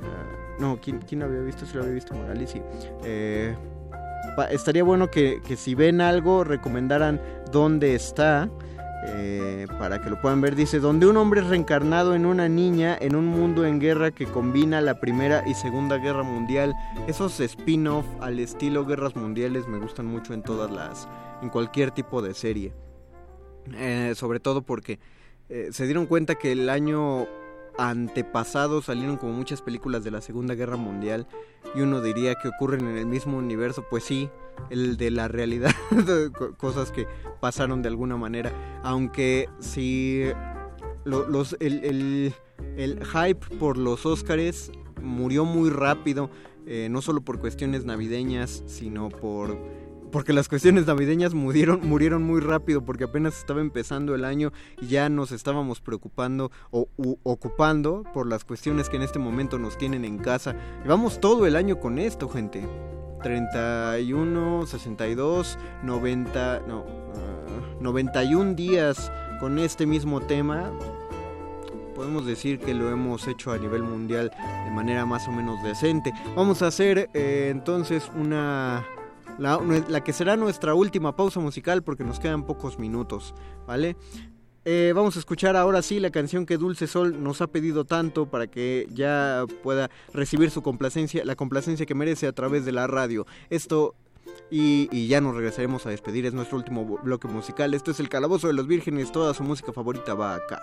Uh, 0.00 0.62
no, 0.62 0.80
¿quién, 0.80 1.00
¿quién, 1.00 1.22
había 1.22 1.40
visto? 1.40 1.66
Si 1.66 1.74
lo 1.74 1.82
había 1.82 1.92
visto 1.92 2.14
Magali, 2.14 2.46
sí. 2.46 2.62
Eh, 3.04 3.54
estaría 4.50 4.82
bueno 4.82 5.10
que, 5.10 5.40
que, 5.46 5.56
si 5.56 5.74
ven 5.74 6.00
algo 6.00 6.44
recomendaran 6.44 7.20
dónde 7.50 7.94
está 7.94 8.48
eh, 9.06 9.66
para 9.78 10.00
que 10.00 10.10
lo 10.10 10.20
puedan 10.20 10.40
ver. 10.40 10.56
Dice, 10.56 10.80
donde 10.80 11.06
un 11.06 11.16
hombre 11.16 11.40
es 11.40 11.46
reencarnado 11.46 12.14
en 12.14 12.26
una 12.26 12.48
niña 12.48 12.96
en 13.00 13.14
un 13.14 13.26
mundo 13.26 13.64
en 13.64 13.78
guerra 13.78 14.10
que 14.10 14.26
combina 14.26 14.80
la 14.80 15.00
Primera 15.00 15.44
y 15.46 15.54
Segunda 15.54 15.98
Guerra 15.98 16.22
Mundial. 16.22 16.74
Esos 17.06 17.38
spin-off 17.40 18.06
al 18.20 18.38
estilo 18.40 18.84
Guerras 18.84 19.14
Mundiales 19.14 19.68
me 19.68 19.78
gustan 19.78 20.06
mucho 20.06 20.34
en 20.34 20.42
todas 20.42 20.70
las, 20.70 21.08
en 21.42 21.48
cualquier 21.48 21.90
tipo 21.92 22.22
de 22.22 22.34
serie. 22.34 22.72
Eh, 23.74 24.14
sobre 24.16 24.40
todo 24.40 24.62
porque 24.62 24.98
eh, 25.48 25.68
se 25.72 25.84
dieron 25.84 26.06
cuenta 26.06 26.34
que 26.34 26.52
el 26.52 26.68
año 26.68 27.26
antepasado 27.78 28.82
salieron 28.82 29.16
como 29.16 29.32
muchas 29.32 29.62
películas 29.62 30.04
de 30.04 30.10
la 30.10 30.20
Segunda 30.20 30.54
Guerra 30.54 30.76
Mundial 30.76 31.26
y 31.74 31.80
uno 31.80 32.02
diría 32.02 32.34
que 32.34 32.48
ocurren 32.48 32.86
en 32.88 32.98
el 32.98 33.06
mismo 33.06 33.38
universo, 33.38 33.84
pues 33.88 34.04
sí, 34.04 34.28
el 34.70 34.96
de 34.96 35.10
la 35.10 35.28
realidad, 35.28 35.70
cosas 36.58 36.90
que 36.90 37.06
pasaron 37.40 37.80
de 37.80 37.88
alguna 37.88 38.16
manera, 38.16 38.52
aunque 38.82 39.48
lo, 41.04 41.28
los, 41.28 41.56
el, 41.60 41.84
el, 41.84 42.34
el, 42.76 43.04
hype 43.04 43.56
por 43.58 43.78
los 43.78 44.04
Óscares 44.04 44.72
murió 45.00 45.44
muy 45.44 45.70
rápido, 45.70 46.30
eh, 46.66 46.88
no 46.90 47.00
solo 47.00 47.20
por 47.20 47.38
cuestiones 47.38 47.84
navideñas, 47.84 48.64
sino 48.66 49.08
por 49.08 49.56
porque 50.10 50.32
las 50.32 50.48
cuestiones 50.48 50.86
navideñas 50.86 51.34
murieron, 51.34 51.86
murieron 51.86 52.22
muy 52.22 52.40
rápido 52.40 52.84
porque 52.84 53.04
apenas 53.04 53.38
estaba 53.38 53.60
empezando 53.60 54.14
el 54.14 54.24
año 54.24 54.52
y 54.80 54.86
ya 54.88 55.08
nos 55.08 55.32
estábamos 55.32 55.80
preocupando 55.80 56.50
o 56.70 56.88
ocupando 57.22 58.04
por 58.14 58.26
las 58.26 58.44
cuestiones 58.44 58.88
que 58.88 58.96
en 58.96 59.02
este 59.02 59.18
momento 59.18 59.58
nos 59.58 59.76
tienen 59.78 60.04
en 60.04 60.18
casa. 60.18 60.56
Llevamos 60.82 61.20
todo 61.20 61.46
el 61.46 61.56
año 61.56 61.78
con 61.80 61.98
esto, 61.98 62.28
gente. 62.28 62.66
31, 63.22 64.66
62, 64.66 65.58
90, 65.82 66.62
no, 66.68 66.80
uh, 66.82 67.82
91 67.82 68.54
días 68.54 69.10
con 69.40 69.58
este 69.58 69.86
mismo 69.86 70.20
tema, 70.20 70.72
podemos 71.94 72.26
decir 72.26 72.60
que 72.60 72.74
lo 72.74 72.90
hemos 72.90 73.26
hecho 73.26 73.50
a 73.50 73.58
nivel 73.58 73.82
mundial 73.82 74.30
de 74.64 74.70
manera 74.70 75.04
más 75.04 75.26
o 75.26 75.32
menos 75.32 75.62
decente. 75.64 76.12
Vamos 76.36 76.62
a 76.62 76.68
hacer 76.68 77.10
eh, 77.12 77.48
entonces 77.50 78.10
una 78.14 78.86
la, 79.38 80.02
que 80.04 80.12
será 80.12 80.36
nuestra 80.36 80.74
última 80.74 81.16
pausa 81.16 81.40
musical 81.40 81.82
porque 81.82 82.04
nos 82.04 82.20
quedan 82.20 82.44
pocos 82.44 82.78
minutos, 82.78 83.34
¿vale? 83.66 83.96
Eh, 84.64 84.92
vamos 84.94 85.16
a 85.16 85.20
escuchar 85.20 85.56
ahora 85.56 85.80
sí 85.80 85.98
la 86.00 86.10
canción 86.10 86.44
que 86.44 86.58
Dulce 86.58 86.86
Sol 86.86 87.22
nos 87.22 87.40
ha 87.40 87.46
pedido 87.46 87.84
tanto 87.84 88.26
para 88.26 88.48
que 88.48 88.86
ya 88.90 89.44
pueda 89.62 89.88
recibir 90.12 90.50
su 90.50 90.62
complacencia, 90.62 91.24
la 91.24 91.36
complacencia 91.36 91.86
que 91.86 91.94
merece 91.94 92.26
a 92.26 92.32
través 92.32 92.64
de 92.64 92.72
la 92.72 92.86
radio. 92.86 93.26
Esto 93.48 93.94
y, 94.50 94.88
y, 94.92 95.08
ya 95.08 95.20
nos 95.20 95.34
regresaremos 95.34 95.86
a 95.86 95.90
despedir. 95.90 96.26
Es 96.26 96.34
nuestro 96.34 96.58
último 96.58 96.84
bloque 97.02 97.28
musical. 97.28 97.72
Esto 97.72 97.92
es 97.92 98.00
el 98.00 98.08
Calabozo 98.08 98.46
de 98.48 98.52
los 98.52 98.66
Vírgenes. 98.66 99.10
Toda 99.10 99.32
su 99.32 99.42
música 99.42 99.72
favorita 99.72 100.14
va 100.14 100.34
acá. 100.34 100.60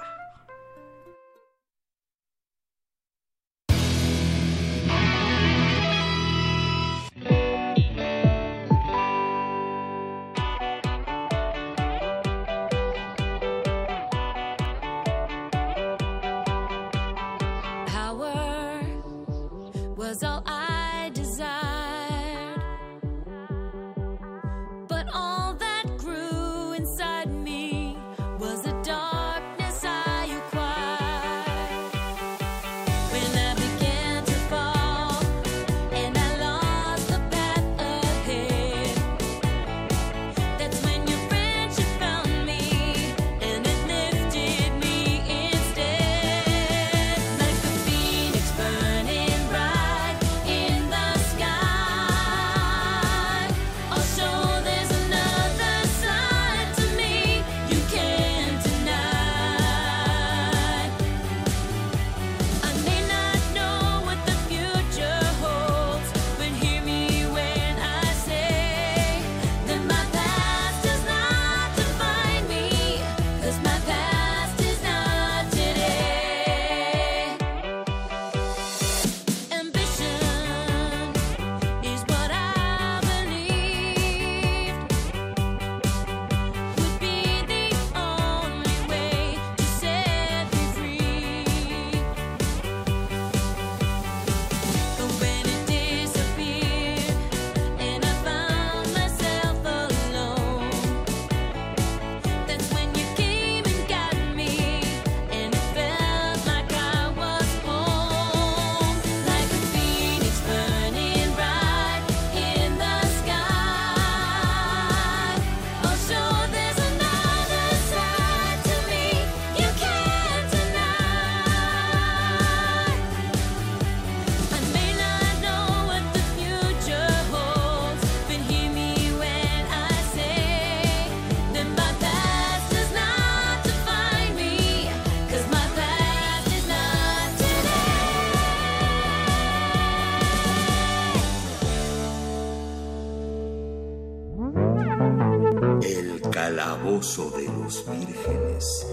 Calabozo 146.45 147.31
de 147.31 147.45
los 147.45 147.83
vírgenes. 147.89 148.87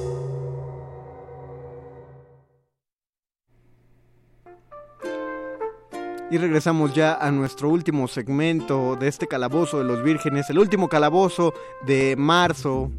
Y 6.31 6.39
regresamos 6.39 6.95
ya 6.95 7.13
a 7.17 7.31
nuestro 7.31 7.69
último 7.69 8.09
segmento 8.09 8.97
de 8.97 9.09
este 9.09 9.27
calabozo 9.27 9.77
de 9.77 9.85
los 9.85 10.03
vírgenes, 10.03 10.49
el 10.49 10.59
último 10.59 10.89
calabozo 10.89 11.53
de 11.85 12.17
marzo, 12.17 12.91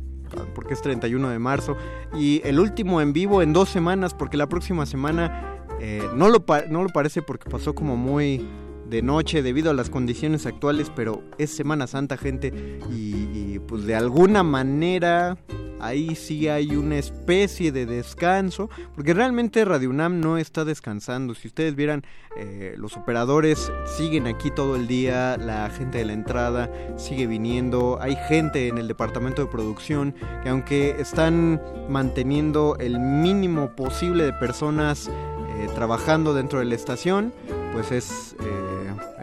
porque 0.54 0.76
es 0.76 0.84
31 0.84 1.30
de 1.30 1.40
marzo, 1.40 1.76
y 2.14 2.40
el 2.46 2.60
último 2.60 3.02
en 3.02 3.12
vivo 3.12 3.42
en 3.42 3.54
dos 3.54 3.70
semanas, 3.70 4.14
porque 4.14 4.38
la 4.38 4.46
próxima 4.46 4.86
semana 4.86 5.66
eh, 5.80 6.08
no, 6.14 6.30
lo 6.30 6.46
no 6.70 6.84
lo 6.84 6.90
parece 6.90 7.24
porque 7.24 7.50
pasó 7.50 7.74
como 7.74 7.98
muy 7.98 8.48
de 8.94 9.02
noche 9.02 9.42
debido 9.42 9.72
a 9.72 9.74
las 9.74 9.90
condiciones 9.90 10.46
actuales, 10.46 10.92
pero 10.96 11.24
es 11.40 11.50
Semana 11.50 11.88
Santa, 11.88 12.16
gente, 12.16 12.54
y, 12.92 13.58
pues 13.68 13.86
de 13.86 13.96
alguna 13.96 14.44
manera 14.44 15.36
ahí 15.80 16.14
sí 16.14 16.48
hay 16.48 16.76
una 16.76 16.98
especie 16.98 17.72
de 17.72 17.88
descanso, 17.88 18.70
porque 18.94 19.16
realmente 19.16 19.66
Radio 19.66 19.90
UNAM 19.90 20.20
no 20.20 20.38
está 20.38 20.64
descansando. 20.64 21.34
Si 21.34 21.48
ustedes 21.48 21.76
vieran, 21.76 22.04
eh, 22.38 22.76
los 22.78 22.96
operadores 22.96 23.72
siguen 23.98 24.28
aquí 24.28 24.52
todo 24.52 24.76
el 24.76 24.86
día, 24.86 25.38
la 25.38 25.72
gente 25.72 25.98
de 25.98 26.06
la 26.06 26.14
entrada 26.14 26.72
sigue 26.96 27.26
viniendo, 27.26 27.98
hay 28.00 28.16
gente 28.28 28.68
en 28.68 28.78
el 28.78 28.88
departamento 28.88 29.42
de 29.42 29.48
producción 29.52 30.14
que 30.44 30.50
aunque 30.50 30.92
están 31.00 31.60
manteniendo 31.90 32.78
el 32.80 33.00
mínimo 33.00 33.76
posible 33.76 34.26
de 34.26 34.34
personas 34.34 35.10
eh, 35.64 35.70
trabajando 35.76 36.34
dentro 36.34 36.60
de 36.60 36.66
la 36.66 36.76
estación, 36.76 37.34
pues 37.74 37.92
es... 37.92 38.36
eh, 38.40 38.70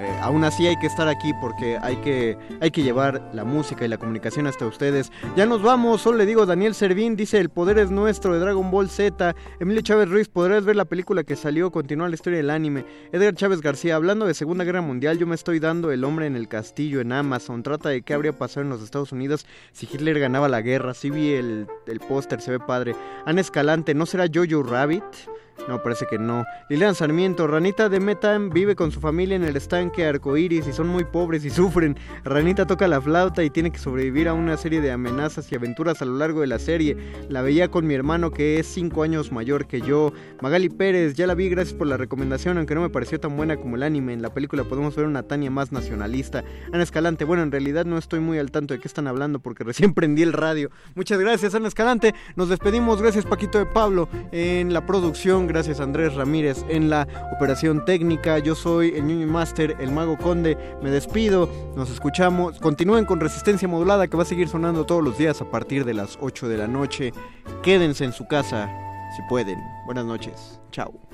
eh, 0.01 0.19
aún 0.23 0.45
así 0.45 0.67
hay 0.67 0.77
que 0.77 0.87
estar 0.87 1.09
aquí 1.09 1.31
porque 1.43 1.77
hay 1.77 1.97
que, 1.97 2.39
hay 2.63 2.71
que 2.71 2.83
llevar 2.83 3.21
la 3.35 3.45
música 3.45 3.85
y 3.85 3.89
la 3.89 3.99
comunicación 3.99 4.47
hasta 4.47 4.65
ustedes. 4.65 5.13
Ya 5.37 5.45
nos 5.45 5.61
vamos, 5.63 6.01
solo 6.01 6.17
le 6.17 6.25
digo, 6.25 6.47
Daniel 6.47 6.75
Servín 6.75 7.17
dice 7.17 7.39
el 7.39 7.51
poder 7.51 7.79
es 7.79 7.91
nuestro 7.91 8.33
de 8.33 8.41
Dragon 8.41 8.71
Ball 8.71 8.89
Z. 8.89 9.35
Emilio 9.59 9.83
Chávez 9.83 10.09
Ruiz, 10.09 10.29
podrás 10.29 10.65
ver 10.65 10.77
la 10.77 10.87
película 10.87 11.23
que 11.23 11.37
salió, 11.37 11.71
continúa 11.71 12.09
la 12.09 12.15
historia 12.15 12.39
del 12.39 12.49
anime. 12.49 12.87
Edgar 13.13 13.35
Chávez 13.35 13.61
García, 13.61 13.95
hablando 13.95 14.25
de 14.25 14.33
Segunda 14.33 14.65
Guerra 14.65 14.81
Mundial, 14.81 15.19
yo 15.19 15.27
me 15.27 15.35
estoy 15.35 15.61
dando 15.61 15.93
El 15.93 16.03
hombre 16.05 16.25
en 16.25 16.35
el 16.35 16.49
castillo 16.49 17.03
en 17.03 17.13
Amazon. 17.13 17.63
Trata 17.63 17.91
de 17.91 18.01
qué 18.01 18.15
habría 18.15 18.33
pasado 18.33 18.63
en 18.63 18.71
los 18.71 18.83
Estados 18.83 19.13
Unidos 19.13 19.45
si 19.73 19.87
Hitler 19.87 20.19
ganaba 20.19 20.49
la 20.49 20.63
guerra. 20.63 20.95
Sí 20.95 21.11
vi 21.11 21.35
el, 21.35 21.67
el 21.87 22.01
póster, 22.01 22.41
se 22.41 22.53
ve 22.53 22.59
padre. 22.59 22.97
Ana 23.27 23.43
Escalante, 23.43 23.95
¿no 23.95 24.07
será 24.07 24.25
Jojo 24.33 24.63
Rabbit? 24.63 25.05
No, 25.69 25.83
parece 25.83 26.07
que 26.07 26.19
no. 26.19 26.45
Lilian 26.69 26.95
Sarmiento, 26.95 27.47
Ranita 27.47 27.89
de 27.89 28.01
Metan 28.01 28.51
vive 28.51 28.75
con 28.75 28.91
su 28.91 29.01
familia 29.01 29.37
en 29.37 29.45
el 29.45 29.57
estanque 29.57 30.07
arcoíris 30.07 30.67
y 30.67 30.73
son 30.73 30.89
muy 30.89 31.05
pobres 31.05 31.45
y 31.45 31.51
sufren. 31.51 31.97
Ranita 32.25 32.67
toca 32.67 32.89
la 32.89 33.01
flauta 33.01 33.45
y 33.45 33.51
tiene 33.51 33.71
que 33.71 33.79
sobrevivir 33.79 34.29
a 34.29 34.35
una 34.35 34.57
serie 34.57 34.81
de 34.81 34.91
amenazas 34.91 35.51
y 35.53 35.55
aventuras 35.55 36.03
a 36.03 36.05
lo 36.05 36.17
largo 36.17 36.41
de 36.41 36.47
la 36.47 36.59
serie. 36.59 36.97
La 37.29 37.43
veía 37.43 37.71
con 37.71 37.87
mi 37.87 37.95
hermano 37.95 38.31
que 38.31 38.59
es 38.59 38.67
5 38.69 39.03
años 39.03 39.33
mayor 39.33 39.67
que 39.67 39.81
yo. 39.81 40.13
Magali 40.41 40.69
Pérez, 40.69 41.15
ya 41.15 41.27
la 41.27 41.35
vi, 41.35 41.49
gracias 41.49 41.75
por 41.75 41.87
la 41.87 41.97
recomendación, 41.97 42.59
aunque 42.59 42.75
no 42.75 42.81
me 42.81 42.91
pareció 42.91 43.21
tan 43.21 43.37
buena 43.37 43.57
como 43.57 43.77
el 43.77 43.83
anime. 43.83 44.13
En 44.13 44.23
la 44.23 44.33
película 44.33 44.65
podemos 44.65 44.97
ver 44.97 45.07
una 45.07 45.23
Tania 45.23 45.51
más 45.51 45.73
nacionalista. 45.73 46.45
Ana 46.73 46.83
Escalante, 46.83 47.25
bueno, 47.25 47.43
en 47.43 47.53
realidad 47.53 47.85
no 47.85 47.99
estoy 47.99 48.21
muy 48.21 48.39
al 48.39 48.51
tanto 48.51 48.75
de 48.75 48.81
qué 48.81 48.89
están 48.89 49.07
hablando 49.07 49.41
porque 49.41 49.65
recién 49.65 49.95
prendí 49.95 50.23
el 50.23 50.33
radio. 50.33 50.71
Muchas 50.95 51.19
gracias, 51.19 51.55
Ana 51.55 51.69
Escalante. 51.69 52.15
Nos 52.37 52.49
despedimos, 52.49 53.01
gracias 53.01 53.27
Paquito 53.27 53.59
de 53.59 53.67
Pablo 53.67 54.09
en 54.33 54.73
la 54.73 54.87
producción. 54.87 55.50
Gracias 55.53 55.81
Andrés 55.81 56.15
Ramírez 56.15 56.65
en 56.69 56.91
la 56.91 57.07
operación 57.35 57.85
técnica. 57.85 58.39
Yo 58.39 58.55
soy 58.55 58.95
el 58.95 59.07
Ñuño 59.07 59.27
Master, 59.27 59.77
el 59.81 59.91
Mago 59.91 60.17
Conde. 60.17 60.57
Me 60.83 60.91
despido, 60.91 61.49
nos 61.77 61.91
escuchamos. 61.91 62.59
Continúen 62.61 63.05
con 63.05 63.21
Resistencia 63.21 63.67
Modulada 63.67 64.07
que 64.07 64.17
va 64.17 64.23
a 64.23 64.27
seguir 64.27 64.49
sonando 64.49 64.87
todos 64.87 65.03
los 65.03 65.19
días 65.19 65.41
a 65.41 65.51
partir 65.51 65.85
de 65.85 65.95
las 65.95 66.19
8 66.21 66.49
de 66.49 66.57
la 66.57 66.69
noche. 66.69 67.13
Quédense 67.63 68.05
en 68.05 68.13
su 68.13 68.27
casa 68.27 68.71
si 69.17 69.23
pueden. 69.29 69.59
Buenas 69.87 70.05
noches. 70.05 70.61
Chao. 70.71 71.10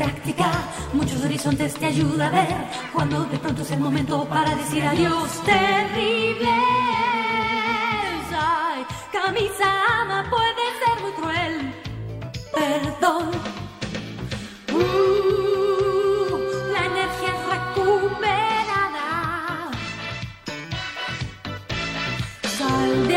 Práctica, 0.00 0.50
muchos 0.94 1.22
horizontes 1.22 1.74
te 1.74 1.86
ayuda 1.86 2.28
a 2.28 2.30
ver. 2.30 2.56
Cuando 2.94 3.24
de 3.24 3.38
pronto 3.38 3.60
es 3.62 3.70
el 3.70 3.80
momento 3.80 4.24
para 4.24 4.54
decir 4.54 4.82
adiós, 4.82 5.28
terrible. 5.44 6.48
Ay, 8.32 8.86
camisa 9.12 9.68
ama 10.00 10.24
puede 10.30 10.64
ser 10.80 10.96
muy 11.02 11.12
cruel. 11.18 11.54
Perdón. 12.58 13.30
Uh, 14.72 16.38
la 16.72 16.82
energía 16.92 17.32
es 17.36 17.42
recuperada. 17.54 19.08
Sal 22.56 22.90
de 23.06 23.16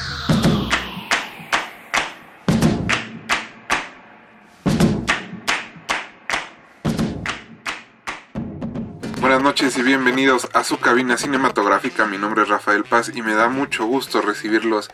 Noches 9.41 9.75
y 9.79 9.81
bienvenidos 9.81 10.47
a 10.53 10.63
su 10.63 10.77
cabina 10.77 11.17
cinematográfica. 11.17 12.05
Mi 12.05 12.19
nombre 12.19 12.43
es 12.43 12.49
Rafael 12.49 12.83
Paz 12.83 13.11
y 13.13 13.23
me 13.23 13.33
da 13.33 13.49
mucho 13.49 13.85
gusto 13.85 14.21
recibirlos 14.21 14.91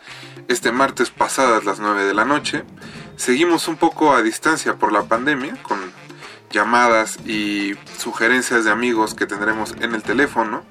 este 0.48 0.72
martes 0.72 1.10
pasadas 1.10 1.66
las 1.66 1.82
9 1.82 2.06
de 2.06 2.14
la 2.14 2.24
noche. 2.24 2.64
Seguimos 3.18 3.68
un 3.68 3.76
poco 3.76 4.16
a 4.16 4.22
distancia 4.22 4.76
por 4.76 4.94
la 4.94 5.04
pandemia 5.04 5.62
con 5.64 5.80
llamadas 6.50 7.20
y 7.26 7.74
sugerencias 7.98 8.64
de 8.64 8.72
amigos 8.72 9.16
que 9.16 9.26
tendremos 9.26 9.76
en 9.82 9.94
el 9.94 10.02
teléfono. 10.02 10.64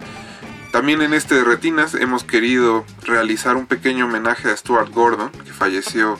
También 0.73 1.03
en 1.03 1.13
este 1.13 1.35
de 1.35 1.45
Retinas 1.45 1.95
hemos 1.95 2.25
querido 2.25 2.87
realizar 3.03 3.57
un 3.57 3.67
pequeño 3.67 4.07
homenaje 4.07 4.51
a 4.51 4.57
Stuart 4.57 4.91
Gordon, 4.91 5.31
que 5.31 5.53
falleció 5.53 6.19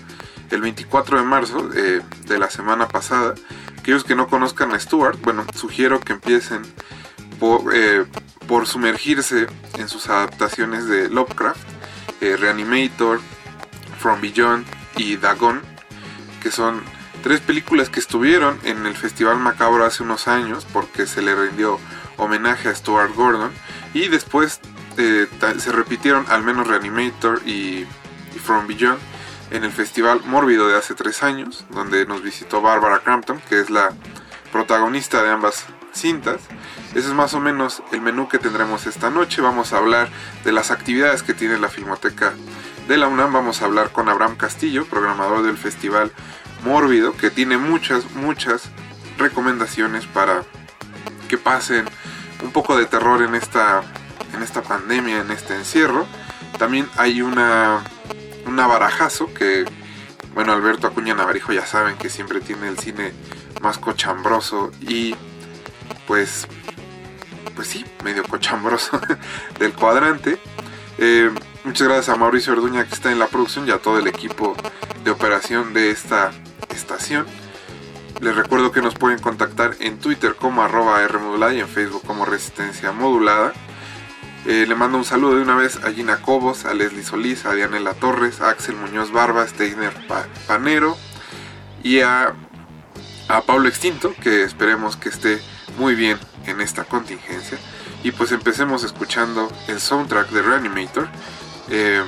el 0.51 0.61
24 0.61 1.19
de 1.19 1.25
marzo 1.25 1.71
eh, 1.75 2.03
de 2.27 2.39
la 2.39 2.51
semana 2.51 2.87
pasada. 2.87 3.35
Aquellos 3.79 4.05
que 4.05 4.15
no 4.15 4.27
conozcan 4.29 4.73
a 4.73 4.79
Stuart, 4.79 5.19
bueno, 5.23 5.47
sugiero 5.55 6.01
que 6.01 6.13
empiecen 6.13 6.63
por, 7.39 7.75
eh, 7.75 8.05
por 8.47 8.67
sumergirse 8.67 9.47
en 9.79 9.89
sus 9.89 10.09
adaptaciones 10.09 10.87
de 10.87 11.09
Lovecraft, 11.09 11.67
eh, 12.21 12.37
Reanimator, 12.37 13.21
From 13.99 14.21
Beyond 14.21 14.67
y 14.97 15.17
Dagon, 15.17 15.61
que 16.43 16.51
son 16.51 16.83
tres 17.23 17.41
películas 17.41 17.89
que 17.89 18.01
estuvieron 18.01 18.59
en 18.65 18.87
el 18.87 18.95
Festival 18.95 19.39
Macabro 19.39 19.85
hace 19.85 20.03
unos 20.03 20.29
años 20.29 20.67
porque 20.73 21.07
se 21.07 21.23
le 21.23 21.35
rindió 21.35 21.79
homenaje 22.17 22.69
a 22.69 22.75
Stuart 22.75 23.15
Gordon 23.15 23.51
y 23.93 24.09
después 24.09 24.61
eh, 24.97 25.27
se 25.59 25.73
repitieron 25.73 26.25
al 26.29 26.43
menos 26.43 26.67
Reanimator 26.67 27.43
y, 27.47 27.87
y 28.35 28.39
From 28.43 28.67
Beyond 28.67 28.99
en 29.51 29.65
el 29.65 29.73
Festival 29.73 30.23
Mórbido 30.25 30.69
de 30.69 30.77
hace 30.77 30.95
tres 30.95 31.23
años, 31.23 31.65
donde 31.71 32.07
nos 32.07 32.23
visitó 32.23 32.63
Barbara 32.63 33.01
Crampton, 33.01 33.41
que 33.49 33.61
es 33.61 33.71
la 33.71 33.93
protagonista 34.53 35.23
de 35.23 35.31
ambas 35.31 35.67
cintas. 35.97 36.41
Ese 36.91 37.09
es 37.09 37.15
más 37.15 37.35
o 37.35 37.41
menos 37.41 37.83
el 37.93 38.01
menú 38.01 38.29
que 38.29 38.39
tendremos 38.39 38.87
esta 38.87 39.11
noche. 39.11 39.43
Vamos 39.43 39.73
a 39.73 39.79
hablar 39.79 40.09
de 40.45 40.53
las 40.53 40.71
actividades 40.71 41.23
que 41.23 41.35
tiene 41.35 41.59
la 41.59 41.69
Filmoteca 41.69 42.33
de 42.89 42.97
la 42.97 43.09
UNAM. 43.09 43.33
Vamos 43.33 43.63
a 43.63 43.67
hablar 43.67 43.91
con 43.91 44.09
Abraham 44.09 44.37
Castillo, 44.37 44.87
programador 44.87 45.43
del 45.43 45.57
Festival 45.57 46.13
Mórbido, 46.65 47.17
que 47.17 47.31
tiene 47.31 47.59
muchas, 47.59 48.11
muchas 48.13 48.71
recomendaciones 49.19 50.07
para 50.07 50.43
que 51.29 51.39
pasen 51.39 51.85
un 52.43 52.53
poco 52.53 52.77
de 52.77 52.87
terror 52.87 53.23
en 53.23 53.35
esta, 53.35 53.83
en 54.35 54.43
esta 54.43 54.63
pandemia, 54.63 55.21
en 55.21 55.31
este 55.31 55.55
encierro. 55.55 56.07
También 56.59 56.89
hay 56.97 57.23
una, 57.23 57.83
una 58.47 58.67
barajazo 58.67 59.33
que, 59.35 59.65
bueno, 60.35 60.53
Alberto 60.53 60.87
Acuña 60.87 61.15
Navarijo 61.15 61.53
ya 61.53 61.67
saben 61.67 61.97
que 61.97 62.09
siempre 62.09 62.41
tiene 62.41 62.69
el 62.69 62.79
cine 62.79 63.13
más 63.61 63.79
cochambroso 63.79 64.71
y 64.81 65.15
pues, 66.07 66.47
pues 67.55 67.69
sí, 67.69 67.85
medio 68.05 68.25
cochambroso 68.25 69.01
del 69.59 69.73
cuadrante. 69.73 70.39
Eh, 70.99 71.31
muchas 71.65 71.89
gracias 71.89 72.09
a 72.09 72.17
Mauricio 72.19 72.53
Orduña 72.55 72.85
que 72.87 72.95
está 72.95 73.13
en 73.13 73.19
la 73.19 73.27
producción 73.27 73.69
y 73.69 73.71
a 73.71 73.79
todo 73.79 73.99
el 73.99 74.07
equipo 74.07 74.57
de 75.05 75.11
operación 75.11 75.73
de 75.75 75.91
esta 75.91 76.33
estación. 76.75 77.27
Les 78.21 78.35
recuerdo 78.35 78.73
que 78.73 78.81
nos 78.81 78.95
pueden 78.95 79.19
contactar 79.19 79.77
en 79.81 79.99
Twitter 79.99 80.37
como 80.37 80.63
arroba 80.63 81.07
Rmodulada 81.07 81.53
y 81.53 81.61
en 81.61 81.69
Facebook 81.69 82.03
como 82.07 82.25
Resistencia 82.25 82.91
Modulada. 82.93 83.53
Eh, 84.47 84.65
le 84.67 84.75
mando 84.75 84.97
un 84.97 85.05
saludo 85.05 85.35
de 85.37 85.43
una 85.43 85.57
vez 85.57 85.77
a 85.85 85.91
Gina 85.91 86.23
Cobos, 86.23 86.65
a 86.65 86.73
Leslie 86.73 87.03
Solís, 87.03 87.45
a 87.45 87.53
Dianela 87.53 87.93
Torres, 87.95 88.41
a 88.41 88.49
Axel 88.51 88.77
Muñoz 88.77 89.11
Barba, 89.11 89.47
Steiner 89.47 89.93
Pa- 90.07 90.27
Panero 90.47 90.97
y 91.83 92.01
a, 92.01 92.33
a 93.29 93.41
Pablo 93.43 93.69
Extinto, 93.69 94.15
que 94.23 94.45
esperemos 94.45 94.97
que 94.97 95.09
esté 95.09 95.43
muy 95.77 95.95
bien 95.95 96.19
en 96.47 96.61
esta 96.61 96.85
contingencia. 96.85 97.59
Y 98.03 98.13
pues 98.13 98.33
empecemos 98.33 98.85
escuchando 98.85 99.51
el 99.69 99.81
soundtrack 99.81 100.31
de 100.31 100.43
Reanimator. 100.43 101.09
Eh, 101.71 102.03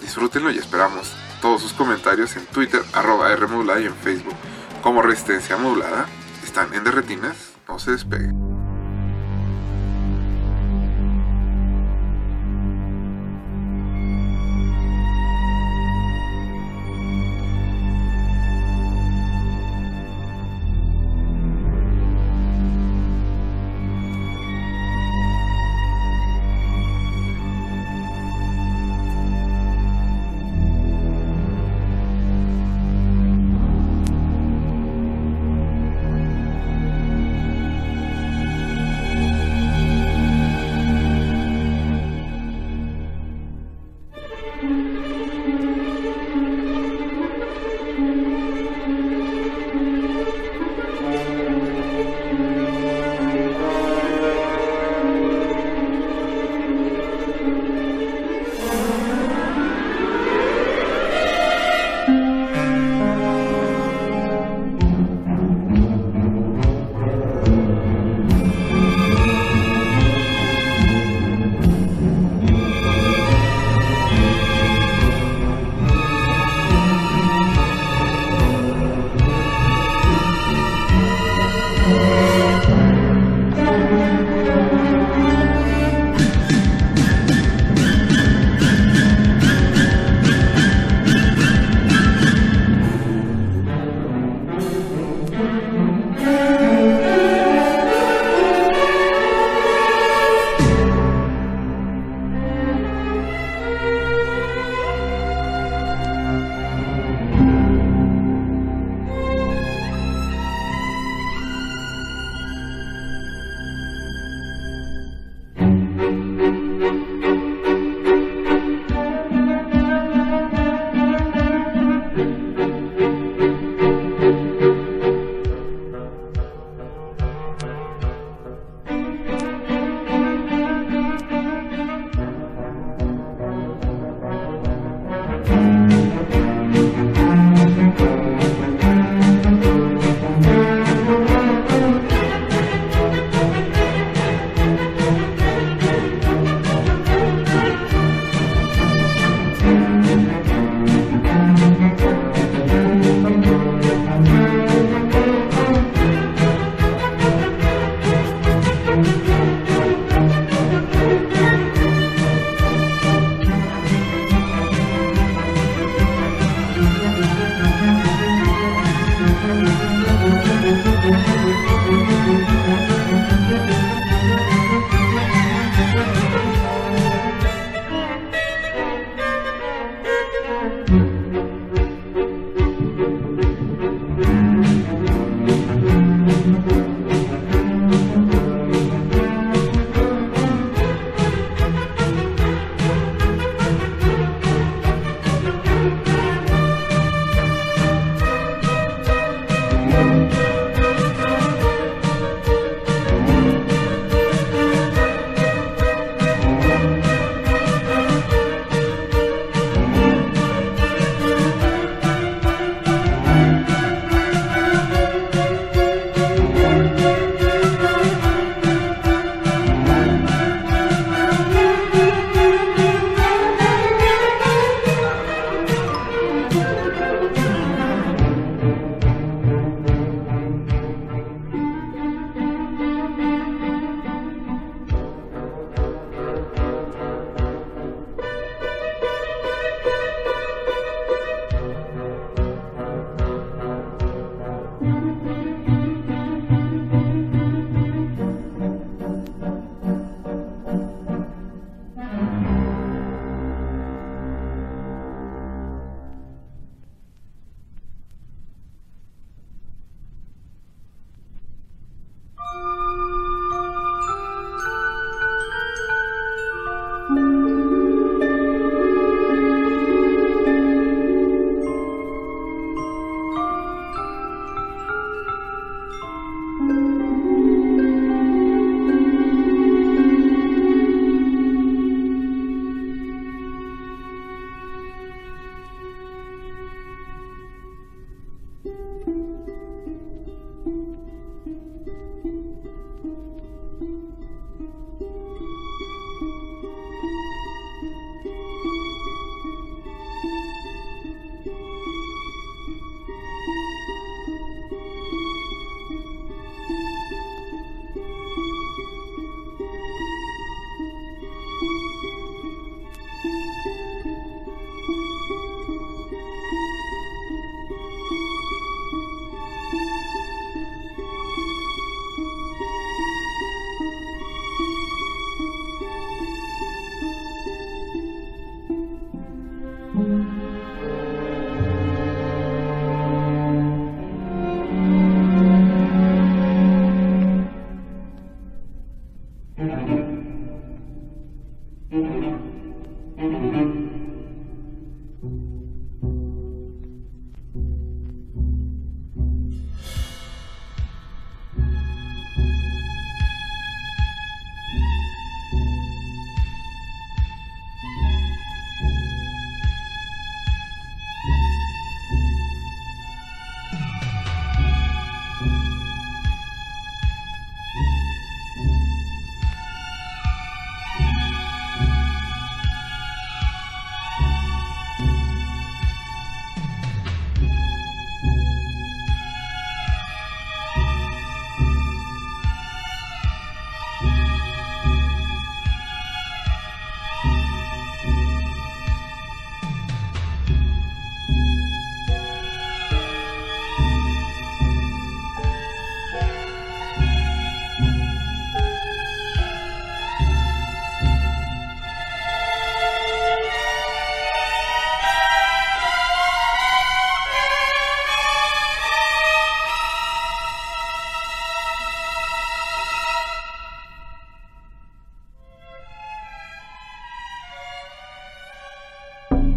disfrútenlo 0.00 0.50
y 0.50 0.58
esperamos 0.58 1.12
todos 1.40 1.62
sus 1.62 1.72
comentarios 1.72 2.36
en 2.36 2.46
Twitter, 2.46 2.82
arroba 2.92 3.34
Rmodulada 3.34 3.80
y 3.80 3.86
en 3.86 3.94
Facebook 3.94 4.34
como 4.82 5.02
Resistencia 5.02 5.56
Modulada. 5.56 6.06
Están 6.44 6.74
en 6.74 6.84
Derretinas, 6.84 7.36
no 7.68 7.78
se 7.78 7.92
despeguen. 7.92 8.51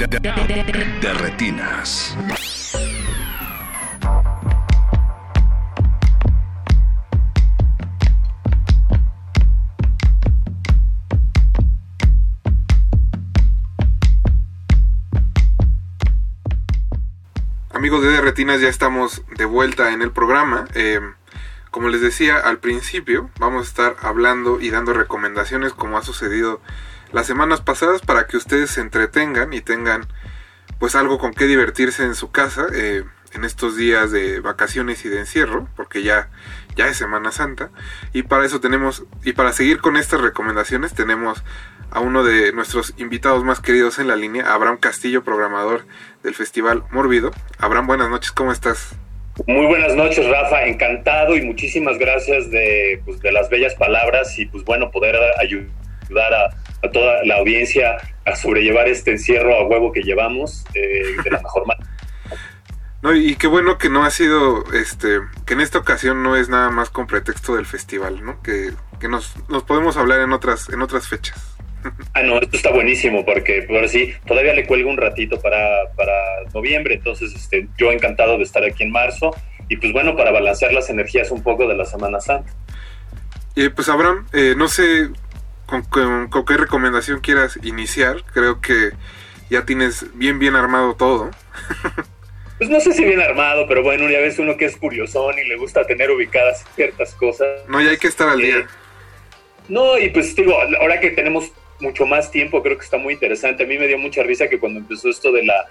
De 0.08 1.14
retinas. 1.16 2.16
Amigos 17.74 18.04
de, 18.04 18.10
de 18.10 18.22
Retinas, 18.22 18.62
ya 18.62 18.68
estamos 18.68 19.24
de 19.38 19.46
vuelta 19.46 19.92
en 19.92 20.04
el 20.04 20.12
programa. 20.12 20.66
Eh, 20.76 21.00
como 21.72 21.90
les 21.90 22.02
decía 22.02 22.38
al 22.38 22.60
principio, 22.60 23.32
vamos 23.40 23.66
a 23.66 23.70
estar 23.70 23.96
hablando 24.02 24.62
y 24.62 24.70
dando 24.70 24.94
recomendaciones 24.94 25.74
como 25.74 25.98
ha 25.98 26.04
sucedido 26.04 26.62
las 27.16 27.28
semanas 27.28 27.62
pasadas 27.62 28.02
para 28.02 28.28
que 28.28 28.36
ustedes 28.36 28.72
se 28.72 28.82
entretengan 28.82 29.54
y 29.54 29.62
tengan 29.62 30.06
pues 30.80 30.96
algo 30.96 31.18
con 31.18 31.34
qué 31.34 31.46
divertirse 31.46 32.04
en 32.04 32.14
su 32.14 32.30
casa 32.30 32.68
eh, 32.76 33.06
en 33.34 33.46
estos 33.46 33.78
días 33.78 34.12
de 34.12 34.42
vacaciones 34.42 35.06
y 35.06 35.10
de 35.10 35.20
encierro, 35.20 35.70
porque 35.78 36.04
ya, 36.04 36.30
ya 36.76 36.88
es 36.88 36.98
Semana 36.98 37.32
Santa. 37.32 37.72
Y 38.12 38.24
para 38.24 38.46
eso 38.46 38.60
tenemos, 38.60 39.06
y 39.24 39.32
para 39.32 39.54
seguir 39.54 39.80
con 39.80 39.96
estas 39.96 40.20
recomendaciones, 40.20 40.94
tenemos 40.94 41.42
a 41.90 42.02
uno 42.02 42.22
de 42.22 42.52
nuestros 42.52 42.94
invitados 42.98 43.46
más 43.46 43.62
queridos 43.62 43.98
en 43.98 44.10
la 44.10 44.18
línea, 44.18 44.54
Abraham 44.54 44.78
Castillo, 44.78 45.24
programador 45.24 45.86
del 46.22 46.36
Festival 46.36 46.84
Mórbido. 46.92 47.32
Abraham, 47.60 47.88
buenas 47.88 48.10
noches, 48.10 48.34
¿cómo 48.34 48.52
estás? 48.52 48.94
Muy 49.48 49.68
buenas 49.68 49.96
noches, 49.96 50.28
Rafa, 50.28 50.66
encantado 50.66 51.38
y 51.38 51.46
muchísimas 51.46 51.98
gracias 51.98 52.52
de, 52.52 53.02
pues, 53.06 53.22
de 53.22 53.32
las 53.32 53.50
bellas 53.50 53.74
palabras 53.76 54.38
y 54.38 54.48
pues 54.48 54.66
bueno, 54.66 54.92
poder 54.92 55.16
ayudar 55.40 56.34
a, 56.34 56.65
a 56.86 56.92
toda 56.92 57.24
la 57.24 57.36
audiencia 57.36 57.98
a 58.26 58.36
sobrellevar 58.36 58.88
este 58.88 59.12
encierro 59.12 59.56
a 59.56 59.68
huevo 59.68 59.92
que 59.92 60.02
llevamos 60.02 60.66
eh, 60.74 61.16
de 61.24 61.30
la 61.30 61.42
mejor 61.42 61.68
manera. 61.68 61.90
No, 63.02 63.14
y 63.14 63.36
qué 63.36 63.46
bueno 63.46 63.78
que 63.78 63.88
no 63.88 64.04
ha 64.04 64.10
sido, 64.10 64.64
este, 64.74 65.20
que 65.46 65.54
en 65.54 65.62
esta 65.62 65.78
ocasión 65.78 66.24
no 66.24 66.36
es 66.36 66.50
nada 66.50 66.72
más 66.72 66.90
con 66.90 67.06
pretexto 67.06 67.56
del 67.56 67.68
festival, 67.68 68.26
¿no? 68.26 68.42
Que, 68.42 68.72
que 69.00 69.08
nos, 69.08 69.36
nos 69.48 69.62
podemos 69.62 69.96
hablar 69.96 70.22
en 70.22 70.34
otras, 70.34 70.70
en 70.70 70.82
otras 70.82 71.08
fechas. 71.08 71.56
Ah, 72.16 72.24
no, 72.24 72.40
esto 72.40 72.58
está 72.58 72.72
buenísimo 72.72 73.24
porque 73.24 73.62
por 73.62 73.88
sí 73.88 74.12
todavía 74.26 74.56
le 74.56 74.66
cuelgo 74.66 74.90
un 74.90 74.98
ratito 74.98 75.40
para, 75.40 75.92
para 75.96 76.14
noviembre, 76.52 76.96
entonces 76.96 77.36
este, 77.36 77.68
yo 77.78 77.92
encantado 77.92 78.40
de 78.40 78.44
estar 78.44 78.64
aquí 78.64 78.82
en 78.82 78.92
marzo 78.92 79.36
y 79.70 79.78
pues 79.78 79.94
bueno, 79.94 80.16
para 80.16 80.32
balancear 80.32 80.74
las 80.74 80.90
energías 80.90 81.30
un 81.30 81.44
poco 81.44 81.68
de 81.68 81.76
la 81.76 81.86
Semana 81.86 82.20
Santa. 82.20 82.52
Y 83.56 83.70
pues 83.70 83.88
Abraham, 83.88 84.26
eh, 84.34 84.56
no 84.58 84.68
sé 84.68 85.10
con, 85.66 85.84
con- 85.84 86.28
con 86.30 86.46
qué 86.46 86.58
recomendación 86.58 87.20
quieras 87.22 87.60
iniciar, 87.64 88.24
creo 88.34 88.62
que 88.62 88.92
ya 89.50 89.66
tienes 89.66 90.06
bien 90.18 90.40
bien 90.40 90.56
armado 90.56 90.96
todo. 90.96 91.32
Pues 92.58 92.70
no 92.70 92.80
sé 92.80 92.94
si 92.94 93.04
bien 93.04 93.20
armado, 93.20 93.68
pero 93.68 93.84
bueno, 93.84 94.10
ya 94.10 94.20
ves 94.20 94.40
uno 94.40 94.56
que 94.56 94.64
es 94.64 94.78
curiosón 94.78 95.38
y 95.38 95.44
le 95.44 95.58
gusta 95.58 95.86
tener 95.86 96.10
ubicadas 96.10 96.64
ciertas 96.74 97.14
cosas. 97.16 97.50
No, 97.68 97.82
ya 97.82 97.90
hay 97.90 97.98
que 97.98 98.08
estar 98.08 98.30
al 98.30 98.40
Eh, 98.40 98.46
día. 98.46 98.68
No, 99.68 99.98
y 99.98 100.10
pues 100.10 100.34
digo, 100.38 100.56
ahora 100.80 101.02
que 101.02 101.10
tenemos 101.10 101.52
mucho 101.82 102.06
más 102.06 102.32
tiempo, 102.32 102.64
creo 102.64 102.78
que 102.78 102.86
está 102.86 102.98
muy 102.98 103.14
interesante. 103.14 103.66
A 103.66 103.68
mí 103.68 103.78
me 103.78 103.88
dio 103.88 103.98
mucha 103.98 104.24
risa 104.24 104.48
que 104.48 104.58
cuando 104.58 104.80
empezó 104.80 105.10
esto 105.10 105.34
de 105.34 105.44
la... 105.44 105.66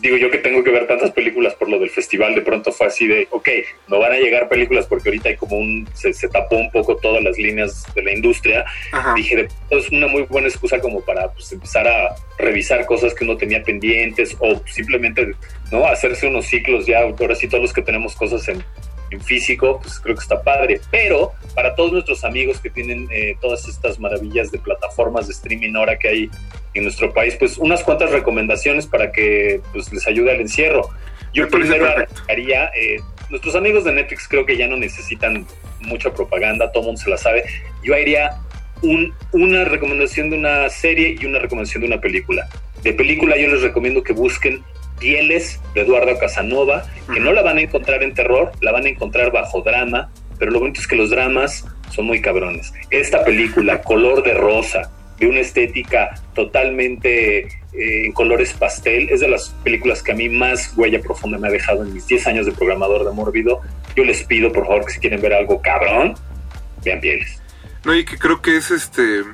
Digo 0.00 0.16
yo 0.16 0.30
que 0.30 0.38
tengo 0.38 0.64
que 0.64 0.70
ver 0.70 0.86
tantas 0.86 1.10
películas 1.10 1.54
por 1.54 1.68
lo 1.68 1.78
del 1.78 1.90
festival, 1.90 2.34
de 2.34 2.42
pronto 2.42 2.72
fue 2.72 2.86
así 2.86 3.06
de, 3.06 3.28
ok, 3.30 3.48
no 3.88 3.98
van 3.98 4.12
a 4.12 4.16
llegar 4.16 4.48
películas 4.48 4.86
porque 4.86 5.10
ahorita 5.10 5.28
hay 5.28 5.36
como 5.36 5.56
un... 5.56 5.86
Se, 5.94 6.12
se 6.12 6.28
tapó 6.28 6.56
un 6.56 6.70
poco 6.70 6.96
todas 6.96 7.22
las 7.22 7.38
líneas 7.38 7.84
de 7.94 8.02
la 8.02 8.12
industria. 8.12 8.64
Ajá. 8.92 9.14
Dije, 9.14 9.36
de 9.36 9.44
pronto 9.44 9.78
es 9.78 9.90
una 9.90 10.06
muy 10.06 10.22
buena 10.22 10.48
excusa 10.48 10.80
como 10.80 11.00
para 11.02 11.30
pues, 11.32 11.52
empezar 11.52 11.86
a 11.86 12.14
revisar 12.38 12.86
cosas 12.86 13.14
que 13.14 13.24
uno 13.24 13.36
tenía 13.36 13.62
pendientes 13.62 14.36
o 14.38 14.62
simplemente, 14.66 15.34
¿no? 15.70 15.86
Hacerse 15.86 16.26
unos 16.26 16.46
ciclos 16.46 16.86
ya, 16.86 17.00
ahora 17.00 17.34
sí 17.34 17.48
todos 17.48 17.62
los 17.62 17.72
que 17.72 17.82
tenemos 17.82 18.16
cosas 18.16 18.48
en, 18.48 18.64
en 19.10 19.20
físico, 19.20 19.80
pues 19.82 19.98
creo 20.00 20.14
que 20.14 20.22
está 20.22 20.42
padre. 20.42 20.80
Pero 20.90 21.32
para 21.54 21.74
todos 21.74 21.92
nuestros 21.92 22.24
amigos 22.24 22.60
que 22.60 22.70
tienen 22.70 23.08
eh, 23.10 23.36
todas 23.40 23.66
estas 23.68 23.98
maravillas 23.98 24.50
de 24.50 24.58
plataformas 24.58 25.26
de 25.26 25.32
streaming 25.32 25.74
ahora 25.76 25.98
que 25.98 26.08
hay 26.08 26.30
en 26.74 26.84
nuestro 26.84 27.12
país, 27.12 27.36
pues 27.38 27.58
unas 27.58 27.82
cuantas 27.82 28.10
recomendaciones 28.12 28.86
para 28.86 29.10
que 29.12 29.60
pues, 29.72 29.92
les 29.92 30.06
ayude 30.06 30.30
al 30.32 30.40
encierro. 30.40 30.88
Yo 31.32 31.48
primero 31.48 31.86
haría, 32.28 32.66
eh, 32.76 33.00
nuestros 33.28 33.54
amigos 33.54 33.84
de 33.84 33.92
Netflix 33.92 34.26
creo 34.28 34.44
que 34.44 34.56
ya 34.56 34.66
no 34.66 34.76
necesitan 34.76 35.46
mucha 35.80 36.12
propaganda, 36.12 36.70
todo 36.72 36.82
el 36.82 36.86
mundo 36.88 37.00
se 37.00 37.10
la 37.10 37.16
sabe. 37.16 37.44
Yo 37.84 37.94
haría 37.94 38.36
un- 38.82 39.14
una 39.32 39.64
recomendación 39.64 40.30
de 40.30 40.36
una 40.38 40.68
serie 40.70 41.16
y 41.20 41.24
una 41.26 41.38
recomendación 41.38 41.82
de 41.82 41.86
una 41.88 42.00
película. 42.00 42.48
De 42.82 42.92
película 42.94 43.36
yo 43.36 43.48
les 43.48 43.62
recomiendo 43.62 44.02
que 44.02 44.12
busquen 44.12 44.62
Pieles 45.00 45.58
de 45.74 45.80
Eduardo 45.80 46.16
Casanova, 46.18 46.84
que 47.12 47.18
no 47.18 47.32
la 47.32 47.42
van 47.42 47.58
a 47.58 47.62
encontrar 47.62 48.04
en 48.04 48.14
terror, 48.14 48.52
la 48.60 48.70
van 48.70 48.86
a 48.86 48.88
encontrar 48.90 49.32
bajo 49.32 49.62
drama, 49.62 50.10
pero 50.38 50.52
lo 50.52 50.60
bonito 50.60 50.80
es 50.80 50.86
que 50.86 50.96
los 50.96 51.10
dramas 51.10 51.64
son 51.90 52.06
muy 52.06 52.20
cabrones. 52.20 52.72
Esta 52.90 53.24
película, 53.24 53.82
Color 53.82 54.22
de 54.22 54.34
Rosa, 54.34 54.92
de 55.18 55.26
una 55.26 55.40
estética 55.40 56.14
totalmente 56.34 57.38
eh, 57.40 58.06
en 58.06 58.12
colores 58.12 58.52
pastel, 58.54 59.10
es 59.10 59.20
de 59.20 59.28
las 59.28 59.50
películas 59.62 60.02
que 60.02 60.12
a 60.12 60.14
mí 60.14 60.28
más 60.28 60.72
huella 60.76 61.00
profunda 61.00 61.38
me 61.38 61.48
ha 61.48 61.50
dejado 61.50 61.82
en 61.82 61.92
mis 61.92 62.06
10 62.06 62.26
años 62.28 62.46
de 62.46 62.52
programador 62.52 63.04
de 63.04 63.12
Mórbido. 63.12 63.60
Yo 63.96 64.04
les 64.04 64.22
pido, 64.24 64.50
por 64.52 64.66
favor, 64.66 64.86
que 64.86 64.92
si 64.92 65.00
quieren 65.00 65.20
ver 65.20 65.34
algo 65.34 65.60
cabrón, 65.60 66.14
vean 66.84 67.00
Pieles. 67.00 67.40
No, 67.84 67.94
y 67.94 68.04
que 68.04 68.18
creo 68.18 68.40
que 68.40 68.56
es 68.56 68.70
este, 68.70 69.24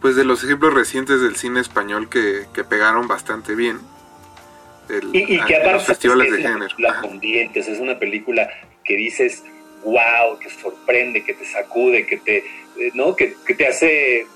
pues 0.00 0.16
de 0.16 0.24
los 0.24 0.42
ejemplos 0.42 0.74
recientes 0.74 1.20
del 1.20 1.36
cine 1.36 1.60
español 1.60 2.08
que, 2.08 2.44
que 2.52 2.64
pegaron 2.64 3.06
bastante 3.06 3.54
bien. 3.54 3.78
El- 4.88 5.14
Y, 5.14 5.34
y 5.36 5.40
que 5.44 5.54
en 5.56 5.62
aparte 5.62 5.84
festivales 5.84 6.26
es 6.28 6.32
de 6.32 6.38
una 6.40 6.48
género. 6.52 6.66
película 6.76 7.00
con 7.00 7.20
dientes, 7.20 7.68
es 7.68 7.78
una 7.80 7.98
película 7.98 8.50
que 8.84 8.96
dices, 8.96 9.44
wow, 9.84 10.38
que 10.40 10.48
sorprende, 10.50 11.24
que 11.24 11.34
te 11.34 11.44
sacude, 11.44 12.06
que 12.06 12.16
te, 12.18 12.36
eh, 12.38 12.44
¿no? 12.94 13.14
que, 13.16 13.34
que 13.46 13.54
te 13.54 13.66
hace 13.66 14.26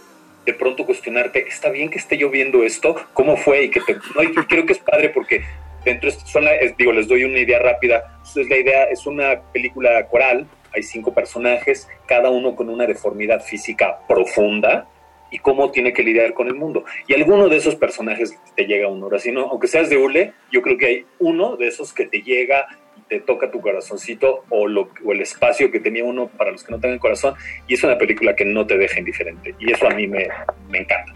de 0.46 0.54
pronto 0.54 0.86
cuestionarte, 0.86 1.46
¿está 1.48 1.68
bien 1.70 1.90
que 1.90 1.98
esté 1.98 2.16
yo 2.16 2.30
viendo 2.30 2.64
esto? 2.64 2.96
¿Cómo 3.12 3.36
fue? 3.36 3.64
Y 3.64 3.70
que 3.70 3.80
te, 3.80 3.96
no, 4.14 4.22
y 4.22 4.32
creo 4.48 4.64
que 4.66 4.72
es 4.72 4.78
padre 4.78 5.10
porque 5.10 5.42
dentro 5.84 6.10
de 6.10 6.16
esto 6.16 6.28
son 6.28 6.44
la- 6.44 6.52
digo, 6.78 6.92
les 6.92 7.06
doy 7.08 7.24
una 7.24 7.38
idea 7.38 7.58
rápida. 7.58 8.20
Es 8.36 8.48
la 8.48 8.56
idea, 8.56 8.84
es 8.84 9.06
una 9.06 9.40
película 9.52 10.06
coral, 10.06 10.46
hay 10.74 10.82
cinco 10.82 11.12
personajes, 11.12 11.88
cada 12.06 12.30
uno 12.30 12.54
con 12.56 12.68
una 12.70 12.86
deformidad 12.86 13.42
física 13.44 13.98
profunda 14.08 14.86
y 15.30 15.38
cómo 15.38 15.70
tiene 15.70 15.92
que 15.92 16.02
lidiar 16.02 16.34
con 16.34 16.48
el 16.48 16.54
mundo. 16.54 16.84
Y 17.06 17.14
alguno 17.14 17.48
de 17.48 17.56
esos 17.56 17.76
personajes 17.76 18.36
te 18.56 18.64
llega 18.64 18.86
a 18.86 18.90
uno. 18.90 19.04
Ahora, 19.04 19.18
si 19.18 19.32
no, 19.32 19.42
aunque 19.42 19.68
seas 19.68 19.88
de 19.90 19.96
hule, 19.96 20.32
yo 20.50 20.62
creo 20.62 20.76
que 20.76 20.86
hay 20.86 21.06
uno 21.18 21.56
de 21.56 21.68
esos 21.68 21.92
que 21.92 22.06
te 22.06 22.22
llega 22.22 22.66
y 22.96 23.02
te 23.02 23.20
toca 23.20 23.50
tu 23.50 23.60
corazoncito 23.60 24.44
o, 24.48 24.66
lo, 24.66 24.90
o 25.04 25.12
el 25.12 25.20
espacio 25.20 25.70
que 25.70 25.80
tenía 25.80 26.04
uno 26.04 26.28
para 26.28 26.50
los 26.50 26.64
que 26.64 26.72
no 26.72 26.80
tengan 26.80 26.98
corazón. 26.98 27.34
Y 27.66 27.74
es 27.74 27.82
una 27.84 27.98
película 27.98 28.34
que 28.34 28.44
no 28.44 28.66
te 28.66 28.76
deja 28.76 28.98
indiferente. 28.98 29.54
Y 29.58 29.72
eso 29.72 29.86
a 29.86 29.94
mí 29.94 30.06
me, 30.06 30.28
me 30.68 30.78
encanta. 30.78 31.12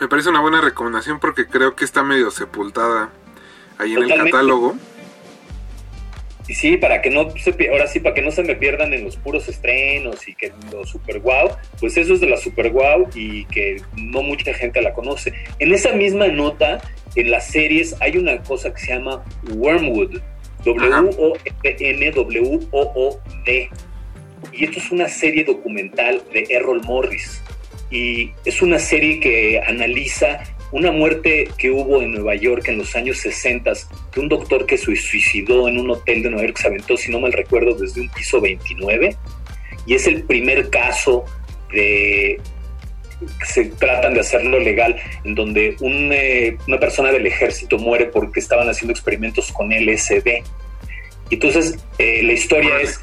Me 0.00 0.08
parece 0.08 0.28
una 0.28 0.40
buena 0.40 0.60
recomendación 0.60 1.20
porque 1.20 1.46
creo 1.46 1.76
que 1.76 1.84
está 1.84 2.02
medio 2.02 2.30
sepultada 2.30 3.10
ahí 3.78 3.94
en 3.94 4.02
el 4.02 4.14
catálogo. 4.14 4.76
Y 6.48 6.54
sí, 6.54 6.76
para 6.76 7.00
que 7.00 7.10
no 7.10 7.30
se 7.36 7.54
ahora 7.70 7.86
sí, 7.86 8.00
para 8.00 8.14
que 8.14 8.22
no 8.22 8.32
se 8.32 8.42
me 8.42 8.56
pierdan 8.56 8.92
en 8.92 9.04
los 9.04 9.16
puros 9.16 9.48
estrenos 9.48 10.26
y 10.26 10.34
que 10.34 10.52
lo 10.72 10.84
super 10.84 11.20
guau, 11.20 11.56
pues 11.78 11.96
eso 11.96 12.14
es 12.14 12.20
de 12.20 12.26
la 12.28 12.36
super 12.36 12.70
guau 12.70 13.08
y 13.14 13.44
que 13.46 13.76
no 13.96 14.22
mucha 14.22 14.52
gente 14.52 14.82
la 14.82 14.92
conoce. 14.92 15.32
En 15.60 15.72
esa 15.72 15.92
misma 15.92 16.26
nota, 16.28 16.80
en 17.14 17.30
las 17.30 17.46
series 17.46 17.94
hay 18.00 18.16
una 18.16 18.42
cosa 18.42 18.74
que 18.74 18.80
se 18.80 18.88
llama 18.94 19.24
Wormwood, 19.54 20.20
W-O-M-W-O-O-D. 20.64 21.30
Y 24.52 24.64
esto 24.64 24.78
es 24.80 24.90
una 24.90 25.08
serie 25.08 25.44
documental 25.44 26.22
de 26.32 26.44
Errol 26.50 26.82
Morris. 26.82 27.40
Y 27.90 28.32
es 28.44 28.62
una 28.62 28.78
serie 28.78 29.20
que 29.20 29.60
analiza 29.60 30.42
una 30.72 30.90
muerte 30.90 31.48
que 31.58 31.70
hubo 31.70 32.02
en 32.02 32.12
Nueva 32.12 32.34
York 32.34 32.66
en 32.68 32.78
los 32.78 32.96
años 32.96 33.18
60 33.18 33.72
de 34.14 34.20
un 34.20 34.28
doctor 34.28 34.66
que 34.66 34.78
se 34.78 34.96
suicidó 34.96 35.68
en 35.68 35.78
un 35.78 35.90
hotel 35.90 36.22
de 36.22 36.30
Nueva 36.30 36.46
York, 36.46 36.58
se 36.58 36.68
aventó, 36.68 36.96
si 36.96 37.10
no 37.10 37.20
mal 37.20 37.32
recuerdo, 37.32 37.74
desde 37.74 38.00
un 38.00 38.08
piso 38.08 38.40
29. 38.40 39.16
Y 39.86 39.94
es 39.94 40.06
el 40.06 40.22
primer 40.22 40.70
caso 40.70 41.24
de 41.70 42.40
que 43.38 43.46
se 43.46 43.64
tratan 43.66 44.14
de 44.14 44.20
hacerlo 44.20 44.58
legal, 44.58 44.96
en 45.24 45.34
donde 45.34 45.76
un, 45.80 46.10
eh, 46.12 46.56
una 46.66 46.80
persona 46.80 47.12
del 47.12 47.26
ejército 47.26 47.78
muere 47.78 48.06
porque 48.06 48.40
estaban 48.40 48.68
haciendo 48.68 48.92
experimentos 48.92 49.52
con 49.52 49.72
LSD. 49.72 50.42
Entonces 51.30 51.78
eh, 51.98 52.22
la 52.22 52.32
historia 52.32 52.80
es, 52.80 53.00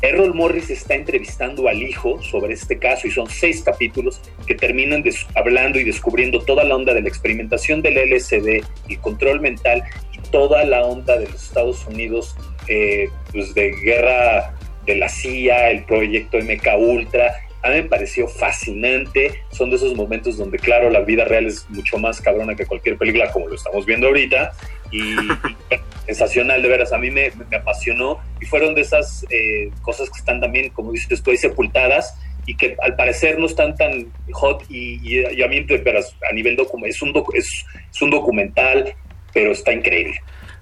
Errol 0.00 0.32
Morris 0.32 0.70
está 0.70 0.94
entrevistando 0.94 1.68
al 1.68 1.82
hijo 1.82 2.22
sobre 2.22 2.54
este 2.54 2.78
caso 2.78 3.08
y 3.08 3.10
son 3.10 3.28
seis 3.28 3.62
capítulos 3.62 4.20
que 4.46 4.54
terminan 4.54 5.02
hablando 5.34 5.80
y 5.80 5.84
descubriendo 5.84 6.40
toda 6.40 6.62
la 6.64 6.76
onda 6.76 6.94
de 6.94 7.02
la 7.02 7.08
experimentación 7.08 7.82
del 7.82 7.96
LSD, 7.96 8.64
el 8.88 8.98
control 9.00 9.40
mental 9.40 9.82
y 10.12 10.18
toda 10.30 10.64
la 10.64 10.84
onda 10.84 11.18
de 11.18 11.26
los 11.26 11.42
Estados 11.42 11.84
Unidos, 11.86 12.36
eh, 12.68 13.10
pues 13.32 13.54
de 13.54 13.72
guerra 13.72 14.54
de 14.86 14.96
la 14.96 15.08
CIA, 15.08 15.70
el 15.70 15.84
proyecto 15.84 16.38
MK 16.38 16.66
Ultra. 16.78 17.32
A 17.62 17.70
mí 17.70 17.74
me 17.76 17.82
pareció 17.84 18.28
fascinante. 18.28 19.42
Son 19.50 19.68
de 19.68 19.76
esos 19.76 19.94
momentos 19.94 20.38
donde, 20.38 20.58
claro, 20.58 20.90
la 20.90 21.00
vida 21.00 21.24
real 21.24 21.46
es 21.46 21.68
mucho 21.70 21.98
más 21.98 22.20
cabrona 22.20 22.54
que 22.54 22.64
cualquier 22.66 22.96
película, 22.96 23.32
como 23.32 23.48
lo 23.48 23.56
estamos 23.56 23.84
viendo 23.84 24.06
ahorita. 24.06 24.52
Y, 24.90 25.12
y 25.14 25.76
sensacional, 26.06 26.62
de 26.62 26.68
veras. 26.68 26.92
A 26.92 26.98
mí 26.98 27.10
me, 27.10 27.30
me 27.50 27.56
apasionó. 27.56 28.18
Y 28.40 28.46
fueron 28.46 28.74
de 28.74 28.80
esas 28.82 29.24
eh, 29.30 29.70
cosas 29.82 30.08
que 30.10 30.18
están 30.18 30.40
también, 30.40 30.70
como 30.70 30.92
dices 30.92 31.22
ahí 31.26 31.36
sepultadas 31.36 32.14
y 32.46 32.56
que 32.56 32.76
al 32.82 32.96
parecer 32.96 33.38
no 33.38 33.46
están 33.46 33.74
tan 33.76 34.10
hot. 34.32 34.64
Y, 34.70 35.00
y- 35.02 35.24
y 35.36 35.42
a 35.42 35.48
mí, 35.48 35.60
veras, 35.60 36.16
a 36.28 36.32
nivel 36.32 36.56
documental, 36.56 36.90
es 36.90 37.02
un, 37.02 37.12
docu- 37.12 37.34
es, 37.36 37.64
es 37.92 38.02
un 38.02 38.10
documental, 38.10 38.94
pero 39.34 39.52
está 39.52 39.72
increíble. 39.72 40.20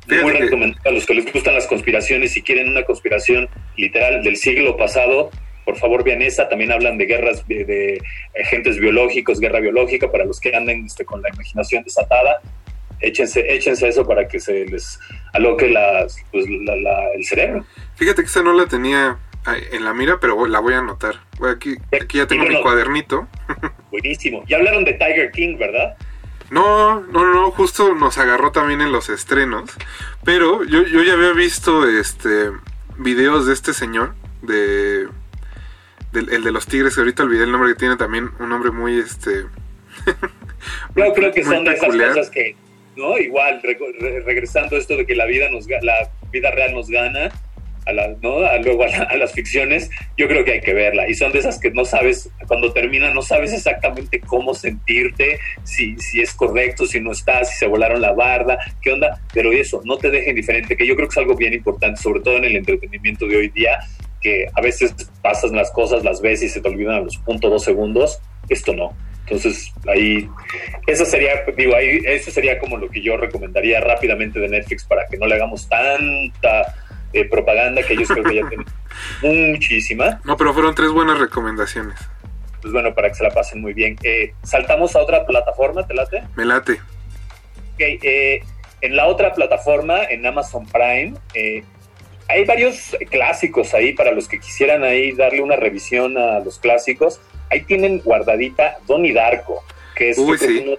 Muy 0.08 0.16
Fíjate 0.18 0.32
que- 0.38 0.44
recomendable 0.44 0.88
a 0.90 0.92
los 0.92 1.06
que 1.06 1.14
les 1.14 1.32
gustan 1.32 1.54
las 1.54 1.66
conspiraciones, 1.66 2.32
si 2.32 2.42
quieren 2.42 2.68
una 2.68 2.82
conspiración 2.84 3.48
literal 3.76 4.22
del 4.24 4.36
siglo 4.36 4.76
pasado, 4.76 5.30
por 5.64 5.76
favor 5.76 6.04
vean 6.04 6.22
esa. 6.22 6.48
También 6.48 6.70
hablan 6.72 6.96
de 6.98 7.06
guerras 7.06 7.46
de, 7.48 7.64
de 7.64 7.98
agentes 8.40 8.78
biológicos, 8.78 9.38
guerra 9.40 9.60
biológica, 9.60 10.10
para 10.10 10.24
los 10.24 10.40
que 10.40 10.54
anden 10.54 10.86
este, 10.86 11.04
con 11.04 11.22
la 11.22 11.28
imaginación 11.30 11.82
desatada. 11.84 12.40
Échense, 13.00 13.44
échense 13.54 13.88
eso 13.88 14.06
para 14.06 14.26
que 14.26 14.40
se 14.40 14.64
les 14.66 14.98
aloque 15.34 15.68
las, 15.68 16.16
pues, 16.32 16.46
la- 16.48 16.76
la- 16.76 17.12
el 17.14 17.24
cerebro. 17.24 17.64
Fíjate 17.96 18.22
que 18.22 18.28
esa 18.28 18.42
no 18.42 18.52
la 18.52 18.66
tenía 18.66 19.18
en 19.70 19.84
la 19.84 19.92
mira, 19.94 20.18
pero 20.18 20.46
la 20.46 20.58
voy 20.60 20.74
a 20.74 20.78
anotar. 20.78 21.20
Aquí, 21.48 21.76
aquí 22.00 22.18
ya 22.18 22.26
tengo 22.26 22.42
mi 22.42 22.48
bueno. 22.48 22.62
cuadernito. 22.62 23.28
Buenísimo. 23.92 24.42
Ya 24.48 24.56
hablaron 24.56 24.84
de 24.84 24.94
Tiger 24.94 25.30
King, 25.30 25.56
¿verdad? 25.58 25.96
No, 26.50 27.00
no, 27.00 27.32
no, 27.34 27.50
justo 27.50 27.94
nos 27.94 28.18
agarró 28.18 28.50
también 28.52 28.80
en 28.80 28.92
los 28.92 29.08
estrenos. 29.08 29.70
Pero 30.24 30.64
yo, 30.64 30.82
yo 30.84 31.02
ya 31.02 31.12
había 31.14 31.32
visto 31.32 31.88
este 31.88 32.50
videos 32.98 33.46
de 33.46 33.52
este 33.52 33.72
señor, 33.74 34.14
de 34.42 35.06
del 36.12 36.32
el 36.32 36.42
de 36.44 36.50
los 36.52 36.66
tigres, 36.66 36.94
que 36.94 37.00
ahorita 37.02 37.24
olvidé 37.24 37.44
el 37.44 37.52
nombre 37.52 37.68
que 37.70 37.74
tiene 37.78 37.96
también, 37.96 38.30
un 38.38 38.48
nombre 38.48 38.70
muy 38.70 38.98
este 38.98 39.44
Yo 40.96 41.12
creo 41.14 41.32
que 41.32 41.44
son 41.44 41.64
de 41.64 41.70
esas 41.72 41.80
peculiar. 41.84 42.08
cosas 42.14 42.30
que, 42.30 42.56
¿no? 42.96 43.18
Igual, 43.18 43.60
re- 43.62 43.76
re- 44.00 44.20
regresando 44.20 44.76
a 44.76 44.78
esto 44.78 44.96
de 44.96 45.06
que 45.06 45.14
la 45.14 45.26
vida 45.26 45.48
nos 45.50 45.66
la 45.68 46.10
vida 46.32 46.50
real 46.50 46.74
nos 46.74 46.88
gana, 46.88 47.30
a 47.84 47.92
la, 47.92 48.08
¿no? 48.20 48.40
Luego 48.64 48.82
a, 48.82 48.88
la- 48.88 49.02
a 49.04 49.16
las 49.16 49.32
ficciones, 49.32 49.90
yo 50.16 50.26
creo 50.26 50.44
que 50.44 50.52
hay 50.52 50.60
que 50.60 50.74
verla. 50.74 51.08
Y 51.08 51.14
son 51.14 51.30
de 51.30 51.38
esas 51.38 51.60
que 51.60 51.70
no 51.70 51.84
sabes, 51.84 52.28
cuando 52.48 52.72
termina, 52.72 53.14
no 53.14 53.22
sabes 53.22 53.52
exactamente 53.52 54.18
cómo 54.20 54.54
sentirte, 54.54 55.38
si, 55.62 55.96
si 55.98 56.20
es 56.20 56.34
correcto, 56.34 56.84
si 56.86 57.00
no 57.00 57.12
está, 57.12 57.44
si 57.44 57.54
se 57.56 57.66
volaron 57.68 58.00
la 58.00 58.12
barda, 58.12 58.58
qué 58.82 58.90
onda, 58.92 59.20
pero 59.32 59.52
eso, 59.52 59.82
no 59.84 59.98
te 59.98 60.10
dejen 60.10 60.34
diferente, 60.34 60.76
que 60.76 60.84
yo 60.86 60.96
creo 60.96 61.06
que 61.06 61.12
es 61.12 61.18
algo 61.18 61.36
bien 61.36 61.54
importante, 61.54 62.00
sobre 62.02 62.20
todo 62.22 62.36
en 62.38 62.44
el 62.44 62.56
entretenimiento 62.56 63.26
de 63.28 63.36
hoy 63.36 63.48
día, 63.50 63.78
que 64.20 64.46
a 64.52 64.60
veces 64.60 64.92
pasas 65.22 65.52
las 65.52 65.70
cosas, 65.70 66.02
las 66.02 66.20
ves 66.20 66.42
y 66.42 66.48
se 66.48 66.60
te 66.60 66.68
olvidan 66.68 66.94
a 66.96 67.00
los 67.02 67.16
puntos 67.18 67.48
dos 67.50 67.62
segundos, 67.62 68.20
esto 68.48 68.74
no. 68.74 68.96
Entonces, 69.26 69.72
ahí, 69.88 70.28
eso 70.86 71.04
sería, 71.04 71.44
digo, 71.56 71.74
ahí, 71.74 72.00
eso 72.04 72.30
sería 72.30 72.60
como 72.60 72.76
lo 72.76 72.88
que 72.88 73.02
yo 73.02 73.16
recomendaría 73.16 73.80
rápidamente 73.80 74.38
de 74.38 74.48
Netflix 74.48 74.84
para 74.84 75.04
que 75.06 75.16
no 75.16 75.26
le 75.26 75.34
hagamos 75.34 75.68
tanta 75.68 76.74
eh, 77.12 77.24
propaganda 77.24 77.82
que 77.82 77.94
ellos 77.94 78.08
creo 78.08 78.22
que 78.22 78.36
ya 78.36 78.48
tienen 79.20 79.52
muchísima. 79.52 80.20
No, 80.24 80.36
pero 80.36 80.54
fueron 80.54 80.76
tres 80.76 80.90
buenas 80.90 81.18
recomendaciones. 81.18 81.98
Pues 82.60 82.72
bueno, 82.72 82.94
para 82.94 83.08
que 83.08 83.16
se 83.16 83.24
la 83.24 83.30
pasen 83.30 83.60
muy 83.60 83.74
bien. 83.74 83.96
Eh, 84.04 84.32
Saltamos 84.44 84.94
a 84.94 85.00
otra 85.00 85.26
plataforma, 85.26 85.84
¿te 85.86 85.94
late? 85.94 86.22
Me 86.36 86.44
late. 86.44 86.74
Ok, 86.74 87.80
eh, 87.80 88.40
en 88.80 88.96
la 88.96 89.06
otra 89.06 89.34
plataforma, 89.34 90.04
en 90.04 90.24
Amazon 90.24 90.66
Prime, 90.66 91.14
eh, 91.34 91.64
hay 92.28 92.44
varios 92.44 92.96
clásicos 93.10 93.74
ahí 93.74 93.92
para 93.92 94.12
los 94.12 94.28
que 94.28 94.38
quisieran 94.40 94.84
ahí 94.84 95.12
darle 95.12 95.42
una 95.42 95.56
revisión 95.56 96.18
a 96.18 96.40
los 96.40 96.58
clásicos. 96.58 97.20
Ahí 97.50 97.62
tienen 97.62 98.00
guardadita 98.00 98.78
Donnie 98.86 99.12
Darko, 99.12 99.62
que 99.94 100.10
es, 100.10 100.18
Uy, 100.18 100.36
uno 100.40 100.46
de 100.46 100.64
los 100.64 100.78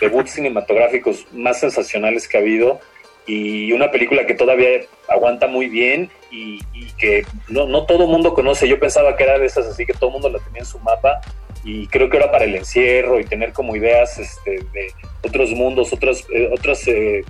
debuts 0.00 0.30
cinematográficos 0.32 1.26
más 1.32 1.60
sensacionales 1.60 2.28
que 2.28 2.36
ha 2.36 2.40
habido 2.40 2.80
y 3.26 3.72
una 3.72 3.90
película 3.90 4.24
que 4.24 4.34
todavía 4.34 4.82
aguanta 5.08 5.48
muy 5.48 5.68
bien 5.68 6.10
y, 6.30 6.60
y 6.72 6.92
que 6.92 7.26
no, 7.48 7.66
no 7.66 7.84
todo 7.84 8.06
mundo 8.06 8.34
conoce. 8.34 8.68
Yo 8.68 8.78
pensaba 8.78 9.16
que 9.16 9.24
era 9.24 9.38
de 9.38 9.46
esas 9.46 9.66
así 9.66 9.84
que 9.84 9.94
todo 9.94 10.06
el 10.06 10.12
mundo 10.12 10.30
la 10.30 10.38
tenía 10.38 10.60
en 10.60 10.66
su 10.66 10.78
mapa 10.78 11.20
y 11.64 11.88
creo 11.88 12.08
que 12.08 12.16
era 12.16 12.30
para 12.30 12.44
el 12.44 12.54
encierro 12.54 13.18
y 13.18 13.24
tener 13.24 13.52
como 13.52 13.74
ideas 13.74 14.18
este, 14.18 14.64
de 14.72 14.92
otros 15.24 15.50
mundos, 15.50 15.92
otros, 15.92 16.24
eh, 16.32 16.48
otros 16.52 16.86
eh, 16.86 17.24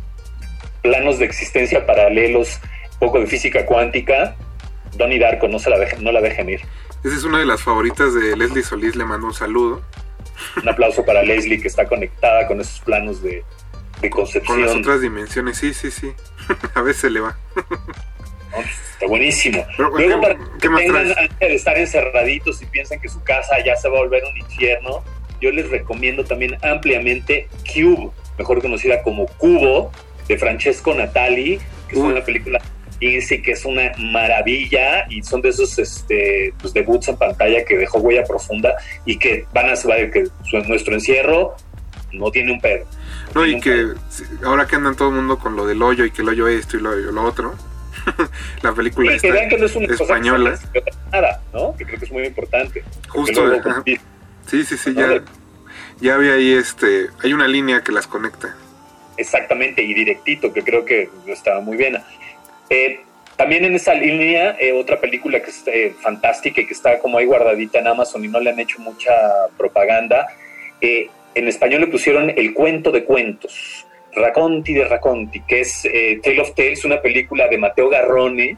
planos 0.83 1.19
de 1.19 1.25
existencia 1.25 1.87
paralelos, 1.87 2.61
poco 2.99 3.21
de 3.21 3.27
física 3.27 3.65
cuántica. 3.67 4.37
Donnie 4.97 5.19
Darko, 5.19 5.49
no, 5.49 5.59
se 5.59 5.69
la 5.71 5.79
dejen, 5.79 6.03
no 6.03 6.13
la 6.13 6.21
dejen 6.21 6.49
ir. 6.49 6.61
Esa 7.05 7.15
es 7.17 7.25
una 7.25 7.39
de 7.39 7.47
las 7.47 7.63
favoritas 7.63 8.15
de 8.15 8.37
Leslie 8.37 8.63
Solís, 8.63 8.97
le 8.97 9.05
mando 9.05 9.27
un 9.27 9.35
saludo. 9.35 9.83
Un 10.63 10.69
aplauso 10.69 11.05
para 11.05 11.23
Leslie 11.23 11.61
que 11.61 11.69
está 11.69 11.87
conectada 11.87 12.47
con 12.47 12.61
esos 12.61 12.81
planos 12.81 13.23
de, 13.23 13.45
de 14.01 14.11
Con 14.11 14.23
las 14.25 14.33
concepción. 14.33 14.79
otras 14.81 15.01
dimensiones, 15.03 15.59
sí, 15.59 15.75
sí, 15.75 15.91
sí. 15.91 16.13
A 16.75 16.81
veces 16.83 17.11
le 17.13 17.21
va. 17.21 17.37
Está 18.95 19.07
buenísimo. 19.07 19.67
Pero, 19.77 19.91
Luego, 19.91 19.97
¿qué- 20.21 20.23
para 20.23 20.35
qué 20.39 20.45
que 20.61 20.69
tengan 20.69 21.09
de 21.41 21.55
estar 21.55 21.77
encerraditos 21.77 22.63
y 22.63 22.67
piensan 22.67 23.01
que 23.01 23.09
su 23.09 23.23
casa 23.23 23.57
ya 23.65 23.77
se 23.77 23.89
va 23.89 23.99
a 23.99 24.01
volver 24.01 24.23
un 24.25 24.37
infierno, 24.39 25.05
yo 25.41 25.51
les 25.51 25.69
recomiendo 25.69 26.25
también 26.25 26.57
ampliamente 26.63 27.49
Cube, 27.73 28.11
mejor 28.39 28.63
conocida 28.63 29.03
como 29.03 29.27
Cubo, 29.27 29.93
de 30.29 30.39
Francesco 30.39 30.95
Natali, 30.95 31.61
que 31.89 31.95
es 31.97 31.99
una 32.01 32.25
película 32.25 32.61
fíjense 32.99 33.43
que 33.43 33.53
es 33.53 33.65
una 33.65 33.93
maravilla 33.99 35.07
y 35.11 35.23
son 35.23 35.43
de 35.43 35.51
esos 35.51 35.79
este, 35.79 36.53
pues, 36.61 36.73
debuts 36.73 37.09
en 37.09 37.17
pantalla 37.17 37.65
que 37.65 37.77
dejó 37.77 37.99
huella 37.99 38.25
profunda 38.25 38.75
y 39.05 39.19
que 39.19 39.45
van 39.53 39.71
a 39.71 39.77
saber 39.77 40.11
que 40.11 40.25
su- 40.45 40.59
nuestro 40.69 40.95
encierro 40.95 41.55
no 42.13 42.31
tiene 42.31 42.53
un 42.53 42.61
pedo. 42.61 42.87
No, 43.35 43.45
y 43.45 43.61
que 43.61 43.89
ahora 44.45 44.67
que 44.67 44.77
andan 44.77 44.97
todo 44.97 45.09
el 45.11 45.17
mundo 45.17 45.39
con 45.39 45.57
lo 45.57 45.67
del 45.67 45.83
hoyo 45.83 46.05
y 46.05 46.11
que 46.11 46.23
el 46.23 46.29
hoyo 46.31 46.49
esto 46.49 46.77
y 46.79 46.81
lo, 46.81 46.95
lo 46.95 47.23
otro, 47.23 47.55
la 48.63 48.73
película 48.73 49.13
Sí, 49.19 49.29
que 49.29 49.49
que 49.49 49.59
no 49.59 49.67
es 49.67 49.77
una 49.77 49.87
española. 49.93 50.51
cosa 50.53 50.73
que 50.73 50.83
nada, 51.13 51.43
¿no? 51.53 51.75
Que 51.77 51.85
creo 51.85 51.99
que 51.99 52.05
es 52.07 52.13
muy 52.13 52.25
importante. 52.25 52.83
Justo, 53.09 53.45
luego. 53.47 53.71
Sí, 54.47 54.65
sí, 54.65 54.77
sí, 54.79 54.95
ya, 54.95 55.21
ya 56.01 56.15
había 56.15 56.35
ahí 56.35 56.53
este, 56.53 57.09
hay 57.23 57.33
una 57.33 57.49
línea 57.49 57.83
que 57.83 57.93
las 57.93 58.07
conecta. 58.07 58.55
Exactamente, 59.19 59.83
y 59.83 59.93
directito, 59.95 60.53
que 60.53 60.63
creo 60.63 60.85
que 60.85 61.09
estaba 61.27 61.61
muy 61.61 61.77
bien. 61.77 61.99
Eh, 62.71 63.01
también 63.37 63.65
en 63.65 63.75
esa 63.75 63.95
línea, 63.95 64.57
eh, 64.59 64.73
otra 64.73 64.99
película 64.99 65.41
que 65.41 65.51
es 65.51 65.63
eh, 65.67 65.95
fantástica 66.01 66.61
y 66.61 66.67
que 66.67 66.73
está 66.73 66.99
como 66.99 67.19
ahí 67.19 67.27
guardadita 67.27 67.79
en 67.79 67.87
Amazon 67.87 68.25
y 68.25 68.29
no 68.29 68.41
le 68.41 68.51
han 68.51 68.59
hecho 68.59 68.79
mucha 68.81 69.13
propaganda, 69.57 70.27
en 70.81 71.49
español 71.49 71.83
le 71.83 71.87
pusieron 71.89 72.31
El 72.31 72.55
cuento 72.55 72.91
de 72.91 73.05
cuentos, 73.05 73.87
Raconti 74.15 74.73
de 74.73 74.85
Raconti, 74.85 75.41
que 75.43 75.61
es 75.61 75.83
Tale 76.23 76.41
of 76.41 76.55
Tales, 76.55 76.85
una 76.85 77.03
película 77.03 77.49
de 77.49 77.59
Mateo 77.59 77.91
Garrone, 77.91 78.57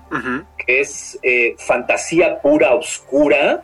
que 0.56 0.80
es 0.80 1.18
fantasía 1.58 2.40
pura, 2.40 2.74
oscura. 2.74 3.62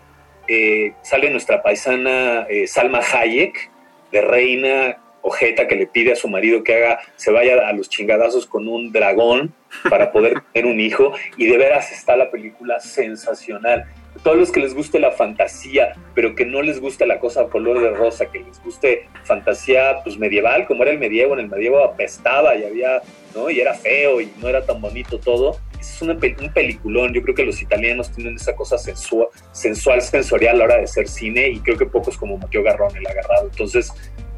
Sale 1.02 1.30
nuestra 1.30 1.62
paisana 1.62 2.46
Salma 2.66 3.00
Hayek, 3.00 3.70
de 4.10 4.20
reina 4.20 4.96
ojeta 5.26 5.66
que 5.66 5.74
le 5.74 5.86
pide 5.86 6.12
a 6.12 6.16
su 6.16 6.28
marido 6.28 6.62
que 6.62 6.74
haga, 6.74 6.98
se 7.16 7.30
vaya 7.32 7.66
a 7.66 7.72
los 7.72 7.88
chingadazos 7.88 8.46
con 8.46 8.68
un 8.68 8.92
dragón 8.92 9.54
para 9.88 10.12
poder 10.12 10.34
tener 10.52 10.70
un 10.70 10.78
hijo. 10.78 11.12
Y 11.38 11.46
de 11.46 11.56
veras 11.56 11.90
está 11.92 12.14
la 12.16 12.30
película 12.30 12.78
sensacional. 12.78 13.84
Todos 14.22 14.36
los 14.36 14.52
que 14.52 14.60
les 14.60 14.74
guste 14.74 15.00
la 15.00 15.10
fantasía, 15.10 15.94
pero 16.14 16.34
que 16.36 16.44
no 16.46 16.62
les 16.62 16.78
guste 16.80 17.04
la 17.06 17.18
cosa 17.18 17.46
color 17.48 17.80
de 17.80 17.90
rosa, 17.90 18.30
que 18.30 18.40
les 18.40 18.62
guste 18.62 19.08
fantasía 19.24 19.96
pues 20.04 20.16
medieval, 20.18 20.66
como 20.66 20.82
era 20.84 20.92
el 20.92 20.98
medievo, 20.98 21.34
en 21.34 21.40
el 21.40 21.48
medievo 21.48 21.82
apestaba 21.82 22.54
y 22.54 22.64
había, 22.64 23.02
¿no? 23.34 23.50
Y 23.50 23.60
era 23.60 23.74
feo 23.74 24.20
y 24.20 24.30
no 24.40 24.48
era 24.48 24.64
tan 24.64 24.80
bonito 24.80 25.18
todo. 25.18 25.58
Es 25.80 26.00
una 26.00 26.12
un 26.12 26.52
peliculón. 26.52 27.12
Yo 27.12 27.22
creo 27.22 27.34
que 27.34 27.44
los 27.44 27.60
italianos 27.60 28.12
tienen 28.12 28.36
esa 28.36 28.54
cosa 28.54 28.76
sensua- 28.78 29.28
sensual, 29.52 30.00
sensorial 30.00 30.54
a 30.56 30.58
la 30.58 30.64
hora 30.64 30.76
de 30.76 30.84
hacer 30.84 31.08
cine 31.08 31.48
y 31.48 31.58
creo 31.58 31.76
que 31.76 31.86
pocos 31.86 32.16
como 32.16 32.38
Mateo 32.38 32.62
Garrone 32.62 32.98
el 33.00 33.06
agarrado. 33.06 33.48
Entonces, 33.50 33.92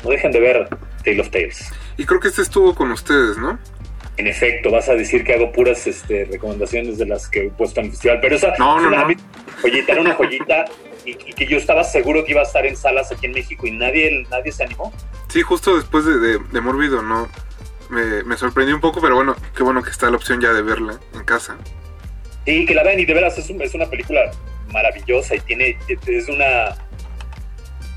no 0.07 0.13
dejen 0.13 0.33
de 0.33 0.41
ver 0.41 0.69
Tale 1.05 1.21
of 1.21 1.31
Tales. 1.31 1.71
Y 1.97 2.05
creo 2.05 2.21
que 2.21 2.29
este 2.29 2.43
estuvo 2.43 2.75
con 2.75 2.91
ustedes, 2.93 3.37
¿no? 3.39 3.59
En 4.17 4.27
efecto, 4.27 4.71
vas 4.71 4.89
a 4.89 4.95
decir 4.95 5.25
que 5.25 5.35
hago 5.35 5.53
puras 5.53 5.87
este, 5.87 6.25
recomendaciones 6.25 6.97
de 6.97 7.05
las 7.07 7.29
que 7.29 7.47
he 7.47 7.51
puesto 7.51 7.81
en 7.81 7.87
el 7.87 7.93
festival, 7.93 8.19
pero 8.23 8.37
esa 8.37 8.55
No, 8.59 8.79
joyita, 9.61 9.93
era 9.93 10.01
una 10.01 10.15
joyita 10.15 10.65
y, 11.05 11.11
y 11.11 11.33
que 11.35 11.47
yo 11.47 11.59
estaba 11.59 11.85
seguro 11.85 12.25
que 12.25 12.33
iba 12.33 12.41
a 12.41 12.45
estar 12.45 12.65
en 12.65 12.77
salas 12.77 13.13
aquí 13.13 13.27
en 13.27 13.33
México 13.33 13.67
y 13.67 13.73
nadie, 13.73 14.27
nadie 14.31 14.53
se 14.53 14.65
animó. 14.65 14.93
Sí, 15.29 15.43
justo 15.43 15.77
después 15.77 16.05
de, 16.07 16.19
de, 16.19 16.39
de 16.39 16.61
Mórbido, 16.61 17.03
¿no? 17.03 17.29
Me, 17.91 18.23
me 18.25 18.37
sorprendió 18.37 18.75
un 18.75 18.81
poco, 18.81 19.01
pero 19.03 19.15
bueno, 19.17 19.37
qué 19.55 19.63
bueno 19.63 19.83
que 19.83 19.91
está 19.91 20.09
la 20.11 20.17
opción 20.17 20.41
ya 20.41 20.53
de 20.53 20.63
verla 20.63 20.99
en 21.15 21.25
casa. 21.25 21.57
Sí, 22.47 22.65
que 22.65 22.75
la 22.75 22.83
vean 22.85 22.99
y 22.99 23.05
de 23.05 23.13
veras 23.15 23.37
es, 23.39 23.51
un- 23.51 23.61
es 23.61 23.75
una 23.75 23.87
película 23.87 24.31
maravillosa 24.73 25.35
y 25.37 25.41
tiene 25.41 25.79
es 26.07 26.29
una 26.29 26.75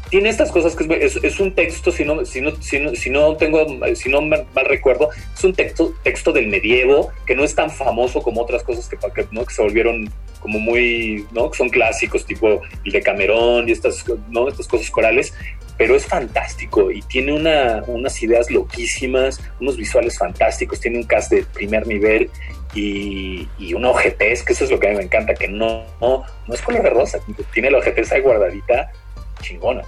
tiene 0.10 0.30
estas 0.30 0.52
cosas 0.52 0.76
que 0.76 0.84
es, 1.06 1.16
es- 1.18 1.24
es 1.24 1.40
un 1.40 1.54
texto 1.54 1.92
si 1.92 2.04
no 2.06 2.26
si 2.26 2.42
no, 2.42 2.52
si 2.62 2.80
no 2.80 2.96
si 2.96 3.10
no 3.10 3.36
tengo 3.38 3.66
si 3.96 4.10
no 4.10 4.22
mal, 4.22 4.46
mal 4.56 4.66
recuerdo 4.66 5.10
es 5.36 5.44
un 5.44 5.54
texto 5.54 5.94
texto 6.04 6.32
del 6.32 6.48
medievo 6.48 7.12
que 7.26 7.36
no 7.36 7.44
es 7.44 7.54
tan 7.56 7.70
famoso 7.70 8.22
como 8.22 8.42
otras 8.42 8.64
cosas 8.64 8.90
que, 8.90 8.98
que, 8.98 9.28
¿no? 9.32 9.46
que 9.46 9.54
se 9.54 9.62
volvieron 9.62 10.10
como 10.40 10.58
muy 10.60 11.26
no 11.32 11.52
que 11.52 11.58
son 11.58 11.70
clásicos 11.70 12.26
tipo 12.26 12.62
el 12.86 12.92
de 12.92 13.02
Camerón 13.02 13.70
y 13.70 13.72
estas 13.74 14.04
no 14.30 14.48
estas 14.48 14.68
cosas 14.68 14.90
corales 14.90 15.34
pero 15.78 15.96
es 15.96 16.06
fantástico 16.06 16.92
y 16.92 17.02
tiene 17.04 17.32
una, 17.32 17.84
unas 17.88 18.22
ideas 18.22 18.52
loquísimas, 18.52 19.40
unos 19.62 19.78
visuales 19.78 20.18
fantásticos, 20.18 20.82
tiene 20.82 20.98
un 20.98 21.06
cast 21.06 21.32
de 21.32 21.44
primer 21.54 21.88
nivel 21.88 22.30
y, 22.76 23.48
y 23.58 23.74
una 23.74 23.90
ojetez, 23.92 24.44
que 24.44 24.52
eso 24.52 24.66
es 24.66 24.72
lo 24.72 24.78
que 24.78 24.88
a 24.88 24.92
mí 24.92 24.98
me 24.98 25.04
encanta, 25.04 25.34
que 25.36 25.48
no, 25.48 25.86
no, 26.02 26.24
no 26.48 26.54
es 26.54 26.62
color 26.62 26.84
de 26.84 26.90
rosa, 26.90 27.20
tiene 27.54 27.72
la 27.72 27.78
ojetez 27.78 28.12
ahí 28.12 28.20
guardadita, 28.20 28.92
chingona. 29.40 29.82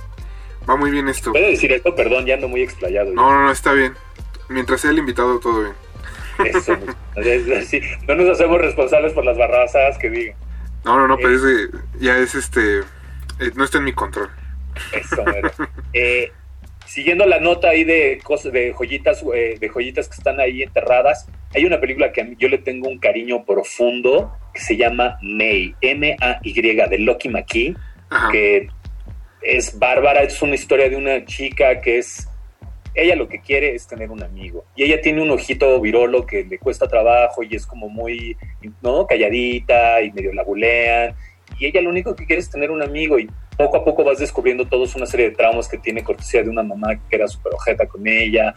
Va 0.70 0.76
muy 0.76 0.92
bien 0.92 1.08
esto. 1.10 1.32
¿Puedo 1.32 1.48
decir 1.48 1.72
esto? 1.72 1.96
Perdón, 1.96 2.26
ya 2.26 2.36
ando 2.36 2.48
muy 2.48 2.62
explayado. 2.62 3.14
No, 3.14 3.32
no, 3.32 3.44
no, 3.46 3.52
está 3.52 3.74
bien. 3.74 3.94
Mientras 4.50 4.82
sea 4.82 4.92
el 4.92 5.00
invitado, 5.00 5.40
todo 5.40 5.62
bien. 5.62 5.74
Eso, 6.46 6.76
no 8.08 8.16
nos 8.16 8.30
hacemos 8.30 8.60
responsables 8.62 9.14
por 9.14 9.26
las 9.26 9.38
barrazadas 9.38 9.98
que 9.98 10.10
digan. 10.10 10.36
No, 10.84 10.98
no, 10.98 11.08
no, 11.08 11.18
pero 11.18 11.36
es 11.36 11.44
de- 11.44 11.70
ya 12.00 12.18
es 12.18 12.34
este. 12.36 12.80
eh, 12.80 13.52
no 13.56 13.64
está 13.64 13.78
en 13.80 13.86
mi 13.86 13.94
control. 13.94 14.30
Eso. 14.94 15.24
Eh, 15.94 16.32
siguiendo 16.86 17.26
la 17.26 17.40
nota 17.40 17.70
ahí 17.70 17.84
de 17.84 18.20
cosas, 18.24 18.52
de 18.54 18.72
joyitas, 18.74 19.24
eh, 19.36 19.58
de 19.60 19.70
joyitas 19.70 20.08
que 20.08 20.16
están 20.16 20.40
ahí 20.40 20.64
enterradas, 20.64 21.28
hay 21.54 21.66
una 21.66 21.80
película 21.80 22.12
que 22.12 22.22
a 22.22 22.24
mí- 22.24 22.36
yo 22.40 22.48
le 22.50 22.58
tengo 22.58 22.88
un 22.88 22.98
cariño 22.98 23.44
profundo 23.46 24.32
que 24.54 24.62
se 24.62 24.78
llama 24.78 25.18
May, 25.22 25.76
M-A-Y, 25.82 26.54
de 26.62 26.98
Lucky 27.00 27.30
McKee, 27.30 27.76
que 28.32 28.70
es 29.42 29.78
bárbara, 29.78 30.24
es 30.24 30.42
una 30.42 30.56
historia 30.56 30.90
de 30.90 30.96
una 30.96 31.26
chica 31.26 31.82
que 31.82 32.00
es, 32.00 32.28
ella 32.94 33.16
lo 33.16 33.28
que 33.28 33.40
quiere 33.40 33.74
es 33.74 33.88
tener 33.88 34.12
un 34.12 34.24
amigo, 34.24 34.66
y 34.76 34.84
ella 34.84 35.02
tiene 35.02 35.22
un 35.22 35.32
ojito 35.32 35.80
virolo 35.80 36.26
que 36.26 36.44
le 36.44 36.60
cuesta 36.60 36.88
trabajo 36.88 37.44
y 37.44 37.56
es 37.56 37.66
como 37.66 37.90
muy, 37.90 38.38
¿no? 38.82 39.08
Calladita 39.08 40.02
y 40.02 40.12
medio 40.12 40.34
la 40.34 40.44
bulean, 40.44 41.16
y 41.60 41.68
ella 41.68 41.82
lo 41.82 41.90
único 41.90 42.16
que 42.16 42.26
quiere 42.26 42.42
es 42.42 42.50
tener 42.50 42.72
un 42.72 42.82
amigo 42.82 43.20
y 43.20 43.30
poco 43.58 43.78
a 43.78 43.86
poco 43.86 44.04
vas 44.04 44.20
descubriendo 44.20 44.66
todos 44.66 44.96
una 44.96 45.06
serie 45.06 45.30
de 45.30 45.36
traumas 45.36 45.68
que 45.68 45.78
tiene 45.78 46.04
cortesía 46.04 46.44
de 46.44 46.50
una 46.50 46.64
mamá 46.64 47.00
que 47.08 47.16
era 47.16 47.28
súper 47.28 47.54
ojeta 47.54 47.86
con 47.86 48.08
ella. 48.08 48.54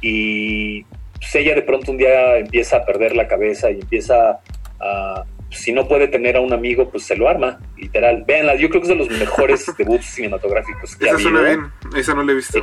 Y 0.00 0.82
pues, 1.14 1.34
ella 1.36 1.54
de 1.54 1.62
pronto 1.62 1.92
un 1.92 1.98
día 1.98 2.38
empieza 2.38 2.78
a 2.78 2.84
perder 2.84 3.14
la 3.14 3.28
cabeza 3.28 3.70
y 3.70 3.74
empieza 3.74 4.40
a, 4.80 5.24
si 5.50 5.72
no 5.72 5.88
puede 5.88 6.08
tener 6.08 6.36
a 6.36 6.40
un 6.40 6.52
amigo, 6.52 6.90
pues 6.90 7.04
se 7.04 7.16
lo 7.16 7.28
arma, 7.28 7.58
literal. 7.76 8.24
Véanla, 8.26 8.56
yo 8.56 8.68
creo 8.68 8.82
que 8.82 8.88
es 8.88 8.98
de 8.98 9.04
los 9.06 9.10
mejores 9.10 9.66
debuts 9.78 10.06
cinematográficos 10.06 10.96
que 10.96 11.08
ha 11.08 11.12
Esa 11.12 11.20
suena 11.20 11.40
bien, 11.42 11.72
esa 11.96 12.14
no 12.14 12.22
la 12.22 12.32
he 12.32 12.34
visto. 12.34 12.62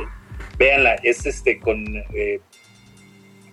Véanla, 0.58 0.94
es 1.02 1.26
este 1.26 1.58
con 1.58 1.84
eh, 2.14 2.40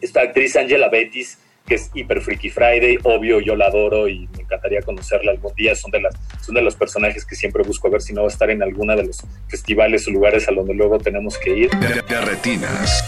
esta 0.02 0.22
actriz 0.22 0.56
Angela 0.56 0.90
Bettis, 0.90 1.40
que 1.66 1.76
es 1.76 1.90
hiper 1.94 2.22
Freaky 2.22 2.50
Friday, 2.50 2.98
obvio, 3.04 3.40
yo 3.40 3.56
la 3.56 3.68
adoro 3.68 4.08
y 4.08 4.28
me 4.36 4.44
encantaría 4.44 4.82
conocerla 4.82 5.32
algún 5.32 5.54
día. 5.56 5.76
Son 5.76 5.92
de 5.92 6.02
las, 6.02 6.14
son 6.42 6.56
de 6.56 6.62
los 6.62 6.76
personajes 6.76 7.26
que 7.26 7.36
siempre 7.36 7.64
busco 7.64 7.88
a 7.88 7.92
ver 7.92 8.02
si 8.02 8.14
no 8.14 8.22
va 8.22 8.28
a 8.28 8.32
estar 8.32 8.50
en 8.50 8.62
alguna 8.62 8.96
de 8.96 9.06
los 9.06 9.22
festivales 9.48 10.08
o 10.08 10.12
lugares 10.12 10.48
a 10.50 10.52
donde 10.52 10.74
luego 10.74 11.00
tenemos 11.00 11.38
que 11.38 11.58
ir. 11.58 11.70
De, 11.72 12.02
de 12.02 12.22
retinas. 12.22 13.04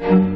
De, 0.00 0.29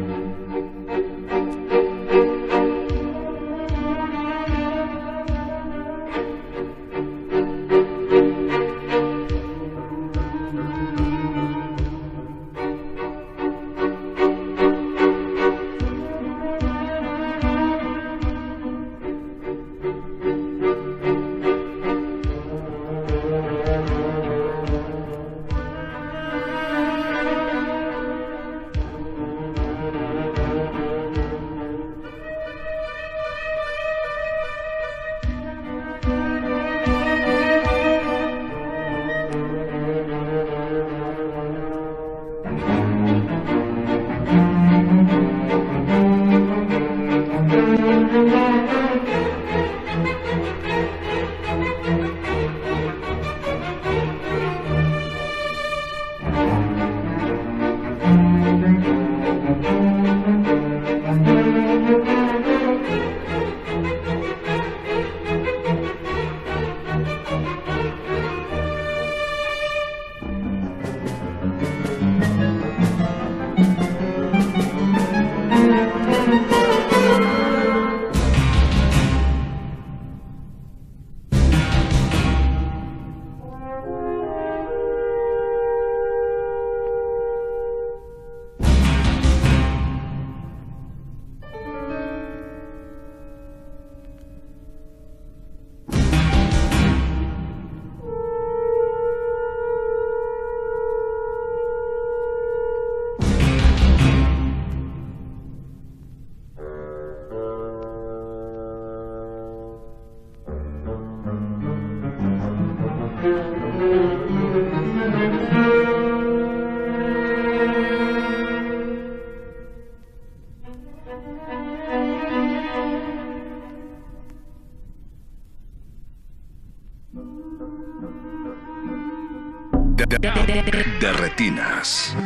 de 131.04 131.12
retinas. 131.12 132.16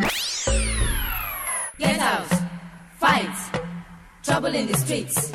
Get 1.78 1.98
out. 2.00 2.30
Fights. 3.00 3.50
Trouble 4.22 4.56
in 4.56 4.68
the 4.68 4.78
streets. 4.78 5.32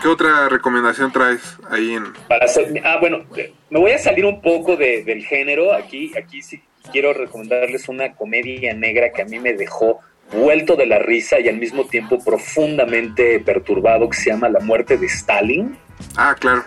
¿Qué 0.00 0.06
otra 0.06 0.48
recomendación 0.48 1.10
traes 1.10 1.58
ahí 1.68 1.94
en... 1.94 2.12
Para 2.28 2.46
ah, 2.84 2.98
bueno, 3.00 3.24
me 3.70 3.80
voy 3.80 3.90
a 3.90 3.98
salir 3.98 4.24
un 4.24 4.40
poco 4.40 4.76
de- 4.76 5.02
del 5.02 5.24
género. 5.24 5.72
Aquí, 5.74 6.12
aquí 6.16 6.42
sí 6.42 6.62
quiero 6.92 7.12
recomendarles 7.12 7.88
una 7.88 8.14
comedia 8.14 8.72
negra 8.72 9.10
que 9.10 9.22
a 9.22 9.24
mí 9.24 9.40
me 9.40 9.54
dejó 9.54 9.98
vuelto 10.32 10.76
de 10.76 10.86
la 10.86 11.00
risa 11.00 11.40
y 11.40 11.48
al 11.48 11.56
mismo 11.56 11.86
tiempo 11.86 12.22
profundamente 12.22 13.40
perturbado 13.40 14.08
que 14.08 14.16
se 14.16 14.30
llama 14.30 14.48
La 14.48 14.60
muerte 14.60 14.96
de 14.96 15.06
Stalin. 15.06 15.76
Ah, 16.16 16.36
claro. 16.38 16.64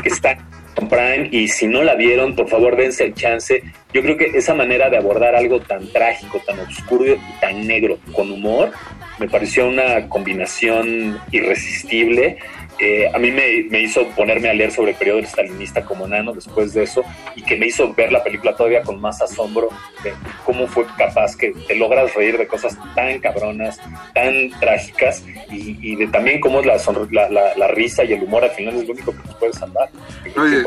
que 0.00 0.10
está 0.10 0.38
Prime 0.74 1.28
y 1.30 1.48
si 1.48 1.66
no 1.66 1.82
la 1.82 1.94
vieron, 1.94 2.34
por 2.34 2.48
favor 2.48 2.76
dense 2.76 3.04
el 3.04 3.14
chance. 3.14 3.62
Yo 3.92 4.02
creo 4.02 4.16
que 4.16 4.26
esa 4.34 4.54
manera 4.54 4.90
de 4.90 4.96
abordar 4.96 5.34
algo 5.34 5.60
tan 5.60 5.86
trágico, 5.88 6.40
tan 6.46 6.58
oscuro 6.60 7.06
y 7.06 7.18
tan 7.40 7.66
negro 7.66 7.98
con 8.12 8.30
humor, 8.30 8.72
me 9.18 9.28
pareció 9.28 9.68
una 9.68 10.08
combinación 10.08 11.20
irresistible. 11.30 12.38
Eh, 12.80 13.08
a 13.12 13.18
mí 13.18 13.30
me, 13.30 13.64
me, 13.70 13.82
hizo 13.82 14.04
ponerme 14.16 14.48
a 14.48 14.54
leer 14.54 14.72
sobre 14.72 14.92
el 14.92 14.96
periodo 14.96 15.20
stalinista 15.22 15.84
como 15.84 16.08
nano 16.08 16.32
después 16.32 16.74
de 16.74 16.82
eso 16.82 17.04
y 17.36 17.42
que 17.42 17.56
me 17.56 17.66
hizo 17.66 17.94
ver 17.94 18.10
la 18.10 18.22
película 18.24 18.56
todavía 18.56 18.82
con 18.82 19.00
más 19.00 19.22
asombro 19.22 19.68
de 20.02 20.12
cómo 20.44 20.66
fue 20.66 20.84
capaz 20.98 21.36
que 21.36 21.52
te 21.68 21.76
logras 21.76 22.12
reír 22.14 22.36
de 22.36 22.48
cosas 22.48 22.76
tan 22.96 23.20
cabronas, 23.20 23.80
tan 24.12 24.50
trágicas 24.58 25.22
y, 25.50 25.78
y 25.80 25.94
de 25.96 26.08
también 26.08 26.40
cómo 26.40 26.62
la, 26.62 26.76
la, 27.10 27.30
la, 27.30 27.56
la, 27.56 27.68
risa 27.68 28.02
y 28.02 28.12
el 28.12 28.24
humor 28.24 28.42
al 28.42 28.50
final 28.50 28.74
es 28.74 28.88
lo 28.88 28.94
único 28.94 29.12
que 29.12 29.22
nos 29.24 29.36
puede 29.36 29.52
salvar. 29.52 29.88
Oye, 30.36 30.64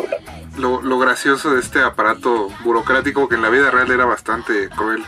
lo, 0.58 0.82
lo 0.82 1.00
gracioso 1.00 1.54
de 1.54 1.60
este 1.60 1.80
aparato 1.82 2.50
burocrático 2.64 3.28
que 3.28 3.36
en 3.36 3.42
la 3.42 3.50
vida 3.50 3.70
real 3.70 3.92
era 3.92 4.06
bastante 4.06 4.70
cruel. 4.70 5.04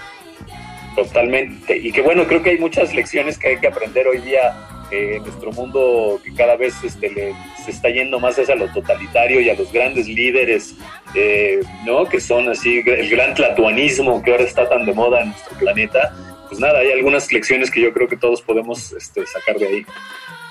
Totalmente. 0.96 1.78
Y 1.78 1.94
que 1.94 2.02
bueno, 2.02 2.26
creo 2.28 2.44
que 2.44 2.50
hay 2.52 2.58
muchas 2.58 2.94
lecciones 2.94 3.38
que 3.38 3.50
hay 3.50 3.58
que 3.58 3.68
aprender 3.68 4.06
hoy 4.08 4.20
día 4.20 4.54
eh, 4.92 5.16
en 5.18 5.24
nuestro 5.24 5.52
mundo 5.52 6.20
que 6.24 6.34
cada 6.34 6.56
vez 6.56 6.76
este, 6.84 7.10
le, 7.10 7.36
se 7.64 7.72
está 7.72 7.90
yendo 7.90 8.20
más 8.20 8.38
hacia 8.38 8.56
lo 8.56 8.68
totalitario 8.74 9.42
y 9.42 9.50
a 9.50 9.56
los 9.56 9.72
grandes 9.72 10.08
líderes, 10.08 10.76
eh, 11.16 11.62
¿no? 11.86 12.06
Que 12.06 12.20
son 12.20 12.50
así, 12.50 12.84
el 12.86 13.10
gran 13.10 13.34
tlatuanismo 13.36 14.22
que 14.22 14.32
ahora 14.32 14.44
está 14.44 14.68
tan 14.68 14.86
de 14.86 14.94
moda 14.94 15.22
en 15.22 15.30
nuestro 15.30 15.58
planeta. 15.58 16.14
Pues 16.48 16.60
nada, 16.60 16.80
hay 16.80 16.92
algunas 16.92 17.32
lecciones 17.32 17.70
que 17.70 17.82
yo 17.82 17.94
creo 17.94 18.08
que 18.08 18.18
todos 18.18 18.42
podemos 18.42 18.92
este, 18.94 19.26
sacar 19.28 19.58
de 19.58 19.68
ahí. 19.68 19.86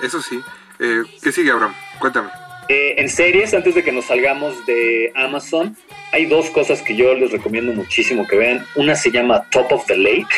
Eso 0.03 0.23
sí. 0.23 0.41
Eh, 0.79 1.03
¿Qué 1.23 1.33
sigue, 1.33 1.51
Abraham? 1.51 1.75
Cuéntame. 1.99 2.31
Eh, 2.69 2.97
en 2.99 3.09
series, 3.09 3.55
antes 3.55 3.75
de 3.75 3.83
que 3.83 3.93
nos 3.93 4.05
salgamos 4.05 4.67
de 4.67 5.11
Amazon, 5.15 5.75
hay 6.13 6.27
dos 6.27 6.51
cosas 6.51 6.83
que 6.83 6.95
yo 6.95 7.15
les 7.15 7.33
recomiendo 7.33 7.73
muchísimo 7.73 8.27
que 8.27 8.37
vean. 8.37 8.67
Una 8.77 8.95
se 8.95 9.11
llama 9.11 9.49
Top 9.51 9.73
of 9.73 9.87
the 9.87 9.97
Lake, 9.97 10.29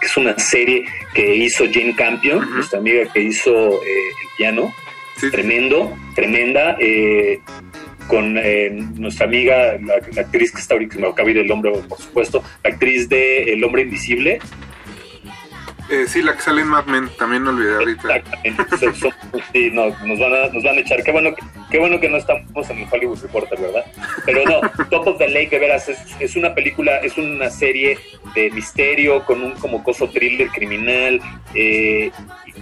que 0.00 0.06
es 0.06 0.16
una 0.16 0.38
serie 0.38 0.84
que 1.14 1.36
hizo 1.36 1.64
Jane 1.64 1.94
Campion, 1.94 2.38
uh 2.38 2.42
-huh. 2.42 2.54
nuestra 2.54 2.78
amiga 2.78 3.12
que 3.12 3.22
hizo 3.22 3.82
eh, 3.84 4.08
el 4.22 4.28
piano. 4.36 4.74
Sí. 5.16 5.30
Tremendo, 5.30 5.96
tremenda. 6.14 6.76
Eh, 6.78 7.40
con 8.06 8.38
eh, 8.38 8.70
nuestra 8.70 9.26
amiga, 9.26 9.78
la, 9.84 9.96
la, 10.14 10.22
actriz 10.22 10.50
que 10.50 10.60
está 10.60 10.74
ahorita, 10.74 10.96
me 10.98 11.06
acaba 11.06 11.26
de 11.26 11.32
ir 11.32 11.38
el 11.38 11.46
nombre, 11.46 11.70
por 11.86 11.98
supuesto, 11.98 12.42
la 12.64 12.70
actriz 12.70 13.08
de 13.08 13.52
El 13.52 13.62
Hombre 13.62 13.82
Invisible, 13.82 14.40
eh, 15.90 16.06
sí, 16.06 16.22
la 16.22 16.34
que 16.34 16.42
sale 16.42 16.62
en 16.62 16.68
Mad 16.68 16.86
Men, 16.86 17.08
también 17.18 17.44
no 17.44 17.50
olvidé 17.50 17.74
ahorita. 17.74 18.16
Exactamente. 18.16 19.10
sí, 19.52 19.70
no, 19.72 19.88
nos, 20.04 20.18
van 20.18 20.34
a, 20.34 20.48
nos 20.48 20.62
van 20.62 20.76
a 20.76 20.80
echar. 20.80 21.02
Qué 21.02 21.12
bueno, 21.12 21.34
que, 21.34 21.42
qué 21.70 21.78
bueno 21.78 22.00
que 22.00 22.08
no 22.08 22.16
estamos 22.16 22.70
en 22.70 22.78
el 22.78 22.88
Hollywood 22.90 23.22
Reporter, 23.22 23.60
¿verdad? 23.60 23.84
Pero 24.24 24.44
no, 24.44 24.60
Top 24.90 25.06
of 25.06 25.18
the 25.18 25.28
Lake, 25.28 25.50
de 25.50 25.58
veras, 25.58 25.88
es, 25.88 25.98
es, 26.20 26.36
una 26.36 26.54
película, 26.54 26.98
es 26.98 27.16
una 27.16 27.50
serie 27.50 27.98
de 28.34 28.50
misterio 28.50 29.24
con 29.24 29.42
un 29.42 29.52
como 29.52 29.82
coso 29.82 30.08
thriller 30.08 30.48
criminal. 30.48 31.20
Eh, 31.54 32.10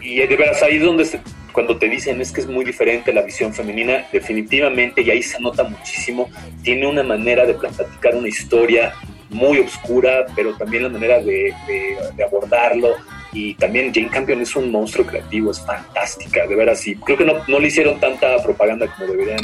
y, 0.01 0.23
y 0.23 0.27
de 0.27 0.37
veras, 0.37 0.63
ahí 0.63 0.77
es 0.77 0.83
donde 0.83 1.05
se, 1.05 1.21
cuando 1.57 1.79
te 1.79 1.89
dicen 1.89 2.21
es 2.21 2.33
que 2.33 2.43
es 2.43 2.47
muy 2.47 2.67
diferente 2.67 3.15
la 3.15 3.23
visión 3.23 3.55
femenina, 3.55 4.05
definitivamente, 4.13 5.01
y 5.01 5.11
ahí 5.11 5.23
se 5.23 5.41
nota 5.41 5.65
muchísimo, 5.65 6.29
tiene 6.63 6.87
una 6.87 7.03
manera 7.03 7.47
de 7.47 7.55
platicar 7.55 8.15
una 8.15 8.29
historia 8.29 8.93
muy 9.31 9.61
oscura, 9.61 10.27
pero 10.37 10.55
también 10.55 10.83
la 10.83 10.91
manera 10.91 11.19
de, 11.19 11.55
de, 11.67 11.97
de, 12.15 12.25
abordarlo. 12.25 12.89
Y 13.37 13.53
también 13.53 13.93
Jane 13.93 14.09
Campion 14.09 14.41
es 14.41 14.57
un 14.57 14.73
monstruo 14.73 15.05
creativo, 15.05 15.51
es 15.51 15.61
fantástica, 15.61 16.47
de 16.47 16.57
veras. 16.57 16.87
Y 16.87 16.97
creo 16.97 17.19
que 17.19 17.25
no, 17.27 17.35
no 17.47 17.59
le 17.59 17.69
hicieron 17.69 18.01
tanta 18.01 18.43
propaganda 18.43 18.87
como 18.87 19.13
deberían. 19.13 19.43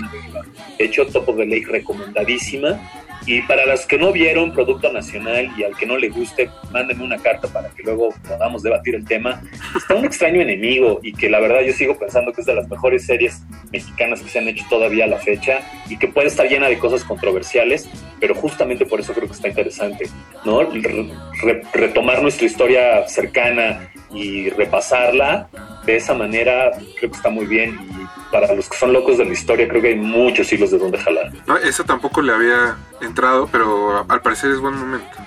De 0.78 0.86
hecho, 0.86 1.06
Top 1.08 1.28
of 1.28 1.36
the 1.36 1.44
Lake 1.44 1.66
recomendadísima. 1.68 2.80
Y 3.26 3.42
para 3.42 3.64
los 3.66 3.86
que 3.86 3.98
no 3.98 4.12
vieron 4.12 4.52
Producto 4.52 4.92
Nacional 4.92 5.50
y 5.56 5.62
al 5.62 5.76
que 5.76 5.86
no 5.86 5.96
le 5.96 6.08
guste, 6.08 6.50
mándenme 6.72 7.04
una 7.04 7.18
carta 7.18 7.46
para 7.48 7.68
que 7.70 7.82
luego 7.82 8.08
podamos 8.26 8.62
debatir 8.62 8.96
el 8.96 9.04
tema. 9.04 9.40
Está 9.76 9.94
un 9.94 10.04
extraño 10.04 10.40
enemigo 10.40 11.00
y 11.02 11.12
que 11.12 11.30
la 11.30 11.38
verdad 11.38 11.60
yo 11.60 11.72
sigo 11.72 11.96
pensando 11.96 12.32
que 12.32 12.40
es 12.40 12.46
de 12.46 12.54
las 12.54 12.68
mejores 12.68 13.06
series 13.06 13.42
mexicanas 13.70 14.20
que 14.20 14.28
se 14.28 14.38
han 14.40 14.48
hecho 14.48 14.64
todavía 14.68 15.04
a 15.04 15.08
la 15.08 15.18
fecha 15.18 15.60
y 15.88 15.96
que 15.98 16.08
puede 16.08 16.28
estar 16.28 16.48
llena 16.48 16.68
de 16.68 16.78
cosas 16.78 17.04
controversiales, 17.04 17.88
pero 18.18 18.34
justamente 18.34 18.86
por 18.86 19.00
eso 19.00 19.12
creo 19.12 19.28
que 19.28 19.34
está 19.34 19.48
interesante, 19.48 20.08
¿no? 20.44 20.62
Re 20.62 21.62
retomar 21.72 22.22
nuestra 22.22 22.46
historia 22.46 23.06
cercana 23.08 23.90
y 24.12 24.50
repasarla 24.50 25.48
de 25.86 25.96
esa 25.96 26.14
manera 26.14 26.70
creo 26.98 27.10
que 27.10 27.16
está 27.16 27.30
muy 27.30 27.46
bien 27.46 27.78
y 27.90 28.21
para 28.32 28.52
los 28.54 28.68
que 28.68 28.76
son 28.76 28.92
locos 28.92 29.18
de 29.18 29.26
la 29.26 29.32
historia 29.32 29.68
creo 29.68 29.82
que 29.82 29.88
hay 29.88 29.96
muchos 29.96 30.52
hilos 30.52 30.70
de 30.70 30.78
donde 30.78 30.98
jalar. 30.98 31.30
No, 31.46 31.56
eso 31.58 31.84
tampoco 31.84 32.22
le 32.22 32.32
había 32.32 32.76
entrado, 33.00 33.48
pero 33.52 34.04
al 34.08 34.22
parecer 34.22 34.50
es 34.50 34.58
buen 34.58 34.74
momento. 34.74 35.18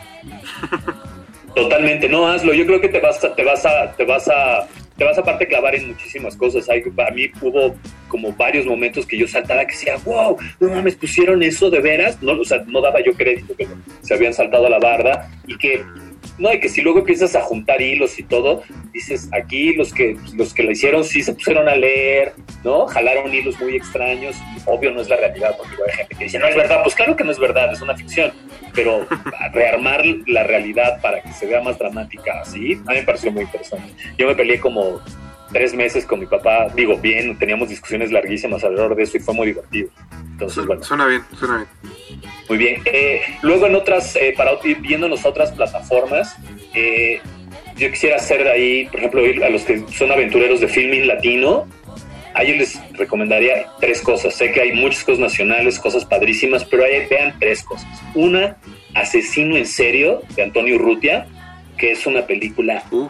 Totalmente, 1.56 2.10
no 2.10 2.27
hazlo. 2.27 2.53
Yo 2.53 2.65
creo 2.65 2.82
que 2.82 2.90
te 2.90 2.99
vas 2.99 3.23
a, 3.23 3.34
te 3.34 3.44
vas 3.44 3.65
a, 3.65 3.94
te 3.94 4.03
vas 4.03 4.27
a, 4.27 4.68
te 4.98 5.06
vas 5.06 5.18
a 5.18 5.22
aparte 5.22 5.48
clavar 5.48 5.73
en 5.76 5.88
muchísimas 5.88 6.36
cosas. 6.36 6.68
Hay, 6.69 6.82
a 6.82 7.11
mí 7.11 7.32
hubo 7.41 7.76
como 8.10 8.34
varios 8.34 8.65
momentos 8.65 9.06
que 9.06 9.18
yo 9.18 9.26
saltaba 9.26 9.65
que 9.65 9.72
decía, 9.72 9.95
wow, 10.03 10.38
no 10.60 10.69
mames, 10.69 10.95
pusieron 10.95 11.41
eso 11.44 11.69
de 11.69 11.80
veras. 11.80 12.22
No, 12.22 12.34
o 12.34 12.44
sea, 12.44 12.61
no 12.68 12.82
daba 12.82 13.02
yo 13.02 13.14
crédito 13.14 13.56
que 13.56 13.68
se 14.02 14.14
habían 14.14 14.34
saltado 14.34 14.68
a 14.68 14.69
la 14.69 14.80
barda 14.80 15.30
y 15.48 15.57
que 15.57 15.82
no, 16.37 16.53
y 16.53 16.59
que 16.59 16.69
si 16.69 16.81
luego 16.81 16.99
empiezas 16.99 17.35
a 17.35 17.41
juntar 17.41 17.81
hilos 17.81 18.19
y 18.19 18.23
todo, 18.23 18.63
dices, 18.93 19.29
aquí 19.31 19.73
los 19.73 19.93
que 19.93 20.17
los 20.35 20.53
que 20.53 20.63
la 20.63 20.71
hicieron 20.71 21.03
sí 21.03 21.23
se 21.23 21.33
pusieron 21.33 21.69
a 21.69 21.75
leer, 21.75 22.33
¿no? 22.63 22.87
Jalaron 22.87 23.33
hilos 23.33 23.59
muy 23.59 23.75
extraños, 23.75 24.35
obvio 24.65 24.91
no 24.91 25.01
es 25.01 25.09
la 25.09 25.17
realidad, 25.17 25.55
porque 25.57 25.75
hay 25.87 25.97
gente 25.97 26.15
que 26.15 26.23
dice, 26.25 26.39
no 26.39 26.47
es 26.47 26.55
verdad, 26.55 26.81
pues 26.83 26.95
claro 26.95 27.15
que 27.15 27.23
no 27.23 27.31
es 27.31 27.39
verdad, 27.39 27.71
es 27.71 27.81
una 27.81 27.95
ficción, 27.95 28.31
pero 28.73 29.07
rearmar 29.53 30.03
la 30.27 30.43
realidad 30.43 30.99
para 31.01 31.21
que 31.21 31.31
se 31.31 31.45
vea 31.45 31.61
más 31.61 31.79
dramática 31.79 32.41
así, 32.41 32.73
a 32.85 32.91
mí 32.91 32.97
me 32.99 33.03
pareció 33.03 33.31
muy 33.31 33.43
interesante. 33.43 33.93
Yo 34.17 34.27
me 34.27 34.35
peleé 34.35 34.59
como 34.59 35.01
tres 35.56 35.73
meses 35.73 36.06
con 36.06 36.19
mi 36.19 36.26
papá, 36.26 36.68
digo, 36.76 36.98
bien, 36.98 37.40
teníamos 37.40 37.69
discusiones 37.69 38.11
larguísimas 38.11 38.61
alrededor 38.61 38.94
de 38.94 39.03
eso 39.03 39.15
y 39.15 39.22
fue 39.22 39.34
muy 39.34 39.48
divertido. 39.48 39.88
Entonces, 40.32 40.65
bueno. 40.65 40.84
Suena 40.84 41.06
bien, 41.07 41.22
suena 41.40 41.56
bien. 41.56 42.22
Muy 42.49 42.57
bien. 42.57 42.82
Eh, 42.84 43.22
luego 43.41 43.65
en 43.65 43.76
otras, 43.76 44.18
eh, 44.18 44.34
para 44.36 44.52
ir 44.65 44.82
viéndonos 44.82 45.26
otras 45.26 45.53
plataformas, 45.53 46.36
eh, 46.73 47.22
yo 47.77 47.90
quisiera 47.90 48.18
hacer 48.18 48.45
ahí, 48.49 48.88
por 48.88 48.99
ejemplo, 48.99 49.45
a 49.45 49.49
los 49.49 49.64
que 49.64 49.82
son 49.94 50.11
aventureros 50.11 50.60
de 50.60 50.68
filming 50.68 51.07
latino, 51.07 51.65
a 52.34 52.44
ellos 52.44 52.57
les 52.57 52.98
recomendaría 52.98 53.68
tres 53.80 54.02
cosas. 54.02 54.36
Sé 54.36 54.52
que 54.52 54.60
hay 54.60 54.73
muchas 54.73 55.06
cosas 55.06 55.19
nacionales, 55.22 55.80
cosas 55.80 56.03
padrísimas, 56.03 56.65
pero 56.65 56.84
ahí 56.84 57.07
vean 57.10 57.34
tres 57.40 57.64
cosas. 57.64 57.88
Una, 58.14 58.57
Asesino 58.94 59.56
en 59.56 59.65
serio, 59.65 60.22
de 60.36 60.44
Antonio 60.44 60.76
Urrutia, 60.76 61.27
que 61.77 61.91
es 61.91 62.06
una 62.06 62.26
película 62.26 62.84
uh. 62.91 63.10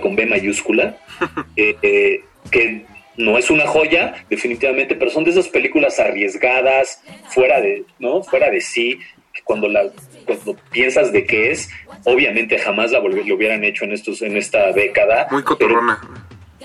con 0.00 0.16
B 0.16 0.26
mayúscula, 0.26 0.96
eh, 1.56 2.20
que 2.50 2.84
no 3.16 3.38
es 3.38 3.50
una 3.50 3.66
joya, 3.66 4.14
definitivamente, 4.30 4.94
pero 4.94 5.10
son 5.10 5.24
de 5.24 5.30
esas 5.30 5.48
películas 5.48 5.98
arriesgadas, 5.98 7.02
fuera 7.28 7.60
de, 7.60 7.84
¿no? 7.98 8.22
Fuera 8.22 8.50
de 8.50 8.60
sí, 8.60 8.98
que 9.32 9.42
cuando 9.42 9.68
la 9.68 9.90
cuando 10.24 10.56
piensas 10.70 11.12
de 11.12 11.24
qué 11.24 11.50
es, 11.50 11.68
obviamente 12.04 12.58
jamás 12.58 12.92
la 12.92 13.00
lo 13.00 13.34
hubieran 13.34 13.64
hecho 13.64 13.84
en 13.84 13.92
estos 13.92 14.22
en 14.22 14.36
esta 14.36 14.72
década. 14.72 15.26
Muy 15.30 15.42
cotorrona. 15.42 16.00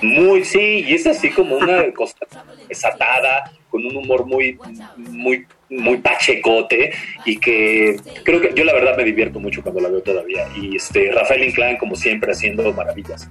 Muy, 0.01 0.43
sí, 0.43 0.85
y 0.87 0.93
es 0.93 1.07
así 1.07 1.31
como 1.31 1.57
una 1.57 1.91
cosa 1.93 2.15
desatada, 2.67 3.51
con 3.69 3.83
un 3.83 3.95
humor 3.95 4.25
muy, 4.25 4.57
muy, 4.97 5.47
muy 5.69 5.97
pachecote 5.97 6.91
y 7.25 7.37
que 7.37 7.97
creo 8.23 8.41
que 8.41 8.53
yo 8.55 8.63
la 8.63 8.73
verdad 8.73 8.95
me 8.97 9.03
divierto 9.03 9.39
mucho 9.39 9.61
cuando 9.61 9.81
la 9.81 9.89
veo 9.89 10.01
todavía. 10.01 10.47
Y 10.55 10.75
este 10.75 11.11
Rafael 11.11 11.43
Inclán, 11.43 11.77
como 11.77 11.95
siempre, 11.95 12.31
haciendo 12.31 12.71
maravillas. 12.73 13.29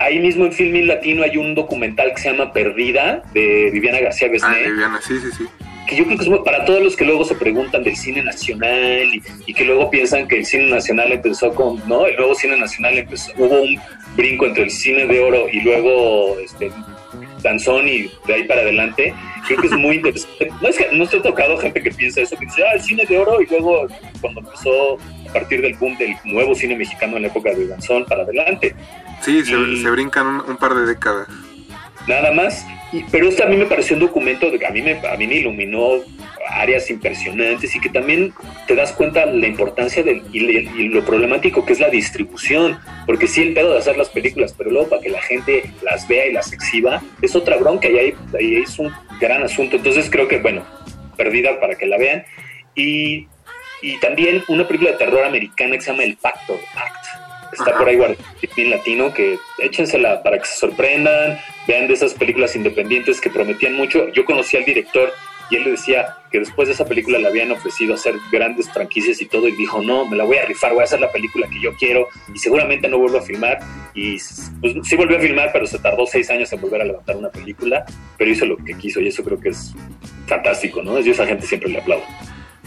Ahí 0.00 0.18
mismo 0.20 0.44
en 0.44 0.52
Filmin 0.52 0.86
Latino 0.86 1.24
hay 1.24 1.36
un 1.36 1.54
documental 1.54 2.12
que 2.14 2.22
se 2.22 2.30
llama 2.30 2.52
Perdida, 2.52 3.22
de 3.32 3.70
Viviana 3.72 4.00
García 4.00 4.28
Besné. 4.28 4.48
Ah, 4.48 4.68
Viviana, 4.68 5.00
sí, 5.02 5.18
sí, 5.18 5.28
sí. 5.36 5.44
Que 5.88 5.96
yo 5.96 6.04
creo 6.04 6.18
que 6.18 6.24
es 6.24 6.40
para 6.44 6.64
todos 6.66 6.82
los 6.82 6.94
que 6.94 7.04
luego 7.04 7.24
se 7.24 7.34
preguntan 7.34 7.82
del 7.82 7.96
cine 7.96 8.22
nacional 8.22 9.06
y, 9.12 9.22
y, 9.46 9.54
que 9.54 9.64
luego 9.64 9.90
piensan 9.90 10.28
que 10.28 10.36
el 10.36 10.44
cine 10.44 10.68
nacional 10.68 11.10
empezó 11.12 11.54
con, 11.54 11.82
¿no? 11.88 12.06
El 12.06 12.16
nuevo 12.16 12.34
cine 12.34 12.58
nacional 12.58 12.98
empezó, 12.98 13.32
hubo 13.38 13.62
un 13.62 13.80
brinco 14.14 14.44
entre 14.46 14.64
el 14.64 14.70
cine 14.70 15.06
de 15.06 15.18
oro 15.20 15.46
y 15.50 15.62
luego 15.62 16.38
este, 16.40 16.70
danzón 17.42 17.88
y 17.88 18.10
de 18.26 18.34
ahí 18.34 18.44
para 18.44 18.62
adelante. 18.62 19.14
Creo 19.46 19.60
que 19.60 19.66
es 19.66 19.72
muy 19.72 19.96
interesante. 19.96 20.50
No 20.60 20.68
es 20.68 20.76
que 20.76 20.88
no 20.92 21.04
ha 21.04 21.22
tocado 21.22 21.56
gente 21.58 21.80
que 21.82 21.90
piensa 21.90 22.20
eso, 22.20 22.36
que 22.36 22.46
dice, 22.46 22.62
ah, 22.64 22.74
el 22.74 22.80
cine 22.80 23.04
de 23.06 23.18
oro 23.18 23.40
y 23.40 23.46
luego 23.46 23.86
cuando 24.20 24.40
empezó 24.40 24.98
a 25.28 25.32
partir 25.32 25.62
del 25.62 25.74
boom 25.74 25.96
del 25.98 26.16
nuevo 26.24 26.54
cine 26.54 26.76
mexicano 26.76 27.16
en 27.16 27.22
la 27.22 27.28
época 27.28 27.54
de 27.54 27.66
danzón 27.66 28.04
para 28.06 28.22
adelante. 28.22 28.74
Sí, 29.20 29.44
se, 29.44 29.52
y, 29.58 29.82
se 29.82 29.90
brincan 29.90 30.26
un, 30.26 30.50
un, 30.50 30.56
par 30.56 30.74
de 30.74 30.86
décadas. 30.86 31.28
Nada 32.06 32.32
más. 32.32 32.64
Y, 32.92 33.04
pero 33.10 33.28
este 33.28 33.42
a 33.42 33.46
mí 33.46 33.56
me 33.56 33.66
pareció 33.66 33.94
un 33.96 34.00
documento 34.00 34.50
que 34.58 34.66
a 34.66 34.70
mí 34.70 34.80
me, 34.80 34.92
a 35.06 35.16
mí 35.16 35.26
me 35.26 35.34
iluminó 35.36 36.02
áreas 36.48 36.90
impresionantes 36.90 37.74
y 37.76 37.80
que 37.80 37.90
también 37.90 38.32
te 38.66 38.74
das 38.74 38.92
cuenta 38.92 39.26
la 39.26 39.46
importancia 39.46 40.02
del, 40.02 40.22
y, 40.32 40.38
y 40.40 40.88
lo 40.88 41.04
problemático 41.04 41.64
que 41.66 41.74
es 41.74 41.80
la 41.80 41.90
distribución, 41.90 42.78
porque 43.06 43.26
sí 43.26 43.42
el 43.42 43.52
pedo 43.52 43.72
de 43.72 43.78
hacer 43.78 43.96
las 43.98 44.08
películas, 44.08 44.54
pero 44.56 44.70
luego 44.70 44.88
para 44.88 45.02
que 45.02 45.10
la 45.10 45.20
gente 45.20 45.70
las 45.82 46.08
vea 46.08 46.26
y 46.26 46.32
las 46.32 46.52
exhiba 46.52 47.02
es 47.20 47.36
otra 47.36 47.56
bronca 47.58 47.88
y 47.88 47.98
ahí, 47.98 48.14
ahí 48.38 48.56
es 48.56 48.78
un 48.78 48.90
gran 49.20 49.42
asunto. 49.42 49.76
Entonces 49.76 50.08
creo 50.10 50.26
que, 50.26 50.38
bueno, 50.38 50.64
perdida 51.16 51.60
para 51.60 51.74
que 51.74 51.86
la 51.86 51.98
vean. 51.98 52.24
Y, 52.74 53.26
y 53.82 53.98
también 54.00 54.42
una 54.48 54.66
película 54.66 54.92
de 54.92 54.96
terror 54.96 55.24
americana 55.24 55.76
que 55.76 55.82
se 55.82 55.90
llama 55.90 56.04
El 56.04 56.16
Pacto, 56.16 56.58
Pact. 56.74 57.52
Está 57.52 57.76
por 57.76 57.88
ahí 57.88 57.96
guardada 57.96 58.20
en 58.56 58.70
latino, 58.70 59.12
que 59.12 59.38
échensela 59.58 60.22
para 60.22 60.38
que 60.38 60.46
se 60.46 60.56
sorprendan, 60.56 61.38
vean 61.68 61.86
de 61.86 61.94
esas 61.94 62.14
películas 62.14 62.56
independientes 62.56 63.20
que 63.20 63.28
prometían 63.28 63.74
mucho. 63.74 64.08
Yo 64.08 64.24
conocí 64.24 64.56
al 64.56 64.64
director 64.64 65.12
y 65.50 65.56
él 65.56 65.64
le 65.64 65.70
decía 65.72 66.16
que 66.30 66.40
después 66.40 66.66
de 66.66 66.74
esa 66.74 66.86
película 66.86 67.18
le 67.18 67.28
habían 67.28 67.52
ofrecido 67.52 67.94
hacer 67.94 68.14
grandes 68.32 68.70
franquicias 68.70 69.20
y 69.20 69.26
todo 69.26 69.48
y 69.48 69.52
dijo, 69.52 69.82
no, 69.82 70.06
me 70.06 70.16
la 70.16 70.24
voy 70.24 70.38
a 70.38 70.46
rifar, 70.46 70.72
voy 70.72 70.80
a 70.80 70.84
hacer 70.84 71.00
la 71.00 71.12
película 71.12 71.46
que 71.48 71.60
yo 71.60 71.74
quiero 71.74 72.08
y 72.34 72.38
seguramente 72.38 72.88
no 72.88 72.98
vuelvo 72.98 73.18
a 73.18 73.22
filmar. 73.22 73.60
Y 73.94 74.18
pues, 74.60 74.74
sí 74.82 74.96
volvió 74.96 75.18
a 75.18 75.20
filmar, 75.20 75.50
pero 75.52 75.66
se 75.66 75.78
tardó 75.78 76.06
seis 76.06 76.30
años 76.30 76.50
en 76.52 76.60
volver 76.60 76.82
a 76.82 76.84
levantar 76.86 77.16
una 77.16 77.28
película, 77.28 77.84
pero 78.16 78.30
hizo 78.30 78.46
lo 78.46 78.56
que 78.56 78.74
quiso 78.74 79.00
y 79.00 79.08
eso 79.08 79.22
creo 79.22 79.38
que 79.38 79.50
es 79.50 79.74
fantástico, 80.26 80.82
¿no? 80.82 80.98
Yo 81.00 81.10
a 81.10 81.14
esa 81.14 81.26
gente 81.26 81.46
siempre 81.46 81.68
le 81.68 81.78
aplaudo. 81.78 82.04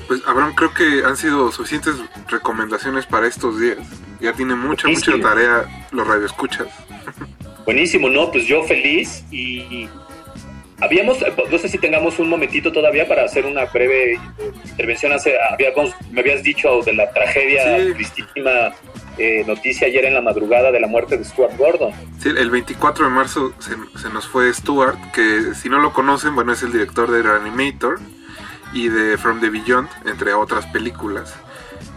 Pues 0.07 0.21
Abraham, 0.27 0.53
creo 0.55 0.73
que 0.73 1.03
han 1.05 1.17
sido 1.17 1.51
suficientes 1.51 1.95
recomendaciones 2.29 3.07
para 3.07 3.27
estos 3.27 3.59
días. 3.59 3.77
Ya 4.19 4.33
tiene 4.33 4.55
mucha, 4.55 4.83
Buenísimo. 4.83 5.17
mucha 5.17 5.29
tarea 5.29 5.87
los 5.91 6.07
radioescuchas. 6.07 6.67
Buenísimo, 7.65 8.09
¿no? 8.09 8.31
Pues 8.31 8.45
yo 8.45 8.63
feliz 8.63 9.23
y 9.31 9.87
habíamos, 10.79 11.21
eh, 11.21 11.31
no 11.51 11.57
sé 11.57 11.69
si 11.69 11.77
tengamos 11.77 12.17
un 12.19 12.27
momentito 12.29 12.71
todavía 12.71 13.07
para 13.07 13.23
hacer 13.23 13.45
una 13.45 13.65
breve 13.65 14.19
intervención. 14.65 15.13
Hace, 15.13 15.35
habíamos, 15.51 15.93
me 16.11 16.21
habías 16.21 16.41
dicho 16.43 16.81
de 16.81 16.93
la 16.93 17.11
tragedia, 17.11 17.77
Sí. 17.77 17.93
tristísima 17.93 18.71
eh, 19.17 19.43
noticia 19.45 19.87
ayer 19.87 20.05
en 20.05 20.13
la 20.15 20.21
madrugada 20.21 20.71
de 20.71 20.79
la 20.79 20.87
muerte 20.87 21.17
de 21.17 21.23
Stuart 21.23 21.55
Gordon. 21.57 21.91
Sí, 22.19 22.29
el 22.29 22.49
24 22.49 23.05
de 23.05 23.11
marzo 23.11 23.53
se, 23.59 23.71
se 23.99 24.09
nos 24.09 24.27
fue 24.27 24.51
Stuart, 24.53 24.97
que 25.13 25.53
si 25.53 25.69
no 25.69 25.79
lo 25.79 25.93
conocen, 25.93 26.33
bueno, 26.33 26.53
es 26.53 26.63
el 26.63 26.71
director 26.71 27.11
de 27.11 27.21
Reanimator 27.21 27.99
y 28.73 28.87
de 28.87 29.17
From 29.17 29.39
the 29.41 29.49
Beyond, 29.49 29.89
entre 30.05 30.33
otras 30.33 30.65
películas. 30.67 31.35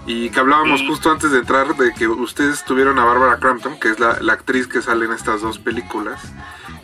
Y 0.07 0.29
que 0.31 0.41
hablábamos 0.41 0.83
justo 0.83 1.11
antes 1.11 1.31
de 1.31 1.39
entrar 1.39 1.75
de 1.77 1.93
que 1.95 2.07
ustedes 2.07 2.65
tuvieron 2.65 2.99
a 2.99 3.05
Barbara 3.05 3.39
Crampton, 3.39 3.79
que 3.81 3.89
es 3.89 3.99
la, 3.99 4.19
la 4.21 4.35
actriz 4.35 4.67
que 4.67 4.83
sale 4.83 5.07
en 5.07 5.13
estas 5.13 5.41
dos 5.41 5.59
películas, 5.59 6.21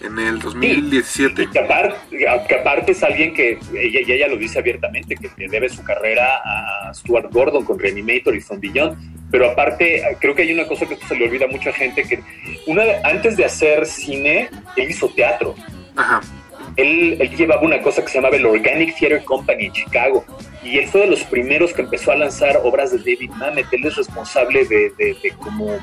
en 0.03 0.19
el 0.19 0.39
2017. 0.39 1.49
Que 1.51 1.59
aparte, 1.59 1.97
que 2.49 2.55
aparte 2.55 2.93
es 2.93 3.03
alguien 3.03 3.35
que, 3.35 3.59
ella, 3.75 4.01
y 4.07 4.13
ella 4.13 4.29
lo 4.29 4.37
dice 4.37 4.59
abiertamente, 4.59 5.17
que 5.17 5.31
debe 5.49 5.69
su 5.69 5.83
carrera 5.85 6.41
a 6.45 6.95
Stuart 6.95 7.31
Gordon 7.31 7.65
con 7.65 7.79
Reanimator 7.79 8.35
y 8.35 8.41
From 8.41 8.61
Beyond. 8.61 8.97
Pero 9.31 9.51
aparte, 9.51 10.03
creo 10.21 10.35
que 10.35 10.43
hay 10.43 10.53
una 10.53 10.67
cosa 10.67 10.87
que 10.87 10.97
se 10.97 11.15
le 11.15 11.27
olvida 11.27 11.45
a 11.45 11.49
mucha 11.49 11.73
gente, 11.73 12.03
que 12.03 12.21
una, 12.67 12.83
antes 13.05 13.37
de 13.37 13.45
hacer 13.45 13.87
cine, 13.87 14.49
él 14.77 14.91
hizo 14.91 15.09
teatro. 15.11 15.55
Ajá. 15.97 16.21
Él, 16.77 17.17
él 17.21 17.37
llevaba 17.37 17.63
una 17.63 17.81
cosa 17.83 18.03
que 18.03 18.09
se 18.09 18.15
llamaba 18.15 18.37
el 18.37 18.47
Organic 18.47 18.99
Theater 18.99 19.23
Company 19.25 19.67
en 19.67 19.73
Chicago. 19.73 20.25
Y 20.63 20.79
fue 20.87 21.03
de 21.03 21.07
los 21.09 21.25
primeros 21.25 21.73
que 21.73 21.83
empezó 21.83 22.13
a 22.13 22.17
lanzar 22.17 22.61
obras 22.63 22.93
de 22.93 22.99
David 22.99 23.31
Mamet. 23.31 23.67
Él 23.73 23.87
es 23.87 23.97
responsable 23.97 24.65
de 24.65 25.15
como 25.39 25.79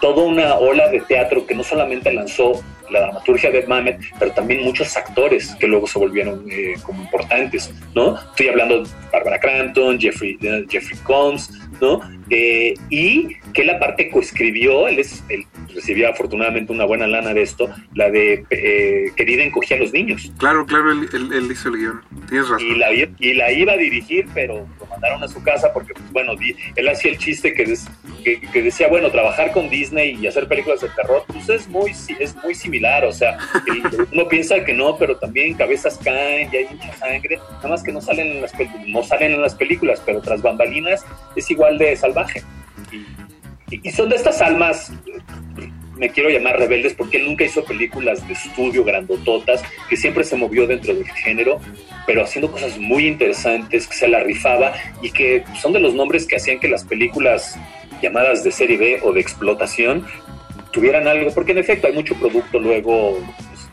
toda 0.00 0.24
una 0.24 0.54
ola 0.54 0.88
de 0.88 1.00
teatro 1.00 1.46
que 1.46 1.54
no 1.54 1.62
solamente 1.62 2.12
lanzó 2.12 2.62
la 2.92 3.00
dramaturgia 3.00 3.50
de 3.50 3.66
Mamet, 3.66 4.00
pero 4.18 4.32
también 4.32 4.62
muchos 4.62 4.96
actores 4.96 5.54
que 5.58 5.66
luego 5.66 5.86
se 5.86 5.98
volvieron 5.98 6.44
eh, 6.50 6.74
como 6.82 7.02
importantes, 7.02 7.72
¿no? 7.94 8.18
Estoy 8.18 8.48
hablando 8.48 8.82
de 8.82 8.90
Barbara 9.12 9.40
Crampton, 9.40 9.98
Jeffrey, 9.98 10.38
eh, 10.42 10.64
Jeffrey 10.68 10.98
Combs, 11.00 11.50
¿no? 11.82 12.00
Eh, 12.30 12.74
y 12.88 13.34
que 13.52 13.64
la 13.64 13.78
parte 13.80 14.08
coescribió, 14.08 14.86
él, 14.88 15.00
es, 15.00 15.22
él 15.28 15.44
recibía 15.74 16.10
afortunadamente 16.10 16.72
una 16.72 16.84
buena 16.84 17.06
lana 17.08 17.34
de 17.34 17.42
esto, 17.42 17.68
la 17.94 18.08
de 18.08 18.44
eh, 18.50 19.10
Querida 19.16 19.42
encogía 19.42 19.76
a 19.76 19.80
los 19.80 19.92
niños. 19.92 20.32
Claro, 20.38 20.64
claro, 20.64 20.92
él, 20.92 21.08
él- 21.12 21.32
él 21.32 21.48
hizo 21.50 21.68
el 21.70 21.76
guion. 21.78 22.00
Tienes 22.28 22.48
razón. 22.48 22.66
Y 22.66 22.74
la, 22.76 22.92
y 22.94 23.34
la 23.34 23.52
iba 23.52 23.72
a 23.72 23.76
dirigir, 23.76 24.26
pero 24.32 24.66
lo 24.78 24.86
mandaron 24.86 25.22
a 25.24 25.28
su 25.28 25.42
casa 25.42 25.72
porque, 25.74 25.92
pues, 25.92 26.10
bueno, 26.12 26.32
él 26.76 26.88
hacía 26.88 27.10
el 27.10 27.18
chiste 27.18 27.52
que, 27.52 27.64
des- 27.64 27.88
que, 28.24 28.40
que 28.40 28.62
decía, 28.62 28.86
bueno, 28.88 29.10
trabajar 29.10 29.50
con 29.52 29.68
Disney 29.68 30.16
y 30.20 30.26
hacer 30.28 30.46
películas 30.46 30.80
de 30.80 30.88
terror, 30.90 31.24
pues 31.26 31.48
es 31.48 31.68
muy, 31.68 31.90
es 32.20 32.36
muy 32.36 32.54
similar, 32.54 33.04
o 33.04 33.12
sea, 33.12 33.36
uno 34.12 34.28
piensa 34.28 34.64
que 34.64 34.72
no, 34.72 34.96
pero 34.96 35.16
también 35.18 35.54
cabezas 35.54 35.98
caen 36.02 36.48
y 36.52 36.56
hay 36.58 36.66
mucha 36.70 36.94
sangre, 36.96 37.38
nada 37.56 37.68
más 37.68 37.82
que 37.82 37.90
no 37.92 38.00
salen 38.00 38.28
en 38.28 38.42
las, 38.42 38.52
no 38.86 39.02
salen 39.02 39.32
en 39.32 39.42
las 39.42 39.54
películas, 39.56 40.00
pero 40.06 40.20
tras 40.20 40.40
bambalinas 40.40 41.04
es 41.34 41.50
igual 41.50 41.71
de 41.78 41.96
salvaje. 41.96 42.42
Y, 43.70 43.88
y 43.88 43.92
son 43.92 44.08
de 44.08 44.16
estas 44.16 44.40
almas 44.42 44.92
me 46.02 46.10
quiero 46.10 46.30
llamar 46.30 46.58
rebeldes 46.58 46.94
porque 46.94 47.18
él 47.18 47.26
nunca 47.26 47.44
hizo 47.44 47.64
películas 47.64 48.26
de 48.26 48.34
estudio 48.34 48.82
grandototas, 48.82 49.62
que 49.88 49.96
siempre 49.96 50.24
se 50.24 50.34
movió 50.34 50.66
dentro 50.66 50.92
del 50.92 51.06
género, 51.06 51.60
pero 52.06 52.24
haciendo 52.24 52.50
cosas 52.50 52.76
muy 52.76 53.06
interesantes, 53.06 53.86
que 53.86 53.94
se 53.94 54.08
la 54.08 54.20
rifaba 54.20 54.72
y 55.00 55.12
que 55.12 55.44
son 55.60 55.72
de 55.72 55.78
los 55.78 55.94
nombres 55.94 56.26
que 56.26 56.34
hacían 56.34 56.58
que 56.58 56.66
las 56.66 56.82
películas 56.82 57.56
llamadas 58.02 58.42
de 58.42 58.50
serie 58.50 58.78
B 58.78 59.00
o 59.04 59.12
de 59.12 59.20
explotación 59.20 60.04
tuvieran 60.72 61.06
algo, 61.06 61.32
porque 61.32 61.52
en 61.52 61.58
efecto 61.58 61.86
hay 61.86 61.92
mucho 61.92 62.16
producto 62.16 62.58
luego 62.58 63.18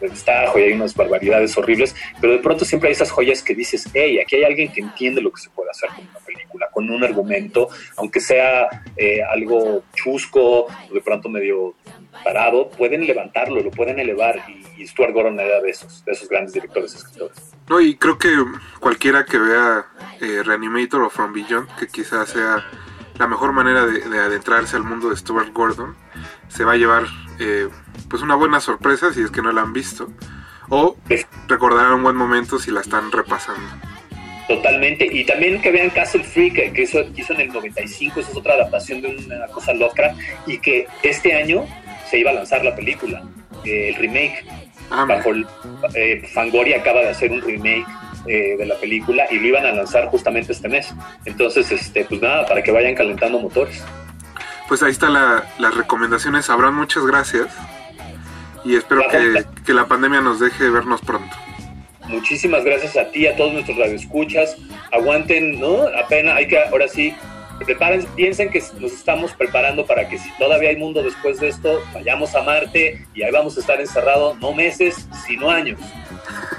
y 0.02 0.60
hay 0.60 0.74
unas 0.74 0.96
barbaridades 0.96 1.58
horribles, 1.58 1.96
pero 2.22 2.34
de 2.34 2.40
pronto 2.40 2.66
siempre 2.66 2.90
hay 2.90 2.94
esas 2.94 3.12
joyas 3.12 3.44
que 3.44 3.54
dices, 3.54 3.88
hey, 3.94 4.20
aquí 4.20 4.38
hay 4.38 4.44
alguien 4.44 4.72
que 4.72 4.82
entiende 4.82 5.22
lo 5.22 5.32
que 5.32 5.42
se 5.42 5.50
puede 5.50 5.70
hacer 5.70 5.90
con 5.90 6.08
una 6.08 6.20
película, 6.20 6.68
con 6.72 6.90
un 6.90 7.04
argumento, 7.04 7.70
aunque 7.98 8.20
sea 8.20 8.68
eh, 8.96 9.22
algo 9.24 9.84
chusco 9.94 10.66
o 10.66 10.94
de 10.94 11.02
pronto 11.02 11.30
medio 11.30 11.76
parado, 12.24 12.70
pueden 12.70 13.06
levantarlo, 13.06 13.62
lo 13.62 13.72
pueden 13.72 14.00
elevar 14.00 14.44
y, 14.48 14.88
Stuart 14.88 15.14
Gordon 15.14 15.40
era 15.40 15.60
de 15.62 15.70
esos, 15.72 16.04
de 16.06 16.14
esos 16.14 16.30
grandes 16.30 16.54
directores 16.54 16.96
escritores. 16.96 17.38
No, 17.68 17.82
y 17.82 17.96
creo 17.98 18.18
que 18.18 18.34
cualquiera 18.80 19.26
que 19.26 19.38
vea 19.38 19.86
eh, 20.22 20.42
Reanimator 20.44 21.04
o 21.04 21.10
From 21.10 21.34
Beyond, 21.34 21.76
que 21.76 21.88
quizás 21.88 22.30
sea 22.30 22.66
la 23.18 23.28
mejor 23.28 23.52
manera 23.52 23.86
de 23.86 24.18
adentrarse 24.18 24.78
al 24.78 24.84
mundo 24.84 25.10
de 25.10 25.18
Stuart 25.18 25.52
Gordon, 25.54 25.96
se 26.50 26.64
va 26.66 26.74
a 26.74 26.76
llevar 26.76 27.04
eh, 27.40 27.70
pues 28.10 28.22
una 28.22 28.36
buena 28.36 28.60
sorpresa 28.60 29.14
si 29.14 29.22
es 29.22 29.32
que 29.32 29.42
no 29.42 29.52
la 29.54 29.62
han 29.62 29.72
visto, 29.74 30.12
o 30.70 30.98
recordarán 31.48 31.94
un 31.94 32.04
buen 32.04 32.16
momento 32.16 32.60
si 32.60 32.70
la 32.72 32.82
están 32.82 33.12
repasando. 33.12 33.62
Totalmente. 34.48 35.06
Y 35.12 35.26
también 35.26 35.62
que 35.62 35.72
vean 35.72 35.90
Castle 35.92 36.24
Freak, 36.24 36.56
que, 36.56 36.74
que 36.74 36.82
hizo, 36.84 37.00
en 37.00 37.42
el 37.42 37.48
95, 37.54 38.20
esa 38.20 38.32
es 38.32 38.36
otra 38.38 38.56
adaptación 38.56 39.02
de 39.02 39.16
una 39.28 39.46
cosa 39.48 39.74
Lovecraft, 39.74 40.20
y 40.48 40.58
que 40.58 40.88
este 41.04 41.34
año 41.36 41.66
se 42.10 42.18
iba 42.20 42.32
a 42.32 42.34
lanzar 42.34 42.66
la 42.66 42.76
película, 42.76 43.24
eh, 43.64 43.90
el 43.90 43.96
remake. 43.96 44.44
Bajo 44.90 45.30
el- 45.30 45.46
eh, 45.94 46.28
Fangoria 46.34 46.78
acaba 46.80 47.02
de 47.02 47.10
hacer 47.10 47.32
un 47.32 47.42
remake 47.42 47.86
eh, 48.26 48.56
de 48.58 48.66
la 48.66 48.74
película 48.76 49.26
y 49.30 49.38
lo 49.38 49.48
iban 49.50 49.66
a 49.68 49.72
lanzar 49.72 50.08
justamente 50.08 50.52
este 50.52 50.68
mes. 50.68 50.94
Entonces, 51.26 51.72
este, 51.72 52.06
pues 52.06 52.20
nada, 52.20 52.48
para 52.48 52.64
que 52.64 52.72
vayan 52.72 52.96
calentando 52.96 53.40
motores. 53.40 53.84
Pues 54.70 54.82
ahí 54.84 54.92
están 54.92 55.12
la- 55.14 55.44
las 55.58 55.76
recomendaciones. 55.76 56.50
Abraham, 56.50 56.76
muchas 56.78 57.06
gracias. 57.06 57.48
Y 58.64 58.76
espero 58.78 59.02
que, 59.10 59.44
que 59.66 59.74
la 59.74 59.86
pandemia 59.88 60.22
nos 60.22 60.40
deje 60.40 60.70
vernos 60.70 61.02
pronto. 61.02 61.36
Muchísimas 62.08 62.64
gracias 62.64 62.96
a 62.98 63.12
ti, 63.12 63.28
a 63.28 63.36
todos 63.36 63.52
nuestros 63.54 63.78
radioescuchas. 63.78 64.56
Aguanten, 64.92 65.60
¿no? 65.60 65.82
Apenas 66.02 66.36
hay 66.38 66.48
que, 66.48 66.60
ahora 66.60 66.88
sí, 66.88 67.14
preparen, 67.66 68.06
piensen 68.16 68.50
que 68.52 68.64
nos 68.80 68.92
estamos 68.94 69.32
preparando 69.34 69.86
para 69.86 70.08
que 70.08 70.18
si 70.18 70.32
todavía 70.38 70.70
hay 70.70 70.78
mundo 70.78 71.04
después 71.04 71.40
de 71.40 71.50
esto, 71.50 71.84
vayamos 71.94 72.34
a 72.36 72.42
Marte 72.44 73.06
y 73.14 73.24
ahí 73.24 73.32
vamos 73.32 73.58
a 73.58 73.60
estar 73.60 73.80
encerrados, 73.82 74.40
no 74.40 74.54
meses, 74.54 75.08
sino 75.28 75.50
años. 75.52 75.80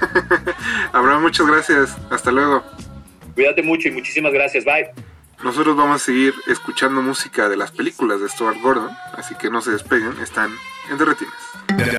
Abraham, 0.93 1.23
muchas 1.23 1.47
gracias. 1.47 1.97
Hasta 2.11 2.31
luego. 2.31 2.63
Cuídate 3.35 3.63
mucho 3.63 3.89
y 3.89 3.93
muchísimas 3.93 4.33
gracias. 4.33 4.65
Bye. 4.65 4.91
Nosotros 5.43 5.75
vamos 5.75 6.03
a 6.03 6.05
seguir 6.05 6.35
escuchando 6.47 7.01
música 7.01 7.49
de 7.49 7.57
las 7.57 7.71
películas 7.71 8.21
de 8.21 8.29
Stuart 8.29 8.61
Gordon, 8.61 8.91
así 9.15 9.35
que 9.35 9.51
no 9.51 9.63
se 9.63 9.71
despeguen, 9.71 10.13
están 10.21 10.51
en 10.91 10.99
Derretinas. 10.99 11.35
De, 11.77 11.99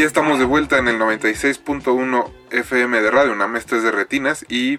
Ya 0.00 0.06
estamos 0.06 0.38
de 0.38 0.46
vuelta 0.46 0.78
en 0.78 0.88
el 0.88 0.98
96.1 0.98 2.32
FM 2.52 3.02
de 3.02 3.10
Radio 3.10 3.32
UNAM, 3.32 3.56
este 3.56 3.76
es 3.76 3.82
de 3.82 3.90
Retinas 3.90 4.46
y 4.48 4.78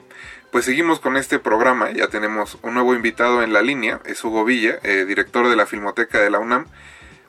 pues 0.52 0.65
seguimos 0.65 0.99
con 0.99 1.15
este 1.15 1.38
programa, 1.38 1.91
ya 1.91 2.07
tenemos 2.07 2.57
un 2.64 2.73
nuevo 2.73 2.95
invitado 2.95 3.43
en 3.43 3.53
la 3.53 3.61
línea, 3.61 3.99
es 4.06 4.23
Hugo 4.23 4.43
Villa, 4.43 4.80
eh, 4.81 5.06
director 5.06 5.48
de 5.48 5.56
la 5.56 5.68
Filmoteca 5.68 6.18
de 6.18 6.31
la 6.31 6.39
UNAM, 6.39 6.65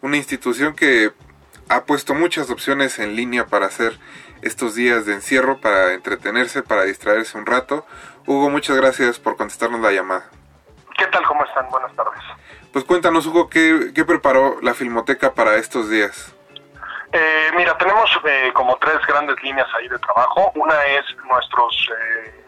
una 0.01 0.17
institución 0.17 0.75
que 0.75 1.13
ha 1.69 1.85
puesto 1.85 2.15
muchas 2.15 2.49
opciones 2.49 2.99
en 2.99 3.15
línea 3.15 3.45
para 3.45 3.67
hacer 3.67 3.99
estos 4.41 4.75
días 4.75 5.05
de 5.05 5.13
encierro, 5.13 5.61
para 5.61 5.93
entretenerse, 5.93 6.63
para 6.63 6.85
distraerse 6.85 7.37
un 7.37 7.45
rato. 7.45 7.85
Hugo, 8.27 8.49
muchas 8.49 8.79
gracias 8.79 9.19
por 9.19 9.37
contestarnos 9.37 9.83
la 9.83 9.93
llamada. 9.93 10.31
¿Qué 10.97 11.05
tal? 11.09 11.27
¿Cómo 11.27 11.45
están? 11.45 11.69
Buenas 11.69 11.95
tardes. 11.95 12.23
Pues 12.73 12.87
cuéntanos, 12.87 13.27
Hugo, 13.27 13.51
¿qué, 13.51 13.93
qué 13.95 14.07
preparó 14.07 14.63
la 14.63 14.73
Filmoteca 14.73 15.35
para 15.35 15.57
estos 15.57 15.91
días? 15.91 16.35
Eh, 17.13 17.51
mira, 17.57 17.77
tenemos 17.77 18.11
eh, 18.25 18.51
como 18.55 18.77
tres 18.77 18.99
grandes 19.07 19.37
líneas 19.43 19.69
ahí 19.79 19.89
de 19.89 19.99
trabajo. 19.99 20.51
Una 20.55 20.83
es 20.87 21.05
nuestros 21.29 21.91
eh, 21.91 22.45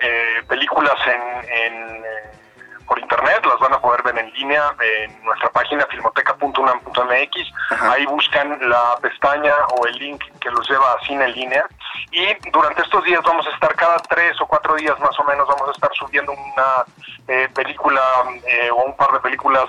eh, 0.00 0.42
películas 0.48 0.94
en, 1.06 1.50
en, 1.50 2.04
eh, 2.04 2.38
por 2.86 2.98
internet, 2.98 3.44
las 3.44 3.58
van 3.58 3.74
a 3.74 3.80
poder 3.80 4.02
ver 4.02 4.18
en 4.18 4.32
línea 4.32 4.74
en 4.80 5.22
nuestra 5.24 5.50
página 5.50 5.86
filmoteca.unam.mx. 5.90 7.52
Ahí 7.82 8.06
buscan 8.06 8.58
la 8.68 8.96
pestaña 9.02 9.52
o 9.76 9.86
el 9.86 9.94
link 9.98 10.22
que 10.40 10.50
los 10.50 10.68
lleva 10.70 10.92
a 10.92 11.04
cine 11.04 11.24
en 11.24 11.32
línea. 11.32 11.66
Y 12.12 12.34
durante 12.50 12.82
estos 12.82 13.04
días 13.04 13.20
vamos 13.24 13.46
a 13.46 13.50
estar 13.50 13.74
cada 13.74 13.96
tres 14.08 14.40
o 14.40 14.46
cuatro 14.46 14.74
días 14.76 14.98
más 15.00 15.18
o 15.18 15.24
menos, 15.24 15.46
vamos 15.48 15.68
a 15.68 15.72
estar 15.72 15.90
subiendo 15.94 16.32
una 16.32 16.84
eh, 17.26 17.48
película 17.54 18.00
eh, 18.46 18.70
o 18.70 18.84
un 18.84 18.96
par 18.96 19.12
de 19.12 19.20
películas 19.20 19.66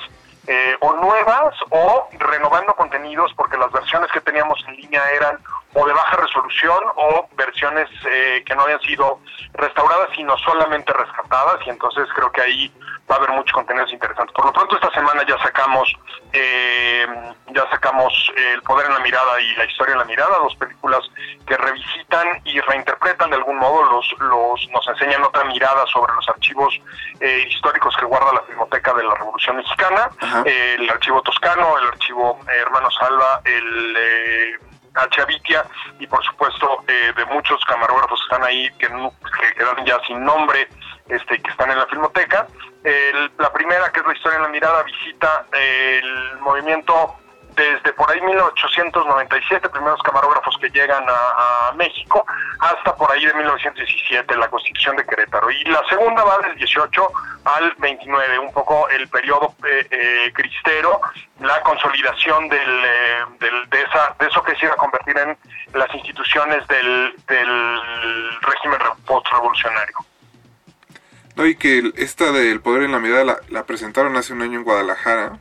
eh, 0.52 0.76
o 0.80 0.94
nuevas 0.94 1.54
o 1.70 2.10
renovando 2.18 2.74
contenidos 2.74 3.32
porque 3.36 3.56
las 3.56 3.72
versiones 3.72 4.12
que 4.12 4.20
teníamos 4.20 4.60
en 4.68 4.78
línea 4.78 5.08
eran 5.12 5.38
o 5.76 5.86
de 5.86 5.94
baja 5.94 6.18
resolución 6.18 6.80
o 6.96 7.30
versiones 7.38 7.88
eh, 8.10 8.44
que 8.44 8.56
no 8.56 8.64
habían 8.64 8.82
sido 8.82 9.20
restauradas 9.54 10.10
sino 10.16 10.36
solamente 10.40 10.92
rescatadas. 10.92 11.60
Y 11.68 11.70
entonces 11.70 12.08
creo 12.16 12.32
que 12.32 12.42
ahí 12.42 12.74
va 13.10 13.16
a 13.16 13.18
haber 13.18 13.32
muchos 13.32 13.52
contenidos 13.54 13.92
interesantes. 13.92 14.34
Por 14.36 14.46
lo 14.46 14.54
pronto 14.54 14.76
esta 14.76 14.92
semana 14.94 15.24
ya 15.28 15.38
sacamos 15.42 15.92
eh, 16.34 17.08
ya 17.48 17.68
sacamos 17.72 18.14
El 18.38 18.62
poder 18.62 18.86
en 18.88 18.94
la 18.94 19.00
mirada 19.00 19.42
y 19.42 19.56
La 19.56 19.66
historia 19.66 19.94
en 19.94 20.00
la 20.00 20.06
mirada, 20.06 20.38
dos 20.38 20.56
películas 20.56 21.02
que 21.48 21.58
revisitan 21.58 22.28
y 22.46 22.60
reinterpretan 22.62 23.30
de 23.32 23.38
algún 23.38 23.58
modo 23.58 23.84
los 23.92 24.06
los 24.20 24.70
nos 24.70 24.88
enseñan 24.88 25.24
otra 25.24 25.44
mirada 25.46 25.86
sobre 25.88 26.14
los 26.14 26.28
archivos 26.30 26.80
eh, 27.20 27.46
históricos 27.50 27.96
que 27.98 28.06
guarda 28.06 28.34
la 28.34 28.42
Filmoteca 28.44 28.94
de 28.94 29.04
la 29.04 29.16
Revolución 29.16 29.56
Mexicana, 29.58 30.10
eh, 30.46 30.76
el 30.80 30.90
archivo 30.90 31.22
toscano, 31.24 31.78
el 31.80 31.88
archivo 31.88 32.40
eh, 32.48 32.58
Hermano 32.62 32.90
Salva, 32.92 33.42
el 33.46 33.96
eh, 33.98 34.54
Achavitia 34.96 35.66
y 36.00 36.08
por 36.08 36.24
supuesto 36.26 36.84
eh, 36.88 37.14
de 37.16 37.26
muchos 37.26 37.64
camarógrafos 37.66 38.20
que 38.20 38.36
están 38.36 38.48
ahí 38.48 38.70
que, 38.78 38.90
no- 38.90 39.14
que 39.42 39.54
quedaron 39.56 39.86
ya 39.86 40.00
sin 40.08 40.24
nombre 40.24 40.68
este 41.10 41.42
que 41.42 41.52
están 41.52 41.72
en 41.72 41.78
la 41.80 41.88
filmoteca. 41.88 42.48
El- 42.84 43.32
la 43.38 43.52
primera 43.52 43.92
que 43.92 44.00
es 44.00 44.06
la 44.06 44.14
historia 44.14 44.38
en 44.38 44.44
la 44.44 44.50
mirada 44.50 44.84
visita 44.84 45.46
el 45.52 46.38
movimiento 46.40 47.16
desde 47.56 47.92
por 47.94 48.10
ahí 48.10 48.22
1897 48.22 49.68
primeros 49.70 50.02
camarógrafos 50.04 50.56
que 50.62 50.70
llegan 50.70 51.04
a, 51.10 51.72
México 51.76 52.26
hasta 52.60 52.96
por 52.96 53.12
ahí 53.12 53.26
de 53.26 53.34
1917 53.34 54.36
la 54.38 54.50
constitución 54.50 54.96
de 54.96 55.06
Querétaro. 55.06 55.50
Y 55.52 55.64
la 55.66 55.82
segunda 55.90 56.24
va 56.24 56.38
del 56.40 56.56
18 56.56 57.08
al 57.46 57.74
29 57.78 58.40
un 58.40 58.52
poco 58.54 58.88
el 58.90 59.08
periodo 59.10 59.54
eh, 59.66 59.88
eh, 59.92 60.32
cristero 60.34 61.00
la 61.42 61.60
consolidación 61.62 62.46
eh, 62.52 63.26
del- 63.40 63.70
de 63.70 63.82
esa 63.82 64.16
de 64.20 64.28
eso 64.28 64.42
que 64.44 64.56
se 64.56 64.66
iba 64.66 64.74
a 64.74 64.78
convertir 64.78 65.18
en 65.18 65.38
las 65.74 65.94
instituciones 65.94 66.66
del, 66.68 67.14
del 67.28 68.42
régimen 68.42 68.80
re- 68.80 68.90
postrevolucionario 69.06 69.96
No, 71.40 71.46
y 71.46 71.56
que 71.56 71.94
esta 71.96 72.34
del 72.34 72.60
poder 72.60 72.84
en 72.84 72.92
la 72.92 73.00
mirada 73.00 73.24
la, 73.24 73.38
la 73.48 73.64
presentaron 73.64 74.18
hace 74.18 74.34
un 74.34 74.42
año 74.42 74.60
en 74.60 74.66
Guadalajara. 74.66 75.40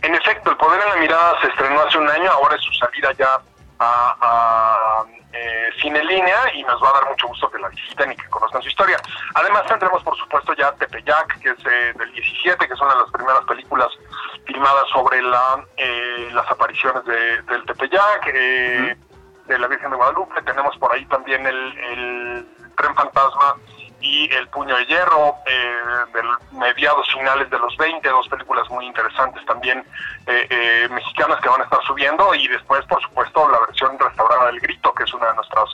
En 0.00 0.14
efecto, 0.14 0.50
El 0.50 0.56
Poder 0.56 0.80
en 0.80 0.88
la 0.88 0.96
Mirada 0.96 1.38
se 1.42 1.48
estrenó 1.48 1.78
hace 1.82 1.98
un 1.98 2.08
año, 2.08 2.30
ahora 2.30 2.56
es 2.56 2.62
su 2.62 2.72
salida 2.72 3.12
ya 3.18 3.38
a, 3.80 4.16
a, 4.18 5.04
eh, 5.30 5.68
cine 5.82 6.02
línea 6.04 6.38
y 6.54 6.62
nos 6.62 6.82
va 6.82 6.88
a 6.88 6.92
dar 6.94 7.10
mucho 7.10 7.28
gusto 7.28 7.50
que 7.50 7.58
la 7.58 7.68
visiten 7.68 8.12
y 8.12 8.16
que 8.16 8.30
conozcan 8.30 8.62
su 8.62 8.68
historia. 8.70 8.96
Además 9.34 9.66
tendremos 9.66 10.02
por 10.02 10.16
supuesto 10.16 10.54
ya 10.54 10.72
Tepeyac, 10.72 11.38
que 11.40 11.50
es 11.50 11.66
eh, 11.66 11.92
del 11.98 12.12
17, 12.12 12.66
que 12.66 12.72
es 12.72 12.80
una 12.80 12.94
de 12.94 13.00
las 13.00 13.10
primeras 13.10 13.44
películas 13.44 13.88
filmadas 14.46 14.84
sobre 14.90 15.20
la, 15.20 15.62
eh, 15.76 16.30
las 16.32 16.50
apariciones 16.50 17.04
de, 17.04 17.42
del 17.42 17.66
Tepeyac, 17.66 18.26
eh, 18.32 18.96
de 19.48 19.58
la 19.58 19.68
Virgen 19.68 19.90
de 19.90 19.96
Guadalupe. 19.98 20.40
Tenemos 20.40 20.74
por 20.78 20.94
ahí 20.94 21.04
también 21.04 21.46
el, 21.46 21.78
el 21.78 22.46
Tren 22.74 22.94
Fantasma 22.94 23.56
y 24.00 24.32
El 24.32 24.48
Puño 24.48 24.76
de 24.76 24.86
Hierro, 24.86 25.36
eh, 25.46 25.76
del 26.12 26.26
mediados 26.52 27.06
finales 27.12 27.50
de 27.50 27.58
los 27.58 27.76
20, 27.76 28.08
dos 28.08 28.28
películas 28.28 28.68
muy 28.70 28.86
interesantes 28.86 29.44
también 29.46 29.84
eh, 30.26 30.46
eh, 30.50 30.88
mexicanas 30.90 31.40
que 31.40 31.48
van 31.48 31.60
a 31.60 31.64
estar 31.64 31.82
subiendo 31.86 32.34
y 32.34 32.46
después, 32.48 32.84
por 32.86 33.00
supuesto, 33.02 33.48
la 33.48 33.58
versión 33.60 33.98
restaurada 33.98 34.46
del 34.46 34.60
Grito, 34.60 34.92
que 34.94 35.04
es 35.04 35.14
una 35.14 35.28
de 35.28 35.34
nuestras 35.34 35.64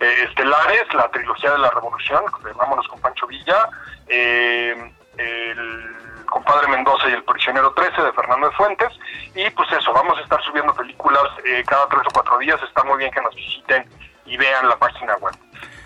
eh, 0.00 0.24
estelares, 0.28 0.92
la 0.94 1.08
trilogía 1.10 1.52
de 1.52 1.58
la 1.58 1.70
Revolución, 1.70 2.24
de 2.42 2.52
Vámonos 2.52 2.88
con 2.88 3.00
Pancho 3.00 3.26
Villa, 3.26 3.68
el 4.08 5.96
compadre 6.26 6.68
Mendoza 6.68 7.08
y 7.08 7.12
el 7.12 7.24
prisionero 7.24 7.72
13 7.72 8.02
de 8.02 8.12
Fernando 8.12 8.48
de 8.48 8.56
Fuentes 8.56 8.88
y 9.34 9.48
pues 9.50 9.70
eso, 9.72 9.92
vamos 9.92 10.16
a 10.18 10.22
estar 10.22 10.42
subiendo 10.42 10.74
películas 10.74 11.24
cada 11.66 11.86
tres 11.88 12.02
o 12.06 12.10
cuatro 12.12 12.38
días, 12.38 12.60
está 12.62 12.82
muy 12.84 12.98
bien 12.98 13.10
que 13.10 13.20
nos 13.20 13.34
visiten 13.34 13.84
y 14.24 14.36
vean 14.36 14.68
la 14.68 14.76
página 14.76 15.16
web. 15.16 15.34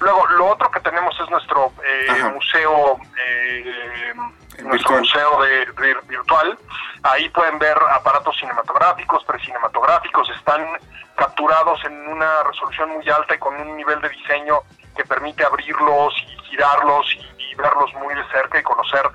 Luego, 0.05 0.27
lo 0.27 0.47
otro 0.49 0.71
que 0.71 0.81
tenemos 0.81 1.19
es 1.19 1.31
nuestro 1.31 1.73
eh, 1.83 2.25
museo, 2.35 2.99
eh, 3.27 4.13
nuestro 4.63 4.99
museo 4.99 5.43
de, 5.43 5.65
de- 5.67 6.01
virtual. 6.07 6.59
Ahí 7.03 7.29
pueden 7.31 7.59
ver 7.59 7.77
aparatos 7.91 8.37
cinematográficos, 8.39 9.25
precinematográficos, 9.25 10.29
están 10.37 10.63
capturados 11.17 11.83
en 11.87 12.07
una 12.09 12.43
resolución 12.43 12.91
muy 12.91 13.09
alta 13.09 13.35
y 13.35 13.39
con 13.39 13.55
un 13.59 13.77
nivel 13.79 13.99
de 14.03 14.11
diseño 14.11 14.61
que 14.95 15.05
permite 15.05 15.43
abrirlos 15.45 16.15
y 16.29 16.39
girarlos 16.51 17.07
y, 17.15 17.43
y 17.51 17.55
verlos 17.55 17.93
muy 17.95 18.15
de 18.15 18.25
cerca 18.31 18.59
y 18.59 18.63
conocer 18.63 19.09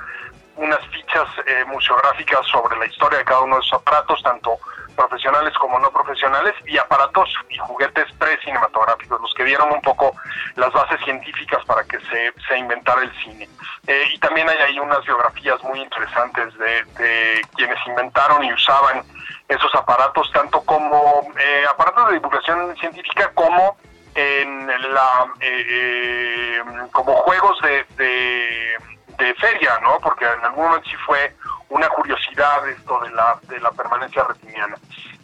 unas 0.56 0.80
fichas 0.88 1.28
eh, 1.46 1.66
museográficas 1.68 2.46
sobre 2.48 2.78
la 2.80 2.86
historia 2.88 3.20
de 3.20 3.26
cada 3.26 3.42
uno 3.42 3.56
de 3.56 3.62
esos 3.62 3.80
aparatos, 3.80 4.22
tanto 4.24 4.58
profesionales 5.00 5.54
como 5.58 5.80
no 5.80 5.90
profesionales, 5.92 6.54
y 6.68 6.78
aparatos 6.78 7.34
y 7.50 7.58
juguetes 7.58 8.12
precinematográficos, 8.18 9.22
los 9.22 9.34
que 9.34 9.46
dieron 9.46 9.72
un 9.72 9.82
poco 9.82 10.14
las 10.56 10.74
bases 10.74 11.00
científicas 11.06 11.64
para 11.66 11.84
que 11.86 11.98
se, 12.02 12.34
se 12.48 12.58
inventara 12.58 13.04
el 13.04 13.12
cine. 13.24 13.48
Eh, 13.88 14.04
y 14.14 14.20
también 14.20 14.50
hay 14.50 14.58
ahí 14.58 14.80
unas 14.80 15.04
biografías 15.06 15.64
muy 15.64 15.80
interesantes 15.82 16.54
de, 16.58 17.42
quienes 17.56 17.78
inventaron 17.88 18.44
y 18.44 18.52
usaban 18.52 19.04
esos 19.48 19.74
aparatos, 19.74 20.30
tanto 20.34 20.62
como 20.66 21.24
eh, 21.40 21.64
aparatos 21.70 22.10
de 22.10 22.14
divulgación 22.16 22.76
científica 22.78 23.32
como 23.34 23.78
en 24.16 24.68
la 24.68 25.28
eh, 25.40 25.66
eh, 25.70 26.62
como 26.92 27.14
juegos 27.16 27.58
de, 27.62 27.86
de, 27.96 28.78
de 29.18 29.34
feria, 29.36 29.80
¿no? 29.82 29.98
Porque 30.02 30.26
en 30.26 30.44
algún 30.44 30.66
momento 30.66 30.90
sí 30.90 30.98
fue 31.06 31.34
una 31.70 31.88
curiosidad 31.90 32.68
esto 32.68 33.00
de 33.02 33.12
la, 33.12 33.40
de 33.44 33.60
la 33.60 33.72
permanencia 33.72 34.24
retiniana. 34.24 34.76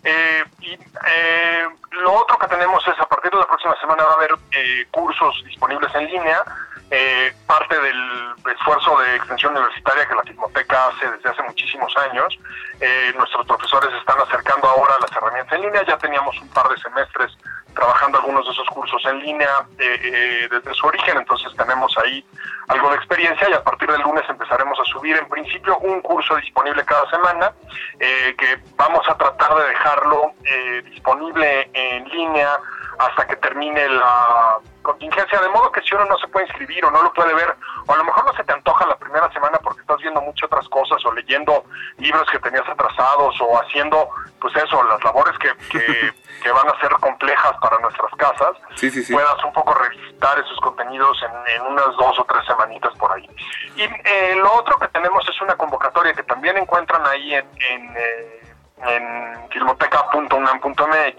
Eh, 0.03 0.43
y 0.61 0.73
eh, 0.73 1.67
lo 1.91 2.13
otro 2.13 2.37
que 2.37 2.47
tenemos 2.47 2.87
es 2.87 2.99
a 2.99 3.05
partir 3.07 3.31
de 3.31 3.37
la 3.37 3.47
próxima 3.47 3.75
semana 3.79 4.03
va 4.03 4.11
a 4.11 4.15
haber 4.15 4.35
eh, 4.51 4.85
cursos 4.91 5.43
disponibles 5.45 5.93
en 5.95 6.05
línea, 6.05 6.43
eh, 6.91 7.33
parte 7.47 7.79
del 7.79 8.35
esfuerzo 8.53 8.97
de 8.99 9.15
extensión 9.15 9.53
universitaria 9.53 10.07
que 10.07 10.15
la 10.15 10.21
Filmoteca 10.21 10.87
hace 10.87 11.09
desde 11.09 11.29
hace 11.29 11.41
muchísimos 11.43 11.91
años. 11.97 12.37
Eh, 12.79 13.13
nuestros 13.17 13.47
profesores 13.47 13.89
están 13.99 14.19
acercando 14.21 14.67
ahora 14.67 14.93
las 15.01 15.11
herramientas 15.11 15.53
en 15.53 15.61
línea, 15.63 15.83
ya 15.85 15.97
teníamos 15.97 16.39
un 16.39 16.49
par 16.49 16.69
de 16.69 16.77
semestres 16.77 17.35
trabajando 17.75 18.17
algunos 18.17 18.45
de 18.45 18.51
esos 18.51 18.67
cursos 18.69 19.03
en 19.05 19.19
línea 19.19 19.67
eh, 19.77 19.99
eh, 20.03 20.47
desde 20.49 20.73
su 20.73 20.87
origen, 20.87 21.17
entonces 21.17 21.53
tenemos 21.55 21.95
ahí 21.97 22.25
algo 22.67 22.89
de 22.89 22.95
experiencia 22.95 23.49
y 23.49 23.53
a 23.53 23.63
partir 23.63 23.91
del 23.91 24.01
lunes 24.01 24.23
empezaremos 24.27 24.79
a 24.79 24.85
subir 24.85 25.15
en 25.17 25.27
principio 25.27 25.77
un 25.79 26.01
curso 26.01 26.35
disponible 26.37 26.83
cada 26.85 27.07
semana 27.09 27.53
eh, 27.99 28.35
que 28.37 28.59
vamos 28.75 29.07
a 29.07 29.15
tratar 29.15 29.55
de 29.55 29.67
dejarlo 29.67 30.33
eh, 30.43 30.81
disponible 30.89 31.69
en 31.73 32.07
línea 32.09 32.57
hasta 32.97 33.27
que 33.27 33.35
termine 33.35 33.87
la 33.89 34.59
contingencia, 34.85 35.39
de 35.41 35.49
modo 35.49 35.69
que 35.71 35.81
si 35.81 35.93
uno 35.95 36.05
no 36.05 36.17
se 36.17 36.27
puede 36.29 36.45
inscribir 36.45 36.85
o 36.85 36.91
no 36.91 37.03
lo 37.03 37.11
puede 37.13 37.33
ver, 37.33 37.53
o 37.87 37.93
a 37.93 37.97
lo 37.97 38.03
mejor 38.05 38.25
no 38.25 38.33
se 38.33 38.43
te 38.45 38.53
antoja 38.53 38.85
la 38.87 38.95
primera 38.97 39.29
semana 39.33 39.57
porque 39.61 39.81
estás 39.81 39.97
viendo 39.97 40.21
muchas 40.21 40.45
otras 40.47 40.69
cosas 40.69 41.03
o 41.05 41.11
leyendo 41.11 41.65
libros 41.97 42.29
que 42.31 42.39
tenías 42.39 42.67
atrasados 42.69 43.35
o 43.41 43.61
haciendo, 43.61 44.07
pues 44.39 44.55
eso, 44.55 44.81
las 44.83 45.03
labores 45.03 45.37
que, 45.39 45.51
que, 45.69 46.13
que 46.43 46.51
van 46.51 46.69
a 46.69 46.79
ser 46.79 46.91
complejas 47.01 47.53
para 47.61 47.77
nuestras 47.79 48.11
casas, 48.15 48.51
Sí, 48.75 48.89
sí, 48.89 49.03
sí. 49.03 49.13
puedas 49.13 49.43
un 49.43 49.51
poco 49.53 49.73
revisitar 49.73 50.39
esos 50.39 50.59
contenidos 50.61 51.17
en, 51.23 51.55
en 51.55 51.61
unas 51.71 51.87
dos 51.97 52.17
o 52.19 52.23
tres 52.25 52.45
semanitas 52.45 52.93
por 52.97 53.11
ahí. 53.11 53.27
Y 53.75 53.83
eh, 53.83 54.35
lo 54.37 54.53
otro 54.53 54.77
que 54.79 54.87
tenemos 54.89 55.27
es 55.27 55.41
una 55.41 55.55
convocatoria 55.55 56.13
que 56.13 56.23
también 56.23 56.57
encuentran 56.57 57.05
ahí 57.07 57.33
en, 57.33 57.45
en, 57.69 57.97
eh, 57.97 58.41
en 58.85 59.49
filmoteca.unam.mx 59.49 61.17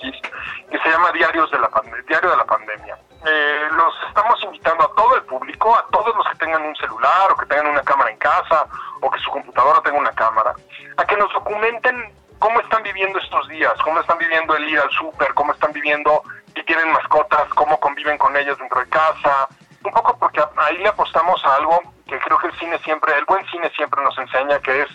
que 0.71 0.79
se 0.79 0.89
llama 0.91 1.11
Diarios 1.13 1.51
de 1.51 1.59
la 1.59 1.69
Pande- 1.71 2.05
Diario 2.07 2.31
de 2.31 2.37
la 2.37 2.45
Pandemia. 2.45 2.99
Eh, 3.25 3.69
los 3.73 3.95
estamos 4.09 4.43
invitando 4.45 4.85
a 4.85 4.95
todo 4.95 5.17
el 5.17 5.23
público, 5.23 5.75
a 5.77 5.87
todos 5.91 6.15
los 6.15 6.29
que 6.29 6.37
tengan 6.37 6.63
un 6.63 6.77
celular 6.77 7.33
o 7.33 7.37
que 7.37 7.47
tengan 7.47 7.69
una 7.69 7.83
cámara 7.83 8.11
en 8.11 8.19
casa 8.19 8.67
o 9.01 9.11
que 9.11 9.19
su 9.21 9.31
computadora 9.31 9.81
tenga 9.83 9.99
una 9.99 10.13
cámara, 10.13 10.55
a 10.97 11.05
que 11.05 11.17
nos 11.17 11.33
documenten 11.33 12.13
cómo 12.39 12.61
están 12.61 12.83
viviendo 12.83 13.19
estos 13.19 13.49
días, 13.49 13.73
cómo 13.83 14.01
están 14.01 14.19
viviendo 14.19 14.55
el 14.55 14.69
ir 14.69 14.79
al 14.79 14.91
súper, 14.91 15.33
cómo 15.35 15.53
están 15.53 15.73
viviendo 15.73 16.23
si 16.55 16.63
tienen 16.65 16.93
mascotas, 16.93 17.49
cómo 17.55 17.81
conviven 17.81 18.19
con 18.19 18.37
ellas 18.37 18.59
dentro 18.59 18.81
de 18.81 18.89
casa, 18.89 19.49
un 19.85 19.93
poco 19.93 20.17
porque 20.19 20.43
ahí 20.57 20.79
le 20.79 20.89
apostamos 20.89 21.45
a 21.45 21.57
algo 21.57 21.81
que 22.07 22.19
creo 22.21 22.39
que 22.39 22.49
el 22.49 22.59
cine 22.59 22.79
siempre, 22.79 23.17
el 23.17 23.25
buen 23.25 23.45
cine 23.47 23.71
siempre 23.71 24.03
nos 24.03 24.17
enseña, 24.19 24.61
que 24.61 24.83
es 24.83 24.89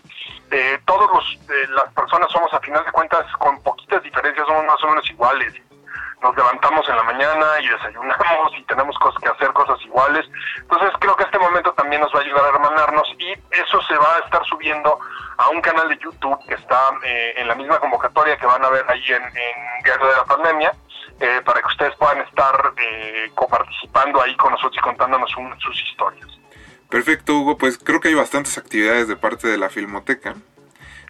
eh, 0.52 0.80
todos 0.86 1.10
los, 1.12 1.50
eh, 1.50 1.68
las 1.70 1.92
personas 1.94 2.32
somos 2.32 2.54
a 2.54 2.60
final 2.60 2.84
de 2.86 2.92
cuentas 2.92 3.26
con 3.38 3.62
poquitas 3.64 4.02
diferencias, 4.04 4.48
somos 4.48 4.66
más 4.66 4.82
o 4.84 4.88
menos 4.88 5.10
iguales. 5.10 5.54
Nos 6.22 6.36
levantamos 6.36 6.88
en 6.88 6.96
la 6.96 7.04
mañana 7.04 7.46
y 7.62 7.68
desayunamos 7.68 8.52
y 8.58 8.64
tenemos 8.64 8.96
cosas 9.00 9.22
que 9.24 9.30
hacer, 9.30 9.52
cosas 9.54 9.80
iguales. 9.86 10.26
Entonces 10.58 10.92
creo 11.00 11.16
que 11.16 11.24
este 11.24 11.40
momento 11.40 11.74
también 11.74 12.02
nos 12.02 12.14
va 12.14 12.20
a 12.20 12.22
ayudar 12.22 12.46
a 12.46 12.50
hermanarnos 12.50 13.08
y 13.18 13.32
eso 13.52 13.82
se 13.88 13.96
va 13.98 14.16
a 14.18 14.20
estar 14.26 14.46
subiendo 14.46 15.00
a 15.38 15.50
un 15.50 15.62
canal 15.62 15.90
de 15.90 15.98
YouTube 15.98 16.38
que 16.48 16.54
está 16.54 16.92
eh, 17.04 17.34
en 17.38 17.48
la 17.48 17.56
misma 17.56 17.80
convocatoria 17.80 18.38
que 18.38 18.46
van 18.46 18.64
a 18.64 18.70
ver 18.70 18.86
ahí 18.88 19.04
en, 19.08 19.24
en 19.24 19.84
Guerra 19.84 20.08
de 20.08 20.16
la 20.18 20.26
Pandemia, 20.26 20.72
eh, 21.20 21.42
para 21.44 21.60
que 21.62 21.68
ustedes 21.68 21.96
puedan 21.96 22.20
estar 22.22 22.74
eh, 22.78 23.32
coparticipando 23.34 24.22
ahí 24.22 24.36
con 24.38 24.52
nosotros 24.52 24.78
y 24.78 24.82
contándonos 24.82 25.36
un- 25.38 25.60
sus 25.60 25.76
historias. 25.90 26.28
Perfecto, 26.90 27.34
Hugo. 27.40 27.58
Pues 27.58 27.78
creo 27.80 28.00
que 28.00 28.10
hay 28.10 28.14
bastantes 28.16 28.58
actividades 28.58 29.08
de 29.08 29.16
parte 29.16 29.48
de 29.48 29.58
la 29.58 29.70
Filmoteca. 29.70 30.36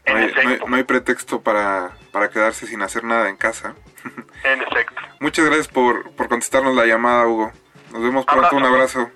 No 0.07 0.15
hay, 0.15 0.31
no 0.43 0.49
hay- 0.49 0.59
no 0.67 0.75
hay 0.75 0.83
pretexto 0.83 1.41
para, 1.41 1.91
para 2.11 2.29
quedarse 2.29 2.67
sin 2.67 2.81
hacer 2.81 3.03
nada 3.03 3.29
en 3.29 3.37
casa. 3.37 3.75
En 4.43 4.59
efecto. 4.63 4.95
Muchas 5.19 5.45
gracias 5.45 5.67
por, 5.67 6.11
por 6.13 6.27
contestarnos 6.27 6.75
la 6.75 6.85
llamada, 6.87 7.27
Hugo. 7.27 7.51
Nos 7.91 8.01
vemos 8.01 8.25
pronto, 8.25 8.55
un 8.55 8.63
abrazo. 8.63 9.11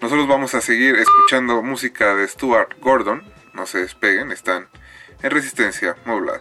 Nosotros 0.00 0.26
vamos 0.26 0.54
a 0.54 0.62
seguir 0.62 0.96
escuchando 0.96 1.60
música 1.62 2.14
de 2.14 2.26
Stuart 2.26 2.78
Gordon. 2.80 3.22
No 3.52 3.66
se 3.66 3.78
despeguen, 3.80 4.32
están 4.32 4.68
en 5.22 5.30
resistencia 5.30 5.96
modulada. 6.06 6.40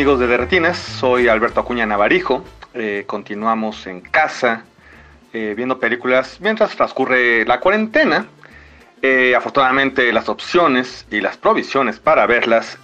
Amigos 0.00 0.18
de 0.18 0.28
Derretinas, 0.28 0.78
soy 0.78 1.28
Alberto 1.28 1.60
Acuña 1.60 1.84
Navarijo. 1.84 2.42
Eh, 2.72 3.04
continuamos 3.06 3.86
en 3.86 4.00
casa 4.00 4.64
eh, 5.34 5.52
viendo 5.54 5.78
películas 5.78 6.38
mientras 6.40 6.74
transcurre 6.74 7.44
la 7.44 7.60
cuarentena. 7.60 8.24
Eh, 9.02 9.34
afortunadamente 9.36 10.10
las 10.10 10.30
opciones 10.30 11.04
y 11.10 11.20
las 11.20 11.36
provisiones 11.36 12.00
para 12.00 12.24
verlas 12.24 12.78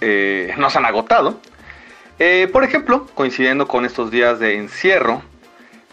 no 0.57 0.69
se 0.69 0.77
han 0.77 0.85
agotado. 0.85 1.41
Por 2.53 2.63
ejemplo, 2.63 3.07
coincidiendo 3.15 3.67
con 3.67 3.83
estos 3.83 4.11
días 4.11 4.37
de 4.37 4.55
encierro, 4.57 5.23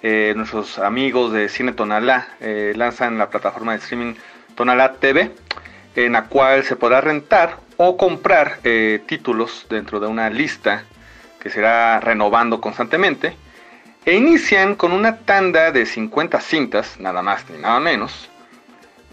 nuestros 0.02 0.78
amigos 0.78 1.32
de 1.32 1.48
Cine 1.48 1.72
Tonalá 1.72 2.28
lanzan 2.74 3.16
la 3.16 3.30
plataforma 3.30 3.72
de 3.72 3.78
streaming 3.78 4.14
Tonalá 4.56 4.92
TV, 4.96 5.30
en 5.96 6.12
la 6.12 6.24
cual 6.26 6.64
se 6.64 6.76
podrá 6.76 7.00
rentar 7.00 7.60
o 7.78 7.96
comprar 7.96 8.58
títulos 9.06 9.64
dentro 9.70 10.00
de 10.00 10.06
una 10.06 10.28
lista 10.28 10.84
que 11.44 11.50
será 11.50 12.00
renovando 12.00 12.58
constantemente. 12.58 13.36
E 14.06 14.16
inician 14.16 14.76
con 14.76 14.92
una 14.92 15.18
tanda 15.18 15.70
de 15.72 15.84
50 15.84 16.40
cintas, 16.40 16.98
nada 16.98 17.22
más 17.22 17.48
ni 17.50 17.58
nada 17.58 17.80
menos, 17.80 18.30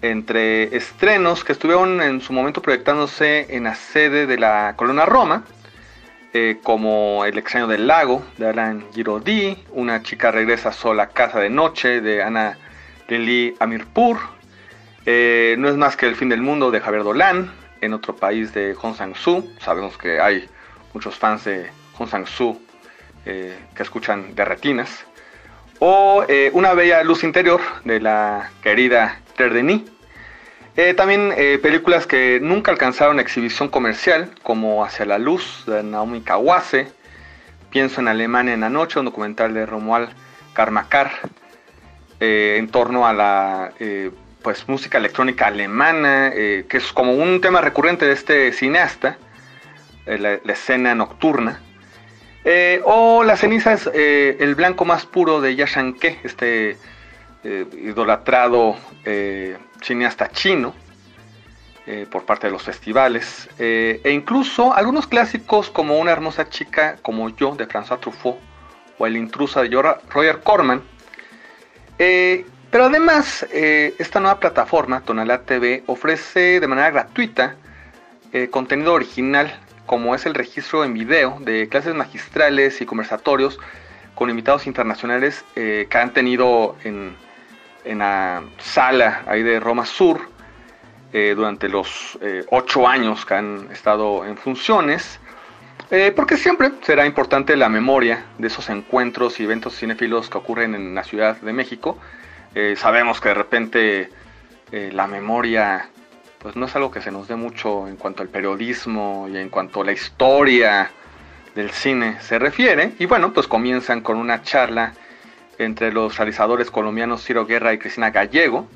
entre 0.01 0.73
estrenos 0.75 1.43
que 1.43 1.51
estuvieron 1.51 2.01
en 2.01 2.21
su 2.21 2.31
momento 2.31 2.61
proyectándose 2.61 3.47
en 3.49 3.65
la 3.65 3.75
sede 3.75 4.27
de 4.27 4.37
la 4.37 4.75
Colonna 4.77 5.05
Roma, 5.05 5.43
eh, 6.33 6.59
como 6.63 7.25
El 7.25 7.37
extraño 7.37 7.67
del 7.67 7.85
lago 7.85 8.23
de 8.37 8.47
Alan 8.47 8.85
Giraudy, 8.93 9.65
Una 9.71 10.01
chica 10.01 10.31
regresa 10.31 10.71
sola 10.71 11.03
a 11.03 11.09
casa 11.09 11.41
de 11.41 11.49
noche 11.49 11.99
de 11.99 12.23
Ana 12.23 12.57
Lili 13.09 13.55
Amirpur, 13.59 14.17
eh, 15.05 15.55
No 15.59 15.67
es 15.67 15.75
más 15.75 15.97
que 15.97 16.05
el 16.05 16.15
fin 16.15 16.29
del 16.29 16.41
mundo 16.41 16.71
de 16.71 16.79
Javier 16.79 17.03
Dolan, 17.03 17.51
En 17.81 17.93
otro 17.93 18.15
país 18.15 18.53
de 18.53 18.73
Hong 18.75 18.95
Sang-soo, 18.95 19.43
sabemos 19.59 19.97
que 19.97 20.21
hay 20.21 20.49
muchos 20.93 21.15
fans 21.17 21.43
de 21.43 21.80
Hong 22.01 22.09
Sang-soo 22.09 22.59
eh, 23.25 23.55
que 23.75 23.83
escuchan 23.83 24.33
de 24.33 24.43
retinas, 24.43 25.05
o 25.77 26.25
eh, 26.27 26.49
Una 26.53 26.73
bella 26.73 27.03
luz 27.03 27.23
interior 27.23 27.61
de 27.83 27.99
la 27.99 28.49
querida 28.63 29.19
Claire 29.35 29.83
eh, 30.77 30.93
también 30.93 31.33
películas 31.61 32.07
que 32.07 32.39
nunca 32.41 32.71
alcanzaron 32.71 33.19
exhibición 33.19 33.67
comercial, 33.67 34.31
como 34.41 34.85
Hacia 34.85 35.05
la 35.05 35.19
Luz 35.19 35.65
de 35.67 35.83
Naomi 35.83 36.21
Kawase, 36.21 36.87
Pienso 37.69 37.99
en 38.01 38.07
Alemania 38.07 38.53
en 38.53 38.61
la 38.61 38.69
Noche, 38.69 38.97
un 38.97 39.05
documental 39.05 39.53
de 39.53 39.65
Romuald 39.65 40.09
Karmakar, 40.53 41.11
en 42.19 42.69
torno 42.69 43.05
a 43.05 43.13
la 43.13 43.73
pues, 44.41 44.67
música 44.69 44.97
electrónica 44.97 45.47
alemana, 45.47 46.31
que 46.31 46.77
es 46.77 46.93
como 46.93 47.13
un 47.13 47.41
tema 47.41 47.59
recurrente 47.61 48.05
de 48.05 48.13
este 48.13 48.53
cineasta, 48.53 49.17
la 50.05 50.39
escena 50.45 50.95
nocturna. 50.95 51.59
Eh, 52.43 52.81
o 52.85 53.23
Las 53.23 53.41
cenizas, 53.41 53.89
eh, 53.93 54.37
el 54.39 54.55
blanco 54.55 54.83
más 54.83 55.05
puro 55.05 55.41
de 55.41 55.55
Yashanke, 55.55 56.19
este 56.23 56.77
eh, 57.43 57.65
idolatrado 57.73 58.75
cineasta 59.81 60.29
chino 60.29 60.75
por 62.09 62.23
parte 62.23 62.47
de 62.47 62.53
los 62.53 62.63
festivales, 62.63 63.49
e 63.57 64.11
incluso 64.11 64.73
algunos 64.73 65.07
clásicos 65.07 65.69
como 65.69 65.99
Una 65.99 66.11
hermosa 66.11 66.47
chica 66.47 66.97
como 67.01 67.27
yo 67.29 67.53
de 67.55 67.67
François 67.67 67.99
Truffaut 67.99 68.37
o 68.97 69.07
El 69.07 69.17
intrusa 69.17 69.61
de 69.61 69.69
Roger 70.09 70.39
Corman, 70.41 70.83
Pero 71.97 72.85
además, 72.85 73.45
esta 73.51 74.21
nueva 74.21 74.39
plataforma, 74.39 75.01
Tonalá 75.01 75.41
TV, 75.41 75.83
ofrece 75.87 76.61
de 76.61 76.67
manera 76.67 76.91
gratuita 76.91 77.55
contenido 78.51 78.93
original, 78.93 79.51
como 79.91 80.15
es 80.15 80.25
el 80.25 80.35
registro 80.35 80.85
en 80.85 80.93
video 80.93 81.37
de 81.41 81.67
clases 81.67 81.93
magistrales 81.93 82.79
y 82.79 82.85
conversatorios 82.85 83.59
con 84.15 84.29
invitados 84.29 84.65
internacionales 84.65 85.43
eh, 85.57 85.87
que 85.89 85.97
han 85.97 86.13
tenido 86.13 86.77
en, 86.85 87.17
la 87.83 88.41
sala 88.57 89.23
ahí 89.27 89.43
de 89.43 89.59
Roma 89.59 89.85
Sur 89.85 90.29
eh, 91.11 91.33
durante 91.35 91.67
los 91.67 92.17
eh, 92.21 92.45
ocho 92.51 92.87
años 92.87 93.25
que 93.25 93.33
han 93.33 93.67
estado 93.69 94.25
en 94.25 94.37
funciones. 94.37 95.19
Porque 96.15 96.37
siempre 96.37 96.71
será 96.83 97.05
importante 97.05 97.57
la 97.57 97.67
memoria 97.67 98.23
de 98.37 98.47
esos 98.47 98.69
encuentros 98.69 99.41
y 99.41 99.43
eventos 99.43 99.75
cinéfilos 99.75 100.29
que 100.29 100.37
ocurren 100.37 100.73
en 100.73 100.95
la 100.95 101.03
Ciudad 101.03 101.35
de 101.41 101.51
México. 101.51 101.97
Sabemos 102.77 103.19
que 103.19 103.27
de 103.27 103.35
repente 103.35 104.09
la 104.71 105.05
memoria 105.07 105.89
pues 106.41 106.55
no 106.55 106.65
es 106.65 106.75
algo 106.75 106.89
que 106.89 107.01
se 107.01 107.11
nos 107.11 107.27
dé 107.27 107.35
mucho 107.35 107.87
en 107.87 107.97
cuanto 107.97 108.23
al 108.23 108.29
periodismo 108.29 109.27
y 109.31 109.37
en 109.37 109.49
cuanto 109.49 109.81
a 109.81 109.85
la 109.85 109.91
historia 109.91 110.91
del 111.53 111.69
cine 111.69 112.17
se 112.21 112.39
refiere. 112.39 112.93
Y 112.97 113.05
bueno, 113.05 113.31
pues 113.31 113.47
comienzan 113.47 114.01
con 114.01 114.17
una 114.17 114.41
charla 114.41 114.93
entre 115.59 115.91
los 115.91 116.17
realizadores 116.17 116.71
colombianos 116.71 117.23
Ciro 117.23 117.45
Guerra 117.45 117.73
y 117.73 117.77
Cristina 117.77 118.09
Gallego 118.09 118.67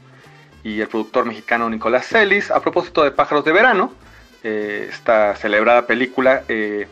y 0.63 0.79
el 0.79 0.87
productor 0.87 1.25
mexicano 1.25 1.69
Nicolás 1.69 2.07
Celis 2.07 2.51
a 2.51 2.59
propósito 2.61 3.03
de 3.03 3.11
Pájaros 3.11 3.43
de 3.45 3.51
Verano, 3.51 3.93
eh, 4.43 4.87
esta 4.91 5.35
celebrada 5.35 5.87
película, 5.87 6.43
eh, 6.47 6.87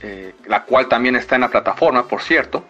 eh, 0.00 0.34
la 0.46 0.62
cual 0.64 0.88
también 0.88 1.16
está 1.16 1.34
en 1.34 1.42
la 1.42 1.48
plataforma, 1.48 2.08
por 2.08 2.22
cierto. 2.22 2.64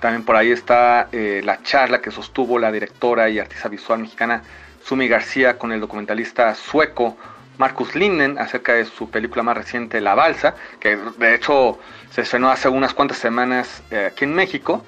También 0.00 0.24
por 0.24 0.34
ahí 0.34 0.50
está 0.50 1.08
la 1.12 1.62
charla 1.62 2.00
que 2.00 2.10
sostuvo 2.10 2.58
la 2.58 2.72
directora 2.72 3.28
y 3.28 3.38
artista 3.38 3.68
visual 3.68 3.98
mexicana 3.98 4.42
Sumi 4.90 5.06
García 5.06 5.56
con 5.56 5.70
el 5.70 5.78
documentalista 5.78 6.52
sueco 6.56 7.16
Marcus 7.58 7.94
Linden 7.94 8.40
acerca 8.40 8.72
de 8.72 8.84
su 8.86 9.08
película 9.08 9.44
más 9.44 9.56
reciente 9.56 10.00
La 10.00 10.16
Balsa, 10.16 10.56
que 10.80 10.96
de 10.96 11.32
hecho 11.36 11.78
se 12.10 12.22
estrenó 12.22 12.50
hace 12.50 12.68
unas 12.68 12.92
cuantas 12.92 13.18
semanas 13.18 13.84
eh, 13.92 14.08
aquí 14.10 14.24
en 14.24 14.34
México, 14.34 14.84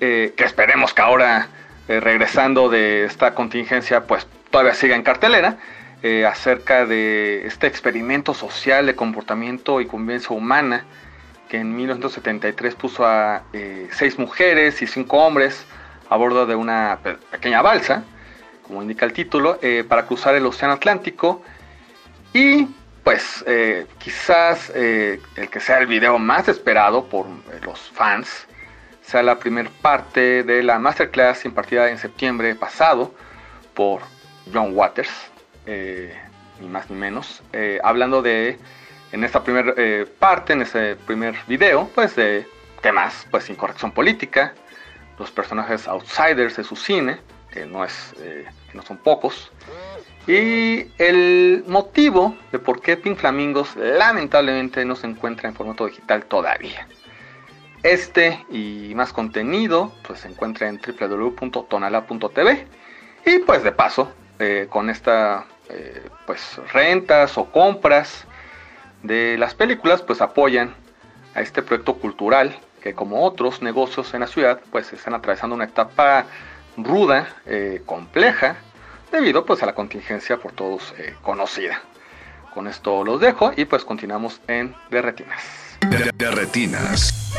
eh, 0.00 0.34
que 0.36 0.42
esperemos 0.42 0.92
que 0.92 1.02
ahora 1.02 1.46
eh, 1.86 2.00
regresando 2.00 2.68
de 2.68 3.04
esta 3.04 3.32
contingencia 3.36 4.08
pues 4.08 4.26
todavía 4.50 4.74
siga 4.74 4.96
en 4.96 5.02
cartelera, 5.04 5.58
acerca 6.28 6.84
de 6.84 7.46
este 7.46 7.68
experimento 7.68 8.34
social 8.34 8.86
de 8.86 8.96
comportamiento 8.96 9.80
y 9.80 9.86
convivencia 9.86 10.34
humana 10.34 10.84
que 11.48 11.58
en 11.58 11.76
1973 11.76 12.74
puso 12.74 13.06
a 13.06 13.42
seis 13.92 14.18
mujeres 14.18 14.82
y 14.82 14.86
cinco 14.88 15.18
hombres 15.18 15.64
a 16.10 16.16
bordo 16.16 16.44
de 16.46 16.54
una 16.56 16.98
pe- 17.04 17.14
pequeña 17.30 17.62
balsa, 17.62 18.04
como 18.68 18.82
indica 18.82 19.06
el 19.06 19.12
título, 19.12 19.58
eh, 19.62 19.82
para 19.88 20.06
cruzar 20.06 20.34
el 20.36 20.46
Océano 20.46 20.74
Atlántico. 20.74 21.42
Y 22.32 22.68
pues 23.02 23.42
eh, 23.46 23.86
quizás 23.98 24.70
eh, 24.74 25.18
el 25.34 25.48
que 25.48 25.58
sea 25.58 25.78
el 25.78 25.86
video 25.86 26.18
más 26.18 26.46
esperado 26.46 27.06
por 27.06 27.26
los 27.64 27.80
fans 27.80 28.46
sea 29.00 29.22
la 29.22 29.38
primera 29.38 29.70
parte 29.80 30.42
de 30.42 30.62
la 30.62 30.78
masterclass 30.78 31.46
impartida 31.46 31.88
en 31.88 31.96
septiembre 31.96 32.54
pasado 32.54 33.14
por 33.72 34.02
John 34.52 34.76
Waters, 34.76 35.10
ni 35.64 36.68
más 36.68 36.90
ni 36.90 36.96
menos, 36.96 37.42
hablando 37.82 38.20
de, 38.20 38.58
en 39.12 39.24
esta 39.24 39.42
primera 39.42 39.72
parte, 40.18 40.52
en 40.52 40.60
ese 40.60 40.96
primer 41.06 41.36
video, 41.46 41.88
pues 41.94 42.16
de 42.16 42.46
temas, 42.82 43.26
pues 43.30 43.48
incorrección 43.48 43.92
política, 43.92 44.52
los 45.18 45.30
personajes 45.30 45.88
outsiders 45.88 46.56
de 46.56 46.64
su 46.64 46.76
cine, 46.76 47.18
que 47.50 47.64
no, 47.64 47.86
es, 47.86 48.14
que 48.70 48.76
no 48.76 48.82
son 48.82 48.98
pocos, 48.98 49.50
y 50.28 50.90
el 50.98 51.64
motivo 51.66 52.36
de 52.52 52.58
por 52.58 52.82
qué 52.82 52.98
Pink 52.98 53.16
Flamingos 53.16 53.74
lamentablemente 53.76 54.84
no 54.84 54.94
se 54.94 55.06
encuentra 55.06 55.48
en 55.48 55.54
formato 55.54 55.86
digital 55.86 56.26
todavía. 56.26 56.86
Este 57.82 58.44
y 58.50 58.92
más 58.94 59.14
contenido 59.14 59.94
pues 60.06 60.20
se 60.20 60.28
encuentra 60.28 60.68
en 60.68 60.80
www.tonala.tv 60.80 62.66
y 63.24 63.38
pues 63.38 63.62
de 63.62 63.72
paso 63.72 64.12
eh, 64.38 64.66
con 64.68 64.90
esta 64.90 65.46
eh, 65.70 66.08
pues 66.26 66.60
rentas 66.72 67.38
o 67.38 67.50
compras 67.50 68.26
de 69.02 69.38
las 69.38 69.54
películas 69.54 70.02
pues 70.02 70.20
apoyan 70.20 70.74
a 71.34 71.40
este 71.40 71.62
proyecto 71.62 71.94
cultural 71.94 72.58
que 72.82 72.94
como 72.94 73.24
otros 73.24 73.62
negocios 73.62 74.12
en 74.12 74.20
la 74.20 74.26
ciudad 74.26 74.60
pues 74.70 74.92
están 74.92 75.14
atravesando 75.14 75.56
una 75.56 75.64
etapa 75.64 76.26
ruda, 76.84 77.28
eh, 77.46 77.82
compleja 77.84 78.56
debido 79.12 79.44
pues 79.44 79.62
a 79.62 79.66
la 79.66 79.74
contingencia 79.74 80.38
por 80.38 80.52
todos 80.52 80.94
eh, 80.98 81.14
conocida. 81.22 81.82
Con 82.54 82.66
esto 82.66 83.04
los 83.04 83.20
dejo 83.20 83.52
y 83.56 83.64
pues 83.64 83.84
continuamos 83.84 84.40
en 84.48 84.74
De 84.90 85.02
Retinas. 85.02 85.42
De, 85.80 86.10
de 86.14 86.30
retinas. 86.30 87.32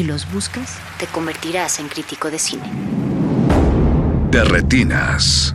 Si 0.00 0.06
los 0.06 0.32
buscas, 0.32 0.78
te 0.98 1.06
convertirás 1.08 1.78
en 1.78 1.88
crítico 1.88 2.30
de 2.30 2.38
cine. 2.38 2.62
De 4.30 4.42
retinas. 4.44 5.54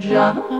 John. 0.00 0.59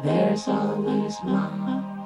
There's 0.00 0.46
always 0.48 1.22
mom. 1.24 1.97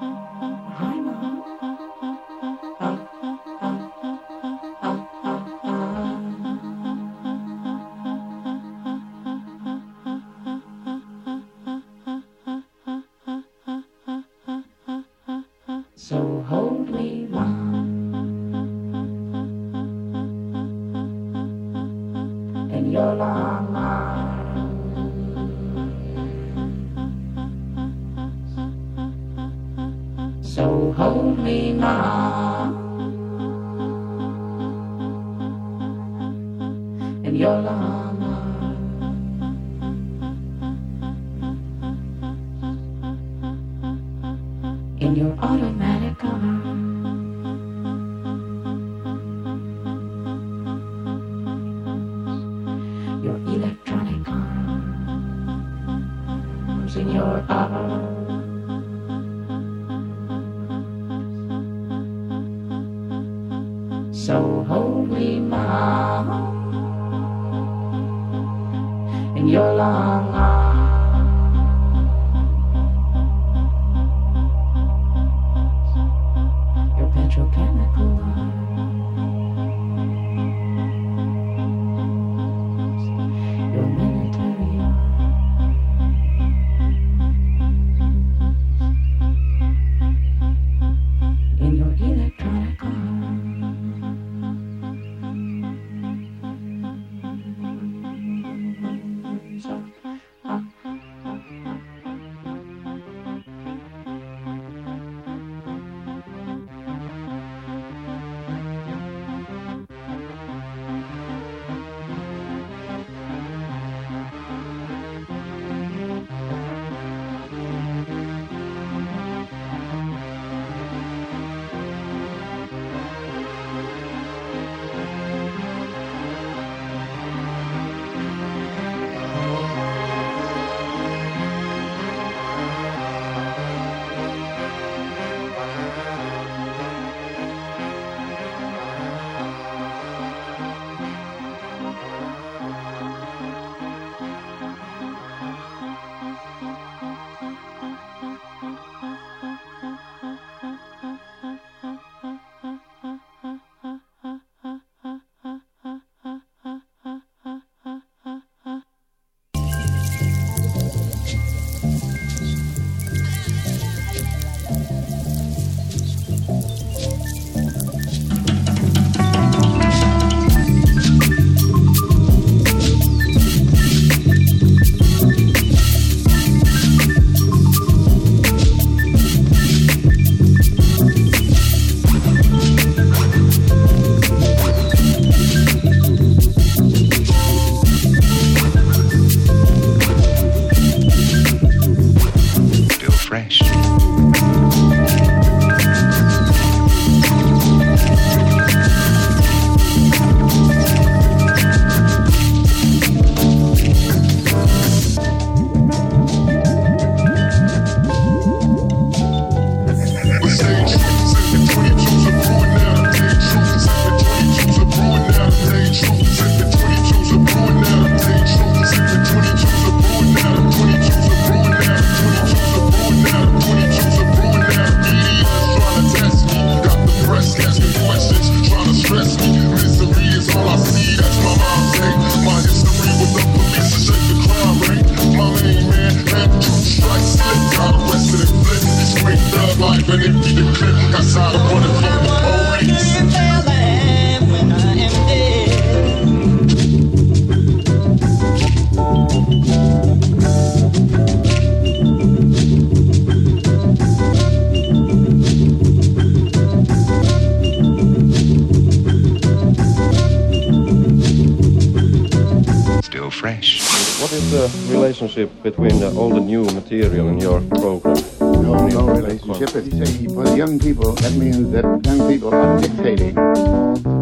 Relationship 265.13 265.63
between 265.63 265.93
uh, 266.03 266.09
the 266.09 266.19
old 266.19 266.33
and 266.33 266.47
new 266.47 266.65
material 266.73 267.29
in 267.29 267.39
your 267.39 267.61
program? 267.61 268.17
No, 268.41 268.87
no 268.89 269.09
relationship. 269.09 269.77
If 269.77 269.93
you 269.93 270.07
say 270.07 270.27
for 270.29 270.57
young 270.57 270.79
people, 270.79 271.13
that 271.13 271.33
means 271.33 271.71
that 271.73 271.85
young 272.07 272.27
people 272.33 272.55
are 272.55 272.81
dictating. 272.81 273.35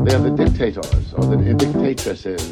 They're 0.04 0.18
the 0.18 0.34
dictators 0.36 1.14
or 1.14 1.26
the 1.26 1.36
dictatresses 1.36 2.42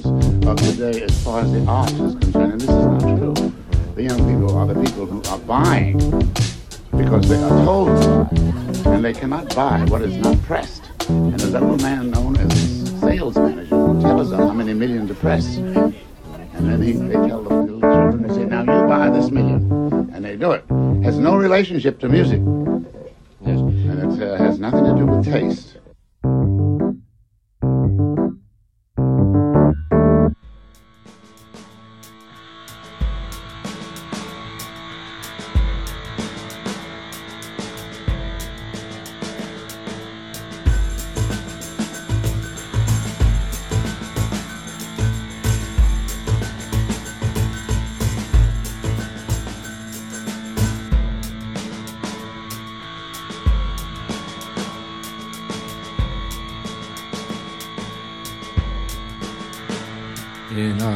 of 0.46 0.56
today 0.56 1.02
as 1.02 1.24
far 1.24 1.40
as 1.40 1.52
the 1.52 1.64
art 1.66 1.90
is 1.90 2.14
concerned, 2.14 2.52
and 2.52 2.60
this 2.60 2.70
is 2.70 2.86
not 2.86 3.00
true. 3.00 3.52
The 3.96 4.04
young 4.04 4.22
people 4.30 4.56
are 4.56 4.66
the 4.72 4.80
people 4.84 5.06
who 5.06 5.20
are 5.32 5.38
buying 5.38 5.98
because 6.96 7.28
they 7.28 7.42
are 7.42 7.64
told 7.64 7.88
to 8.02 8.34
buy, 8.84 8.92
and 8.92 9.04
they 9.04 9.14
cannot 9.14 9.52
buy 9.56 9.84
what 9.88 10.02
is 10.02 10.16
not 10.16 10.40
pressed. 10.42 10.84
And 11.08 11.32
there's 11.32 11.54
a 11.54 11.58
little 11.58 11.78
man 11.78 12.12
known 12.12 12.36
as 12.36 13.00
sales 13.00 13.34
manager 13.34 13.76
who 13.76 14.00
tells 14.00 14.30
them 14.30 14.38
how 14.38 14.52
many 14.52 14.74
million 14.74 15.08
to 15.08 15.14
press. 15.14 15.58
And 16.58 16.68
then 16.68 16.82
he, 16.82 16.92
they 16.92 17.14
tell 17.28 17.37
relationship 21.48 21.98
to 22.00 22.08
music. 22.10 22.67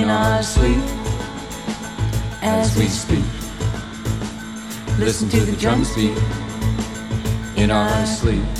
In 0.00 0.08
our 0.08 0.42
sleep 0.42 0.82
as 2.40 2.74
we 2.78 2.86
speak. 2.86 3.24
Listen 4.98 5.28
to 5.28 5.40
the 5.40 5.54
drums 5.60 5.94
beat 5.94 6.16
in 7.56 7.70
our 7.70 8.06
sleep. 8.06 8.59